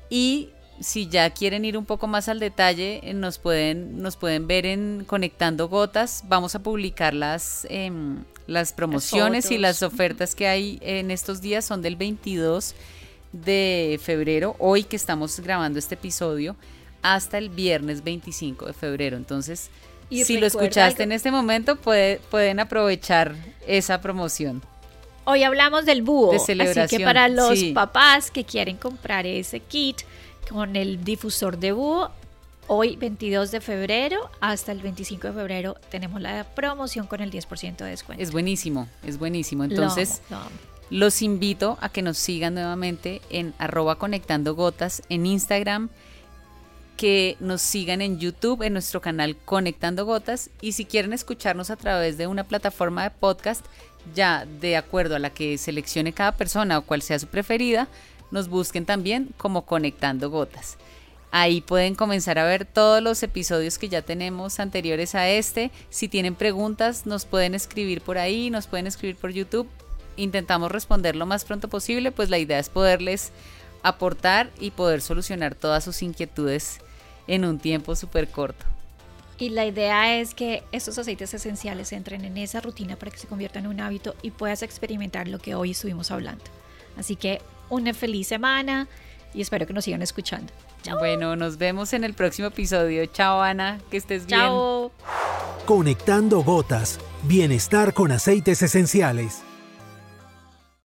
Y 0.09 0.51
si 0.81 1.09
ya 1.09 1.31
quieren 1.31 1.65
ir 1.65 1.77
un 1.77 1.85
poco 1.85 2.07
más 2.07 2.29
al 2.29 2.41
detalle, 2.41 3.01
eh, 3.03 3.15
nos 3.15 3.39
pueden, 3.39 4.01
nos 4.03 4.17
pueden 4.17 4.47
ver 4.47 4.67
en 4.67 5.05
Conectando 5.07 5.69
Gotas. 5.69 6.25
Vamos 6.29 6.55
a 6.55 6.61
publicar 6.61 7.15
las, 7.15 7.67
em, 7.71 8.25
las 8.47 8.73
promociones 8.73 9.51
y 9.51 9.59
las 9.59 9.83
ofertas 9.83 10.35
que 10.35 10.47
hay 10.47 10.79
en 10.83 11.11
estos 11.11 11.41
días. 11.41 11.65
Son 11.65 11.83
del 11.83 11.97
22 11.97 12.75
de 13.43 14.01
febrero, 14.03 14.55
hoy 14.59 14.85
que 14.85 14.97
estamos 14.97 15.41
grabando 15.41 15.79
este 15.79 15.97
episodio, 15.97 16.57
hasta 17.03 17.37
el 17.37 17.51
viernes 17.51 18.05
25 18.05 18.67
de 18.67 18.73
febrero. 18.73 19.17
Entonces, 19.17 19.71
si 20.11 20.39
lo 20.39 20.47
escuchaste 20.47 21.03
en 21.03 21.13
este 21.13 21.31
momento, 21.31 21.77
pueden 21.77 22.61
aprovechar 22.61 23.35
esa 23.67 24.01
promoción. 24.01 24.63
Hoy 25.25 25.43
hablamos 25.43 25.87
del 25.87 26.03
búho, 26.03 26.35
así 26.35 26.57
que 26.89 27.01
para 27.01 27.29
los 27.29 27.63
papás 27.75 28.31
que 28.31 28.45
quieren 28.45 28.77
comprar 28.77 29.27
ese 29.27 29.61
kit 29.61 30.03
con 30.49 30.77
el 30.77 31.03
difusor 31.03 31.59
de 31.59 31.73
búho, 31.73 32.11
hoy 32.67 32.97
22 32.97 33.51
de 33.51 33.61
febrero 33.61 34.31
hasta 34.41 34.73
el 34.73 34.81
25 34.81 35.29
de 35.29 35.33
febrero 35.33 35.77
tenemos 35.91 36.21
la 36.21 36.45
promoción 36.45 37.07
con 37.07 37.21
el 37.21 37.31
10% 37.31 37.77
de 37.77 37.85
descuento. 37.87 38.23
Es 38.23 38.33
buenísimo, 38.33 38.89
es 39.03 39.19
buenísimo. 39.19 39.65
Entonces, 39.65 40.21
los 40.95 41.23
invito 41.23 41.77
a 41.81 41.89
que 41.89 42.03
nos 42.03 42.17
sigan 42.17 42.55
nuevamente 42.55 43.21
en 43.29 43.53
arroba 43.59 43.97
conectando 43.97 44.55
gotas 44.55 45.03
en 45.09 45.27
Instagram, 45.27 45.89
que 46.97 47.37
nos 47.41 47.63
sigan 47.63 48.01
en 48.01 48.21
YouTube, 48.21 48.63
en 48.63 48.75
nuestro 48.75 49.01
canal 49.01 49.37
Conectando 49.45 50.07
Gotas, 50.07 50.51
y 50.61 50.71
si 50.71 50.85
quieren 50.85 51.13
escucharnos 51.13 51.71
a 51.71 51.77
través 51.77 52.17
de 52.17 52.29
una 52.29 52.45
plataforma 52.45 53.03
de 53.03 53.11
podcast, 53.11 53.67
ya 54.15 54.47
de 54.61 54.77
acuerdo 54.77 55.17
a 55.17 55.19
la 55.19 55.31
que 55.31 55.59
seleccione 55.59 56.13
cada 56.13 56.37
persona 56.37 56.79
o 56.79 56.83
cual 56.83 57.03
sea 57.03 57.19
su 57.19 57.27
preferida, 57.27 57.89
nos 58.31 58.47
busquen 58.47 58.87
también 58.87 59.31
como 59.37 59.67
Conectando 59.67 60.31
Gotas. 60.31 60.77
Ahí 61.33 61.61
pueden 61.61 61.97
comenzar 61.97 62.39
a 62.39 62.45
ver 62.45 62.67
todos 62.67 63.03
los 63.03 63.21
episodios 63.25 63.79
que 63.79 63.89
ya 63.89 64.03
tenemos 64.03 64.61
anteriores 64.61 65.17
a 65.17 65.29
este. 65.29 65.73
Si 65.91 66.07
tienen 66.07 66.37
preguntas, 66.37 67.05
nos 67.05 67.25
pueden 67.25 67.57
escribir 67.57 68.01
por 68.01 68.17
ahí, 68.17 68.49
nos 68.49 68.69
pueden 68.69 68.87
escribir 68.87 69.17
por 69.17 69.33
YouTube. 69.33 69.67
Intentamos 70.17 70.71
responder 70.71 71.17
lo 71.17 71.27
más 71.27 71.45
pronto 71.45 71.69
posible, 71.69 72.13
pues 72.13 72.31
la 72.31 72.39
idea 72.39 72.59
es 72.59 72.69
poderles 72.69 73.33
aportar 73.83 74.51
y 74.59 74.71
poder 74.71 75.01
solucionar 75.01 75.55
todas 75.55 75.85
sus 75.85 76.03
inquietudes 76.03 76.79
en 77.27 77.45
un 77.45 77.59
tiempo 77.59 77.97
súper 77.97 78.29
corto. 78.29 78.65
Y 79.37 79.49
la 79.51 79.67
idea 79.67 80.19
es 80.21 80.35
que 80.35 80.63
estos 80.71 80.97
aceites 80.99 81.35
esenciales 81.35 81.93
entren 81.93 82.25
en 82.25 82.37
esa 82.37 82.61
rutina 82.61 82.97
para 82.97 83.11
que 83.11 83.19
se 83.19 83.27
conviertan 83.27 83.65
en 83.65 83.71
un 83.71 83.81
hábito 83.81 84.15
y 84.23 84.31
puedas 84.31 84.63
experimentar 84.63 85.27
lo 85.27 85.39
que 85.39 85.55
hoy 85.55 85.73
estuvimos 85.73 86.11
hablando. 86.11 86.45
Así 86.97 87.17
que 87.17 87.43
una 87.69 87.93
feliz 87.93 88.29
semana 88.29 88.87
y 89.35 89.41
espero 89.41 89.67
que 89.67 89.73
nos 89.73 89.85
sigan 89.85 90.03
escuchando. 90.03 90.53
Bueno, 90.99 91.35
nos 91.35 91.59
vemos 91.59 91.93
en 91.93 92.05
el 92.05 92.15
próximo 92.15 92.49
episodio. 92.49 93.07
Chao 93.07 93.43
Ana, 93.43 93.81
que 93.91 93.97
estés 93.97 94.27
bien. 94.27 94.41
Chao. 94.41 94.93
Conectando 95.67 96.43
gotas, 96.43 97.01
bienestar 97.25 97.95
con 97.95 98.13
aceites 98.13 98.63
esenciales. 98.63 99.43